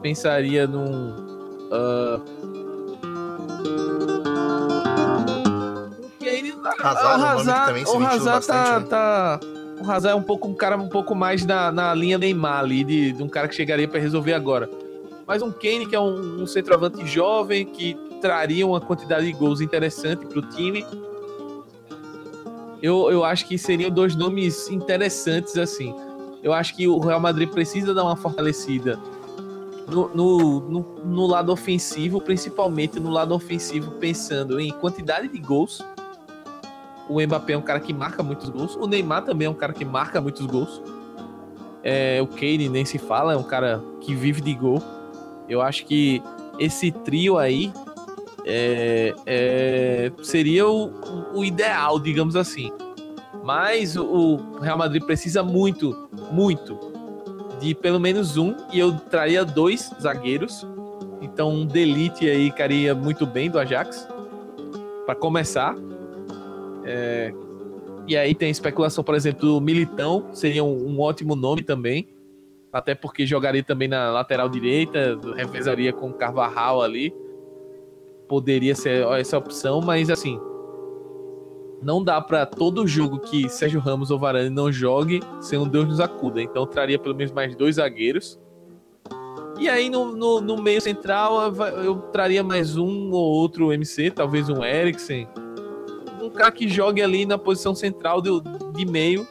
pensaria 0.00 0.66
num. 0.66 1.10
Uh, 1.68 2.22
Hazard, 6.80 7.22
o 7.22 7.26
Hazard, 7.26 7.66
também 7.66 7.84
se 7.84 7.94
o 7.94 8.06
Hazard 8.06 8.46
tá, 8.46 8.80
né? 8.80 8.86
tá, 8.86 9.40
o 9.78 9.90
Hazard 9.90 10.16
é 10.16 10.18
um 10.18 10.22
pouco 10.22 10.48
um 10.48 10.54
cara 10.54 10.78
um 10.78 10.88
pouco 10.88 11.14
mais 11.14 11.44
na, 11.44 11.70
na 11.70 11.92
linha 11.92 12.16
Neymar 12.16 12.60
ali, 12.60 12.82
de, 12.82 13.12
de 13.12 13.22
um 13.22 13.28
cara 13.28 13.46
que 13.46 13.54
chegaria 13.54 13.86
para 13.86 14.00
resolver 14.00 14.32
agora. 14.32 14.70
Mas 15.26 15.42
um 15.42 15.52
Kane 15.52 15.84
que 15.84 15.94
é 15.94 16.00
um, 16.00 16.42
um 16.42 16.46
centroavante 16.46 17.06
jovem 17.06 17.66
que 17.66 17.94
traria 18.22 18.66
uma 18.66 18.80
quantidade 18.80 19.26
de 19.26 19.32
gols 19.32 19.60
interessante 19.60 20.24
para 20.24 20.38
o 20.38 20.42
time. 20.42 20.86
Eu, 22.80 23.10
eu 23.10 23.22
acho 23.24 23.46
que 23.46 23.58
seriam 23.58 23.90
dois 23.90 24.16
nomes 24.16 24.70
interessantes 24.70 25.58
assim. 25.58 25.94
Eu 26.42 26.54
acho 26.54 26.74
que 26.74 26.88
o 26.88 26.98
Real 26.98 27.20
Madrid 27.20 27.50
precisa 27.50 27.92
dar 27.92 28.04
uma 28.04 28.16
fortalecida 28.16 28.98
no, 29.86 30.08
no, 30.08 30.60
no, 30.60 30.80
no, 31.04 31.26
lado 31.26 31.52
ofensivo, 31.52 32.20
principalmente 32.20 32.98
no 32.98 33.10
lado 33.10 33.34
ofensivo, 33.34 33.90
pensando 33.92 34.58
em 34.58 34.72
quantidade 34.72 35.28
de 35.28 35.38
gols 35.38 35.84
o 37.08 37.20
Mbappé 37.20 37.52
é 37.52 37.58
um 37.58 37.62
cara 37.62 37.80
que 37.80 37.92
marca 37.92 38.22
muitos 38.22 38.48
gols. 38.48 38.76
O 38.76 38.86
Neymar 38.86 39.24
também 39.24 39.46
é 39.46 39.50
um 39.50 39.54
cara 39.54 39.72
que 39.72 39.84
marca 39.84 40.20
muitos 40.20 40.46
gols. 40.46 40.82
É, 41.82 42.22
o 42.22 42.26
Kane 42.26 42.68
nem 42.68 42.84
se 42.84 42.98
fala, 42.98 43.34
é 43.34 43.36
um 43.36 43.42
cara 43.42 43.82
que 44.00 44.14
vive 44.14 44.40
de 44.40 44.54
gol. 44.54 44.82
Eu 45.48 45.60
acho 45.60 45.84
que 45.84 46.22
esse 46.58 46.90
trio 46.90 47.36
aí 47.38 47.72
é, 48.44 49.14
é, 49.26 50.12
seria 50.22 50.66
o, 50.68 50.92
o, 51.34 51.44
ideal, 51.44 51.98
digamos 51.98 52.36
assim. 52.36 52.70
Mas 53.44 53.96
o, 53.96 54.36
Real 54.60 54.78
Madrid 54.78 55.02
precisa 55.04 55.42
muito, 55.42 56.08
muito 56.30 56.78
de 57.60 57.74
pelo 57.74 58.00
menos 58.00 58.36
um, 58.36 58.54
e 58.72 58.78
eu 58.78 58.92
traria 58.92 59.44
dois 59.44 59.90
zagueiros. 60.00 60.66
Então 61.20 61.50
um 61.50 61.66
Delite 61.66 62.28
aí 62.28 62.50
caria 62.50 62.94
muito 62.94 63.26
bem 63.26 63.50
do 63.50 63.58
Ajax. 63.58 64.08
Para 65.06 65.14
começar, 65.16 65.74
é, 66.84 67.32
e 68.06 68.16
aí 68.16 68.34
tem 68.34 68.50
especulação, 68.50 69.04
por 69.04 69.14
exemplo, 69.14 69.40
do 69.40 69.60
Militão, 69.60 70.28
seria 70.32 70.64
um, 70.64 70.88
um, 70.88 71.00
ótimo 71.00 71.36
nome 71.36 71.62
também. 71.62 72.08
Até 72.72 72.94
porque 72.94 73.26
jogaria 73.26 73.62
também 73.62 73.86
na 73.86 74.10
lateral 74.10 74.48
direita, 74.48 75.18
revezaria 75.36 75.92
com 75.92 76.08
o 76.08 76.14
Carvajal 76.14 76.82
ali. 76.82 77.12
Poderia 78.32 78.74
ser 78.74 79.06
essa 79.18 79.36
opção, 79.36 79.82
mas 79.82 80.08
assim. 80.08 80.40
Não 81.82 82.02
dá 82.02 82.18
para 82.20 82.46
todo 82.46 82.86
jogo 82.86 83.18
que 83.18 83.46
Sérgio 83.48 83.78
Ramos 83.78 84.10
ou 84.10 84.18
Varane 84.18 84.48
não 84.48 84.72
jogue 84.72 85.20
ser 85.38 85.58
um 85.58 85.68
Deus 85.68 85.86
nos 85.86 86.00
acuda. 86.00 86.40
Então 86.40 86.64
traria 86.64 86.98
pelo 86.98 87.14
menos 87.14 87.32
mais 87.32 87.54
dois 87.54 87.74
zagueiros. 87.76 88.40
E 89.58 89.68
aí 89.68 89.90
no, 89.90 90.16
no, 90.16 90.40
no 90.40 90.62
meio 90.62 90.80
central 90.80 91.52
eu, 91.84 91.96
traria 92.12 92.42
mais 92.42 92.76
um 92.76 93.10
ou 93.10 93.32
outro 93.34 93.72
MC, 93.72 94.10
talvez 94.12 94.48
um 94.48 94.64
Eriksen 94.64 95.28
um 96.22 96.30
cara 96.30 96.52
que 96.52 96.68
jogue 96.68 97.02
ali 97.02 97.26
na 97.26 97.36
posição 97.36 97.74
central 97.74 98.22
de, 98.22 98.30
de 98.74 98.86
meio, 98.86 99.26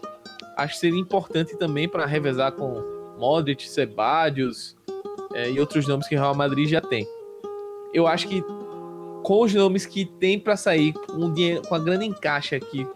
acho 0.58 0.74
que 0.74 0.80
seria 0.80 1.00
importante 1.00 1.58
também 1.58 1.88
para 1.88 2.06
revezar 2.06 2.52
com 2.52 2.84
Modric, 3.18 3.68
Sebadios 3.68 4.76
é, 5.34 5.50
e 5.50 5.60
outros 5.60 5.88
nomes 5.88 6.08
que 6.08 6.16
o 6.16 6.20
Real 6.20 6.36
Madrid 6.36 6.70
já 6.70 6.82
tem. 6.82 7.08
Eu 7.94 8.08
acho 8.08 8.28
que 8.28 8.44
com 9.24 9.42
os 9.44 9.54
nomes 9.54 9.86
que 9.86 10.06
tem 10.06 10.40
para 10.40 10.56
sair, 10.56 10.94
um 11.14 11.32
dinheiro, 11.32 11.62
com 11.68 11.76
a 11.76 11.80
grande 11.80 12.06
encaixa 12.06 12.60
que 12.60 12.88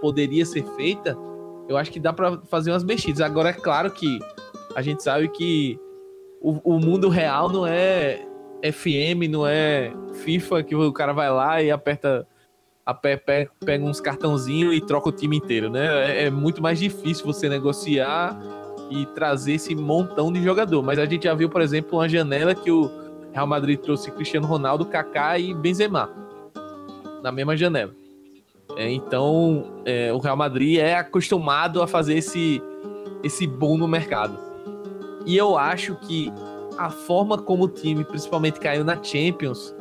poderia 0.00 0.44
ser 0.44 0.64
feita, 0.76 1.16
eu 1.68 1.76
acho 1.76 1.90
que 1.90 1.98
dá 1.98 2.12
para 2.12 2.38
fazer 2.42 2.70
umas 2.70 2.84
mexidas. 2.84 3.20
Agora 3.20 3.50
é 3.50 3.52
claro 3.52 3.90
que 3.90 4.18
a 4.74 4.82
gente 4.82 5.02
sabe 5.02 5.28
que 5.28 5.78
o, 6.40 6.76
o 6.76 6.78
mundo 6.78 7.08
real 7.08 7.48
não 7.48 7.66
é 7.66 8.24
FM, 8.62 9.28
não 9.30 9.46
é 9.46 9.92
FIFA 10.14 10.62
que 10.62 10.74
o 10.74 10.92
cara 10.92 11.12
vai 11.12 11.30
lá 11.30 11.62
e 11.62 11.70
aperta 11.70 12.26
a 12.84 12.94
Pepe 12.94 13.50
pega 13.64 13.84
uns 13.84 14.00
cartãozinhos 14.00 14.72
e 14.72 14.80
troca 14.80 15.08
o 15.08 15.12
time 15.12 15.36
inteiro, 15.36 15.68
né? 15.68 16.22
É, 16.22 16.24
é, 16.26 16.30
muito 16.30 16.62
mais 16.62 16.78
difícil 16.78 17.26
você 17.26 17.48
negociar 17.48 18.38
e 18.88 19.04
trazer 19.06 19.54
esse 19.54 19.74
montão 19.74 20.32
de 20.32 20.40
jogador. 20.40 20.84
Mas 20.84 20.96
a 21.00 21.04
gente 21.04 21.24
já 21.24 21.34
viu, 21.34 21.48
por 21.48 21.60
exemplo, 21.60 21.98
uma 21.98 22.08
janela 22.08 22.54
que 22.54 22.70
o 22.70 22.88
Real 23.36 23.46
Madrid 23.46 23.78
trouxe 23.78 24.10
Cristiano 24.10 24.46
Ronaldo, 24.46 24.86
Kaká 24.86 25.38
e 25.38 25.52
Benzema 25.52 26.08
na 27.22 27.30
mesma 27.30 27.54
janela. 27.54 27.92
É, 28.78 28.90
então, 28.90 29.82
é, 29.84 30.10
o 30.10 30.16
Real 30.16 30.38
Madrid 30.38 30.78
é 30.78 30.96
acostumado 30.96 31.82
a 31.82 31.86
fazer 31.86 32.14
esse, 32.14 32.62
esse 33.22 33.46
boom 33.46 33.76
no 33.76 33.86
mercado. 33.86 34.38
E 35.26 35.36
eu 35.36 35.58
acho 35.58 35.96
que 35.96 36.32
a 36.78 36.88
forma 36.88 37.36
como 37.36 37.64
o 37.64 37.68
time, 37.68 38.04
principalmente, 38.04 38.58
caiu 38.58 38.82
na 38.82 39.02
Champions, 39.02 39.76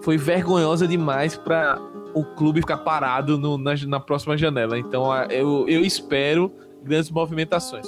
foi 0.00 0.16
vergonhosa 0.16 0.88
demais 0.88 1.36
para 1.36 1.78
o 2.14 2.24
clube 2.24 2.60
ficar 2.60 2.78
parado 2.78 3.36
no, 3.36 3.58
na, 3.58 3.74
na, 3.86 4.00
próxima 4.00 4.38
janela. 4.38 4.78
Então 4.78 5.14
eu, 5.24 5.68
eu 5.68 5.82
espero 5.82 6.50
grandes 6.82 7.10
movimentações. 7.10 7.86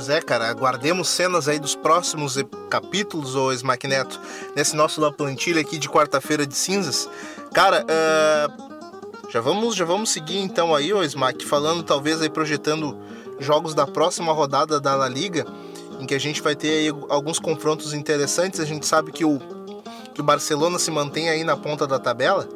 Zé, 0.00 0.20
cara, 0.20 0.48
aguardemos 0.48 1.08
cenas 1.08 1.48
aí 1.48 1.58
dos 1.58 1.74
próximos 1.74 2.36
capítulos, 2.68 3.34
ô 3.34 3.52
Smack 3.52 3.86
Neto, 3.86 4.20
nesse 4.54 4.76
nosso 4.76 5.00
La 5.00 5.10
Plantilha 5.10 5.60
aqui 5.60 5.78
de 5.78 5.88
quarta-feira 5.88 6.46
de 6.46 6.54
cinzas. 6.54 7.08
Cara, 7.52 7.84
uh, 7.84 9.30
já, 9.30 9.40
vamos, 9.40 9.74
já 9.74 9.84
vamos 9.84 10.10
seguir 10.10 10.38
então 10.38 10.74
aí, 10.74 10.92
ô 10.92 11.02
Smack, 11.02 11.44
falando 11.46 11.82
talvez 11.82 12.20
aí, 12.20 12.28
projetando 12.28 12.96
jogos 13.38 13.74
da 13.74 13.86
próxima 13.86 14.32
rodada 14.32 14.78
da 14.80 14.94
La 14.94 15.08
Liga 15.08 15.46
em 16.00 16.06
que 16.06 16.14
a 16.14 16.20
gente 16.20 16.42
vai 16.42 16.54
ter 16.54 16.68
aí 16.68 16.88
alguns 17.08 17.38
confrontos 17.38 17.92
interessantes. 17.92 18.60
A 18.60 18.64
gente 18.64 18.86
sabe 18.86 19.12
que 19.12 19.24
o, 19.24 19.38
que 20.14 20.20
o 20.20 20.24
Barcelona 20.24 20.78
se 20.78 20.90
mantém 20.90 21.28
aí 21.28 21.44
na 21.44 21.56
ponta 21.56 21.86
da 21.86 21.98
tabela 21.98 22.48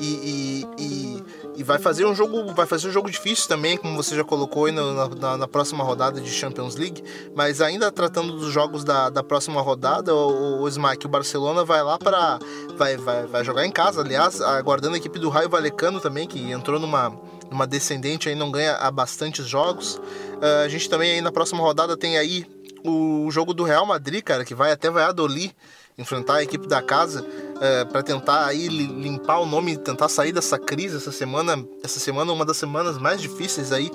e, 0.00 0.64
e, 0.78 0.82
e, 0.82 1.24
e 1.54 1.62
vai 1.62 1.78
fazer 1.78 2.06
um 2.06 2.14
jogo 2.14 2.52
vai 2.54 2.66
fazer 2.66 2.88
um 2.88 2.92
jogo 2.92 3.10
difícil 3.10 3.48
também, 3.48 3.76
como 3.76 3.96
você 3.96 4.16
já 4.16 4.24
colocou 4.24 4.66
aí 4.66 4.72
na, 4.72 5.08
na, 5.08 5.36
na, 5.36 5.48
próxima 5.48 5.84
rodada 5.84 6.20
de 6.20 6.30
Champions 6.30 6.76
League. 6.76 7.02
Mas 7.34 7.60
ainda 7.60 7.90
tratando 7.90 8.32
dos 8.32 8.52
jogos 8.52 8.84
da, 8.84 9.10
da 9.10 9.22
próxima 9.22 9.60
rodada, 9.60 10.14
o, 10.14 10.62
o 10.62 10.68
Smack, 10.68 11.04
o 11.04 11.08
Barcelona 11.08 11.64
vai 11.64 11.82
lá 11.82 11.98
para 11.98 12.38
vai, 12.76 12.96
vai, 12.96 13.26
vai 13.26 13.44
jogar 13.44 13.66
em 13.66 13.70
casa, 13.70 14.00
aliás, 14.00 14.40
aguardando 14.40 14.94
a 14.94 14.98
equipe 14.98 15.18
do 15.18 15.28
Raio 15.28 15.48
Valecano 15.48 16.00
também, 16.00 16.26
que 16.26 16.50
entrou 16.50 16.80
numa 16.80 17.12
numa 17.50 17.66
descendente 17.66 18.30
aí 18.30 18.34
não 18.34 18.50
ganha 18.50 18.76
há 18.76 18.90
bastantes 18.90 19.46
jogos. 19.46 19.96
Uh, 19.96 20.64
a 20.64 20.68
gente 20.68 20.88
também 20.88 21.12
aí 21.12 21.20
na 21.20 21.30
próxima 21.30 21.60
rodada 21.60 21.96
tem 21.96 22.16
aí 22.16 22.46
o 22.84 23.30
jogo 23.30 23.54
do 23.54 23.62
Real 23.62 23.86
Madrid, 23.86 24.22
cara, 24.24 24.44
que 24.44 24.54
vai 24.54 24.72
até 24.72 24.90
Valladolid 24.90 25.54
enfrentar 25.96 26.36
a 26.36 26.42
equipe 26.42 26.66
da 26.66 26.80
casa 26.82 27.24
é, 27.62 27.84
para 27.84 28.02
tentar 28.02 28.46
aí 28.46 28.66
limpar 28.66 29.38
o 29.38 29.46
nome, 29.46 29.76
tentar 29.76 30.08
sair 30.08 30.32
dessa 30.32 30.58
crise 30.58 30.96
essa 30.96 31.12
semana. 31.12 31.64
Essa 31.84 32.00
semana 32.00 32.32
é 32.32 32.34
uma 32.34 32.44
das 32.44 32.56
semanas 32.56 32.98
mais 32.98 33.22
difíceis 33.22 33.70
aí 33.70 33.88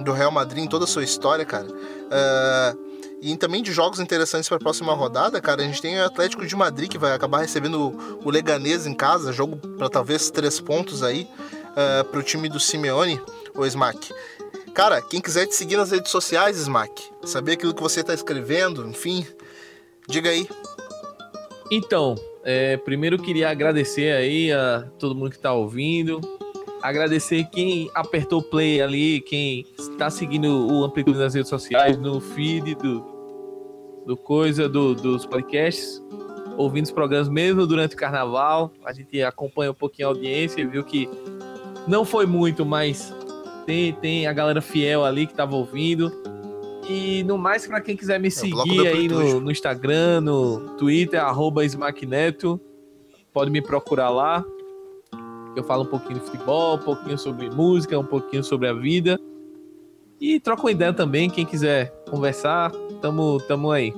do 0.00 0.12
Real 0.12 0.32
Madrid 0.32 0.64
em 0.64 0.66
toda 0.66 0.84
a 0.84 0.88
sua 0.88 1.04
história, 1.04 1.44
cara. 1.44 1.68
É, 2.10 2.76
e 3.22 3.36
também 3.36 3.62
de 3.62 3.72
jogos 3.72 4.00
interessantes 4.00 4.48
para 4.48 4.56
a 4.56 4.60
próxima 4.60 4.92
rodada, 4.94 5.40
cara, 5.40 5.62
a 5.62 5.64
gente 5.64 5.80
tem 5.80 5.96
o 5.96 6.04
Atlético 6.04 6.44
de 6.44 6.56
Madrid 6.56 6.90
que 6.90 6.98
vai 6.98 7.12
acabar 7.12 7.38
recebendo 7.38 8.18
o 8.24 8.28
Leganês 8.28 8.84
em 8.84 8.94
casa, 8.94 9.32
jogo 9.32 9.56
para 9.78 9.88
talvez 9.88 10.28
três 10.28 10.58
pontos 10.58 11.04
aí 11.04 11.22
uh, 11.22 12.00
é, 12.00 12.02
para 12.02 12.18
o 12.18 12.22
time 12.22 12.48
do 12.48 12.58
Simeone, 12.58 13.20
o 13.54 13.64
Smack. 13.64 14.12
Cara, 14.74 15.00
quem 15.00 15.20
quiser 15.20 15.46
te 15.46 15.54
seguir 15.54 15.76
nas 15.76 15.92
redes 15.92 16.10
sociais, 16.10 16.58
Smack, 16.58 17.00
saber 17.22 17.52
aquilo 17.52 17.72
que 17.72 17.80
você 17.80 18.00
está 18.00 18.12
escrevendo, 18.12 18.84
enfim, 18.88 19.24
diga 20.08 20.30
aí. 20.30 20.48
Então, 21.70 22.16
é, 22.44 22.76
primeiro 22.76 23.18
queria 23.18 23.50
agradecer 23.50 24.14
aí 24.14 24.52
a 24.52 24.86
todo 24.98 25.14
mundo 25.14 25.30
que 25.30 25.36
está 25.36 25.52
ouvindo, 25.52 26.20
agradecer 26.82 27.44
quem 27.44 27.90
apertou 27.94 28.42
play 28.42 28.82
ali, 28.82 29.20
quem 29.22 29.64
está 29.78 30.10
seguindo 30.10 30.70
o 30.70 30.84
Amplitude 30.84 31.18
nas 31.18 31.34
redes 31.34 31.48
sociais, 31.48 31.96
no 31.96 32.20
feed 32.20 32.74
do, 32.74 33.00
do 34.06 34.16
coisa, 34.16 34.68
do, 34.68 34.94
dos 34.94 35.24
podcasts, 35.24 36.02
ouvindo 36.58 36.84
os 36.84 36.90
programas 36.90 37.30
mesmo 37.30 37.66
durante 37.66 37.94
o 37.94 37.98
carnaval. 37.98 38.70
A 38.84 38.92
gente 38.92 39.22
acompanha 39.22 39.70
um 39.70 39.74
pouquinho 39.74 40.08
a 40.08 40.10
audiência 40.10 40.60
e 40.60 40.66
viu 40.66 40.84
que 40.84 41.08
Não 41.88 42.04
foi 42.04 42.26
muito, 42.26 42.66
mas 42.66 43.14
tem, 43.64 43.94
tem 43.94 44.26
a 44.26 44.32
galera 44.34 44.60
fiel 44.60 45.02
ali 45.02 45.26
que 45.26 45.32
tava 45.34 45.56
ouvindo. 45.56 46.12
E 46.88 47.22
no 47.24 47.38
mais, 47.38 47.66
para 47.66 47.80
quem 47.80 47.96
quiser 47.96 48.20
me 48.20 48.28
é 48.28 48.30
seguir 48.30 48.86
aí 48.86 49.08
no, 49.08 49.40
no, 49.40 49.50
Instagram, 49.50 50.20
no 50.20 50.76
Twitter, 50.76 51.22
arroba 51.22 51.64
Smackneto, 51.64 52.60
pode 53.32 53.50
me 53.50 53.62
procurar 53.62 54.10
lá. 54.10 54.44
Eu 55.56 55.64
falo 55.64 55.84
um 55.84 55.86
pouquinho 55.86 56.18
de 56.18 56.26
futebol, 56.26 56.76
um 56.76 56.82
pouquinho 56.82 57.16
sobre 57.16 57.48
música, 57.48 57.98
um 57.98 58.04
pouquinho 58.04 58.44
sobre 58.44 58.68
a 58.68 58.72
vida. 58.72 59.18
E 60.20 60.38
troca 60.40 60.62
uma 60.62 60.70
ideia 60.70 60.92
também, 60.92 61.30
quem 61.30 61.46
quiser 61.46 61.90
conversar, 62.10 62.70
tamo, 63.00 63.40
tamo 63.40 63.70
aí. 63.70 63.92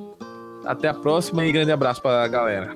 Até 0.65 0.89
a 0.89 0.95
próxima 0.95 1.47
e 1.47 1.53
grande 1.53 1.73
abraço 1.73 2.03
pra 2.03 2.27
galera. 2.29 2.75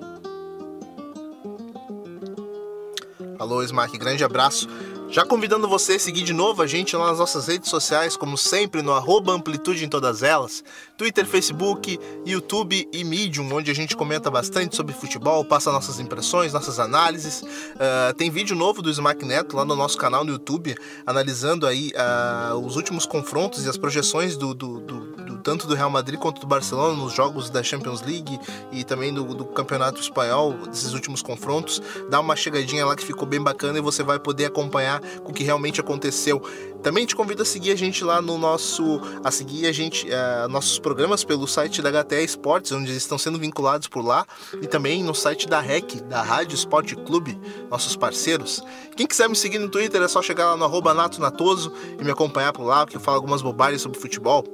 Alô, 3.39 3.63
Smack, 3.63 3.97
grande 3.97 4.23
abraço. 4.23 4.69
Já 5.11 5.25
convidando 5.25 5.67
você 5.67 5.95
a 5.95 5.99
seguir 5.99 6.23
de 6.23 6.33
novo 6.33 6.63
a 6.63 6.69
gente 6.69 6.95
lá 6.95 7.09
nas 7.09 7.19
nossas 7.19 7.49
redes 7.49 7.69
sociais, 7.69 8.17
como 8.17 8.39
sempre, 8.39 8.81
no 8.81 8.93
arroba 8.93 9.33
Amplitude 9.33 9.85
em 9.85 9.89
todas 9.89 10.23
elas, 10.23 10.63
Twitter, 10.97 11.27
Facebook, 11.27 11.99
YouTube 12.25 12.89
e 12.93 13.03
Medium, 13.03 13.53
onde 13.53 13.73
a 13.73 13.75
gente 13.75 13.97
comenta 13.97 14.31
bastante 14.31 14.77
sobre 14.77 14.95
futebol, 14.95 15.45
passa 15.45 15.73
nossas 15.73 15.99
impressões, 15.99 16.53
nossas 16.53 16.79
análises. 16.79 17.43
Uh, 17.43 18.15
tem 18.17 18.31
vídeo 18.31 18.55
novo 18.55 18.81
do 18.83 18.89
Smack 18.89 19.25
Neto 19.25 19.57
lá 19.57 19.65
no 19.65 19.75
nosso 19.75 19.99
canal 19.99 20.25
no 20.25 20.31
YouTube, 20.31 20.77
analisando 21.05 21.67
aí 21.67 21.91
uh, 21.91 22.57
os 22.65 22.77
últimos 22.77 23.05
confrontos 23.05 23.65
e 23.65 23.69
as 23.69 23.77
projeções 23.77 24.37
do, 24.37 24.55
do, 24.55 24.79
do, 24.79 25.01
do, 25.17 25.30
tanto 25.41 25.66
do 25.66 25.74
Real 25.74 25.91
Madrid 25.91 26.18
quanto 26.18 26.41
do 26.41 26.47
Barcelona 26.47 26.97
nos 26.97 27.12
jogos 27.12 27.51
da 27.51 27.62
Champions 27.62 28.03
League 28.03 28.38
e 28.70 28.84
também 28.84 29.12
do, 29.12 29.24
do 29.34 29.45
Campeonato 29.45 30.01
Espanhol, 30.01 30.53
desses 30.66 30.93
últimos 30.93 31.22
confrontos. 31.22 31.82
Dá 32.09 32.20
uma 32.20 32.36
chegadinha 32.36 32.86
lá 32.86 32.95
que 32.95 33.05
ficou 33.05 33.26
bem 33.26 33.41
bacana 33.41 33.78
e 33.78 33.82
você 33.82 34.03
vai 34.03 34.18
poder 34.18 34.47
acompanhar 34.47 35.01
com 35.01 35.32
o 35.32 35.34
que 35.34 35.43
realmente 35.43 35.80
aconteceu. 35.80 36.43
Também 36.82 37.05
te 37.05 37.14
convido 37.14 37.43
a 37.43 37.45
seguir 37.45 37.72
a 37.72 37.76
gente 37.76 38.03
lá 38.03 38.22
no 38.22 38.38
nosso. 38.38 39.01
a 39.22 39.30
seguir 39.30 39.66
a 39.66 39.72
gente, 39.72 40.07
uh, 40.07 40.49
nossos 40.49 40.78
programas 40.78 41.22
pelo 41.22 41.47
site 41.47 41.82
da 41.82 41.91
HTE 41.91 42.24
Esportes, 42.24 42.72
onde 42.72 42.91
eles 42.91 43.03
estão 43.03 43.18
sendo 43.18 43.38
vinculados 43.38 43.86
por 43.86 44.03
lá, 44.03 44.26
e 44.62 44.66
também 44.66 45.05
no 45.05 45.14
site 45.14 45.47
da 45.47 45.61
REC, 45.61 46.01
da 46.03 46.22
Rádio 46.22 46.55
Esporte 46.55 46.97
Clube, 46.97 47.38
nossos 47.70 47.97
parceiros. 47.97 48.62
Quem 48.97 49.07
quiser 49.07 49.28
me 49.28 49.36
seguir 49.36 49.59
no 49.59 49.68
Twitter 49.68 50.01
é 50.01 50.09
só 50.09 50.22
chegar 50.22 50.47
lá 50.47 50.57
no 50.57 50.64
arroba 50.64 50.95
Nato 50.95 51.20
Natoso 51.20 51.72
e 51.99 52.05
me 52.05 52.11
acompanhar 52.11 52.53
por 52.53 52.64
lá, 52.64 52.86
que 52.86 52.97
eu 52.97 53.01
falo 53.01 53.16
algumas 53.16 53.43
bobagens 53.43 53.82
sobre 53.82 53.99
futebol. 53.99 54.45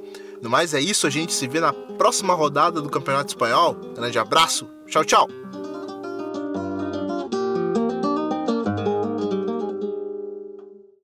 No 0.41 0.49
mais 0.49 0.73
é 0.73 0.79
isso, 0.79 1.07
a 1.07 1.09
gente 1.09 1.33
se 1.33 1.47
vê 1.47 1.59
na 1.59 1.73
próxima 1.73 2.33
rodada 2.33 2.81
do 2.81 2.89
Campeonato 2.89 3.29
Espanhol. 3.29 3.75
Grande 3.95 4.19
abraço, 4.19 4.67
tchau, 4.87 5.03
tchau! 5.03 5.27